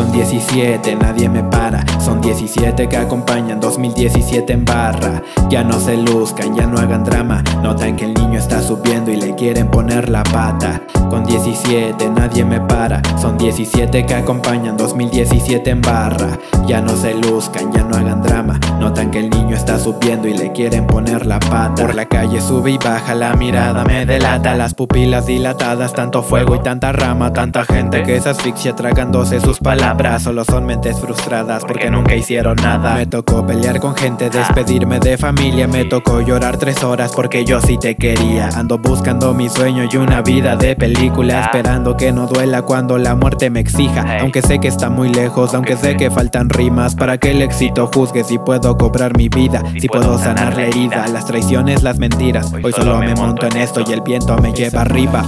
Con 0.00 0.12
17 0.12 0.96
nadie 0.96 1.28
me 1.28 1.44
para, 1.44 1.84
son 2.00 2.20
17 2.20 2.88
que 2.88 2.96
acompañan 2.96 3.60
2017 3.60 4.52
en 4.52 4.64
barra. 4.64 5.22
Ya 5.48 5.62
no 5.62 5.78
se 5.78 5.96
luzcan, 5.96 6.54
ya 6.54 6.66
no 6.66 6.78
hagan 6.78 7.04
drama, 7.04 7.42
notan 7.62 7.96
que 7.96 8.06
el 8.06 8.14
niño 8.14 8.38
está 8.38 8.62
subiendo 8.62 9.10
y 9.10 9.16
le 9.16 9.34
quieren 9.34 9.70
poner 9.70 10.08
la 10.08 10.22
pata. 10.22 10.82
Con 11.10 11.24
17 11.24 12.08
nadie 12.10 12.44
me 12.44 12.60
para, 12.60 13.02
son 13.20 13.36
17 13.36 14.06
que 14.06 14.14
acompañan 14.14 14.76
2017 14.76 15.70
en 15.70 15.80
barra. 15.80 16.38
Ya 16.66 16.80
no 16.80 16.96
se 16.96 17.14
luzcan, 17.14 17.72
ya 17.72 17.82
no 17.82 17.96
hagan 17.96 18.22
drama, 18.22 18.60
notan 18.78 19.10
que 19.10 19.18
el 19.18 19.30
niño 19.30 19.56
está 19.56 19.78
subiendo 19.78 20.28
y 20.28 20.34
le 20.34 20.52
quieren 20.52 20.86
poner 20.86 21.26
la 21.26 21.40
pata. 21.40 21.82
Por 21.82 21.94
la 21.96 22.06
calle 22.06 22.40
sube 22.40 22.70
y 22.70 22.78
baja, 22.78 23.14
la 23.14 23.34
mirada 23.34 23.84
me 23.84 24.06
delata, 24.06 24.54
las 24.54 24.74
pupilas 24.74 25.26
dilatadas, 25.26 25.92
tanto 25.92 26.22
fuego 26.22 26.54
y 26.54 26.60
tanta 26.60 26.92
rama, 26.92 27.32
tanta 27.32 27.64
gente 27.64 28.04
que 28.04 28.20
se 28.20 28.28
asfixia 28.28 28.76
tragándose 28.76 29.40
sus 29.40 29.58
palabras. 29.58 30.22
Solo 30.22 30.44
son 30.44 30.64
mentes 30.64 31.00
frustradas 31.00 31.64
porque 31.64 31.89
nunca 31.90 32.14
hicieron 32.14 32.56
nada. 32.56 32.94
Me 32.94 33.06
tocó 33.06 33.46
pelear 33.46 33.80
con 33.80 33.94
gente, 33.94 34.30
despedirme 34.30 35.00
de 35.00 35.18
familia. 35.18 35.66
Me 35.66 35.84
tocó 35.84 36.20
llorar 36.20 36.56
tres 36.56 36.82
horas 36.82 37.12
porque 37.14 37.44
yo 37.44 37.60
sí 37.60 37.78
te 37.78 37.96
quería. 37.96 38.48
Ando 38.54 38.78
buscando 38.78 39.34
mi 39.34 39.48
sueño 39.48 39.88
y 39.90 39.96
una 39.96 40.22
vida 40.22 40.56
de 40.56 40.76
película. 40.76 41.42
Esperando 41.42 41.96
que 41.96 42.12
no 42.12 42.26
duela 42.26 42.62
cuando 42.62 42.98
la 42.98 43.14
muerte 43.14 43.50
me 43.50 43.60
exija. 43.60 44.18
Aunque 44.20 44.42
sé 44.42 44.58
que 44.58 44.68
está 44.68 44.90
muy 44.90 45.12
lejos, 45.12 45.54
aunque 45.54 45.76
sé 45.76 45.96
que 45.96 46.10
faltan 46.10 46.48
rimas. 46.48 46.94
Para 46.94 47.18
que 47.18 47.32
el 47.32 47.42
éxito 47.42 47.90
juzgue 47.92 48.24
si 48.24 48.38
puedo 48.38 48.76
cobrar 48.76 49.16
mi 49.16 49.28
vida. 49.28 49.62
Si 49.78 49.88
puedo 49.88 50.18
sanar 50.18 50.56
la 50.56 50.64
herida, 50.64 51.06
las 51.08 51.26
traiciones, 51.26 51.82
las 51.82 51.98
mentiras. 51.98 52.52
Hoy 52.52 52.72
solo 52.72 52.98
me 52.98 53.14
monto 53.14 53.46
en 53.46 53.56
esto 53.56 53.82
y 53.86 53.92
el 53.92 54.00
viento 54.00 54.36
me 54.38 54.52
lleva 54.52 54.82
arriba. 54.82 55.24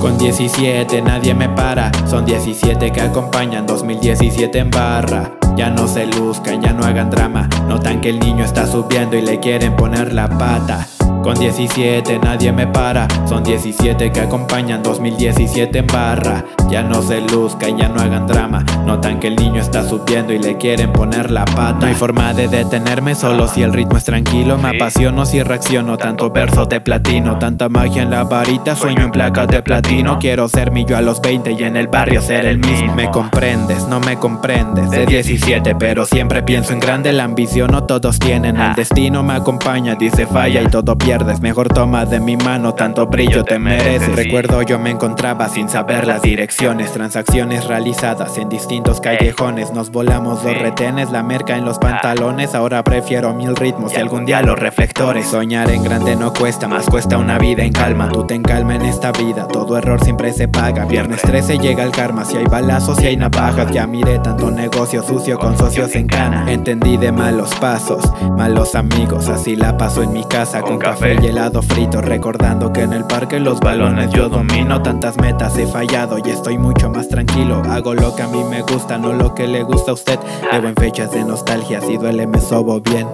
Con 0.00 0.18
17 0.18 1.00
nadie 1.02 1.34
me 1.34 1.48
para, 1.48 1.90
son 2.06 2.24
17 2.26 2.92
que 2.92 3.00
acompañan 3.00 3.66
2017 3.66 4.58
en 4.58 4.70
barra. 4.70 5.43
Ya 5.56 5.70
no 5.70 5.86
se 5.86 6.06
luzcan, 6.06 6.60
ya 6.60 6.72
no 6.72 6.84
hagan 6.84 7.10
drama, 7.10 7.48
notan 7.68 8.00
que 8.00 8.10
el 8.10 8.18
niño 8.18 8.44
está 8.44 8.66
subiendo 8.66 9.16
y 9.16 9.22
le 9.22 9.38
quieren 9.38 9.76
poner 9.76 10.12
la 10.12 10.28
pata. 10.28 10.86
Con 11.24 11.38
17 11.38 12.18
nadie 12.18 12.52
me 12.52 12.66
para, 12.66 13.08
son 13.26 13.42
17 13.42 14.12
que 14.12 14.20
acompañan 14.20 14.82
2017 14.82 15.78
en 15.78 15.86
barra. 15.86 16.44
Ya 16.68 16.82
no 16.82 17.00
se 17.00 17.22
luzcan, 17.22 17.78
ya 17.78 17.88
no 17.88 18.02
hagan 18.02 18.26
drama, 18.26 18.62
notan 18.84 19.20
que 19.20 19.28
el 19.28 19.36
niño 19.36 19.60
está 19.62 19.88
subiendo 19.88 20.34
y 20.34 20.38
le 20.38 20.58
quieren 20.58 20.92
poner 20.92 21.30
la 21.30 21.46
pata. 21.46 21.78
No 21.80 21.86
hay 21.86 21.94
forma 21.94 22.34
de 22.34 22.48
detenerme 22.48 23.14
solo 23.14 23.48
si 23.48 23.62
el 23.62 23.72
ritmo 23.72 23.96
es 23.96 24.04
tranquilo, 24.04 24.58
me 24.58 24.76
apasiono 24.76 25.24
si 25.24 25.42
reacciono, 25.42 25.96
tanto 25.96 26.30
verso 26.30 26.66
de 26.66 26.82
platino, 26.82 27.38
tanta 27.38 27.70
magia 27.70 28.02
en 28.02 28.10
la 28.10 28.24
varita, 28.24 28.76
sueño 28.76 29.04
en 29.04 29.10
placas 29.10 29.48
de 29.48 29.62
platino. 29.62 30.18
Quiero 30.18 30.48
ser 30.48 30.72
mi 30.72 30.84
yo 30.84 30.96
a 30.96 31.00
los 31.00 31.22
20 31.22 31.52
y 31.52 31.62
en 31.62 31.76
el 31.76 31.88
barrio 31.88 32.20
ser 32.20 32.44
el 32.44 32.58
mismo. 32.58 32.94
Me 32.94 33.10
comprendes, 33.10 33.86
no 33.88 33.98
me 34.00 34.18
comprendes, 34.18 34.90
de 34.90 35.06
17 35.06 35.43
pero 35.78 36.06
siempre 36.06 36.42
pienso 36.42 36.72
en 36.72 36.80
grande, 36.80 37.12
la 37.12 37.24
ambición 37.24 37.70
no 37.70 37.84
todos 37.84 38.18
tienen, 38.18 38.56
el 38.56 38.74
destino 38.74 39.22
me 39.22 39.34
acompaña, 39.34 39.94
dice 39.94 40.26
falla 40.26 40.62
y 40.62 40.68
todo 40.68 40.96
pierde 40.96 41.34
Mejor 41.40 41.68
toma 41.68 42.06
de 42.06 42.18
mi 42.18 42.36
mano, 42.36 42.72
tanto 42.74 43.06
brillo 43.06 43.44
te 43.44 43.58
mereces 43.58 44.16
Recuerdo 44.16 44.62
yo 44.62 44.78
me 44.78 44.90
encontraba 44.90 45.48
sin 45.50 45.68
saber 45.68 46.06
las 46.06 46.22
direcciones 46.22 46.92
Transacciones 46.92 47.66
realizadas 47.66 48.38
en 48.38 48.48
distintos 48.48 49.00
callejones 49.00 49.72
Nos 49.72 49.90
volamos 49.90 50.42
los 50.44 50.56
retenes, 50.56 51.10
la 51.10 51.22
merca 51.22 51.56
en 51.56 51.66
los 51.66 51.78
pantalones 51.78 52.54
Ahora 52.54 52.82
prefiero 52.82 53.34
mil 53.34 53.54
ritmos 53.54 53.92
y 53.92 53.96
algún 53.96 54.24
día 54.24 54.40
los 54.40 54.58
reflectores 54.58 55.26
Soñar 55.26 55.70
en 55.70 55.84
grande 55.84 56.16
no 56.16 56.32
cuesta, 56.32 56.68
más 56.68 56.86
cuesta 56.86 57.18
una 57.18 57.38
vida 57.38 57.64
en 57.64 57.72
calma 57.72 58.08
Tú 58.10 58.24
ten 58.24 58.42
calma 58.42 58.76
en 58.76 58.82
esta 58.82 59.12
vida, 59.12 59.46
todo 59.46 59.76
error 59.76 60.02
siempre 60.02 60.32
se 60.32 60.48
paga 60.48 60.86
Viernes 60.86 61.20
13 61.20 61.58
llega 61.58 61.82
el 61.82 61.90
karma, 61.90 62.24
si 62.24 62.38
hay 62.38 62.46
balazos, 62.46 62.96
si 62.96 63.06
hay 63.06 63.16
navajas 63.16 63.70
Ya 63.70 63.86
miré 63.86 64.18
tanto 64.20 64.50
negocio 64.50 65.02
sucio 65.02 65.33
con 65.38 65.56
socios 65.56 65.94
en 65.94 66.06
cana. 66.06 66.50
Entendí 66.50 66.96
de 66.96 67.12
malos 67.12 67.54
pasos, 67.56 68.04
malos 68.36 68.74
amigos 68.74 69.28
Así 69.28 69.56
la 69.56 69.76
paso 69.76 70.02
en 70.02 70.12
mi 70.12 70.24
casa 70.24 70.62
con 70.62 70.78
café 70.78 71.16
y 71.20 71.26
helado 71.26 71.62
frito 71.62 72.00
Recordando 72.00 72.72
que 72.72 72.82
en 72.82 72.92
el 72.92 73.04
parque 73.04 73.40
los 73.40 73.60
balones 73.60 74.10
yo 74.10 74.28
domino 74.28 74.82
Tantas 74.82 75.16
metas 75.18 75.56
he 75.58 75.66
fallado 75.66 76.18
y 76.18 76.30
estoy 76.30 76.58
mucho 76.58 76.90
más 76.90 77.08
tranquilo. 77.08 77.62
Hago 77.70 77.94
lo 77.94 78.14
que 78.14 78.22
a 78.22 78.28
mí 78.28 78.42
me 78.44 78.62
gusta, 78.62 78.98
no 78.98 79.12
lo 79.12 79.34
que 79.34 79.46
le 79.46 79.62
gusta 79.62 79.92
a 79.92 79.94
usted. 79.94 80.18
Bebo 80.50 80.68
en 80.68 80.76
fechas 80.76 81.10
de 81.12 81.24
nostalgia, 81.24 81.80
si 81.80 81.96
duele 81.96 82.26
me 82.26 82.40
sobo 82.40 82.80
bien. 82.80 83.06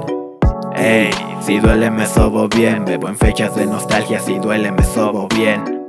Ey, 0.75 1.11
si 1.41 1.59
duele 1.59 1.91
me 1.91 2.07
sobo 2.07 2.49
bien. 2.49 2.85
Bebo 2.85 3.09
en 3.09 3.17
fechas 3.17 3.55
de 3.57 3.67
nostalgia, 3.67 4.21
si 4.21 4.39
duele 4.39 4.73
me 4.73 4.83
sobo 4.83 5.29
bien 5.29 5.80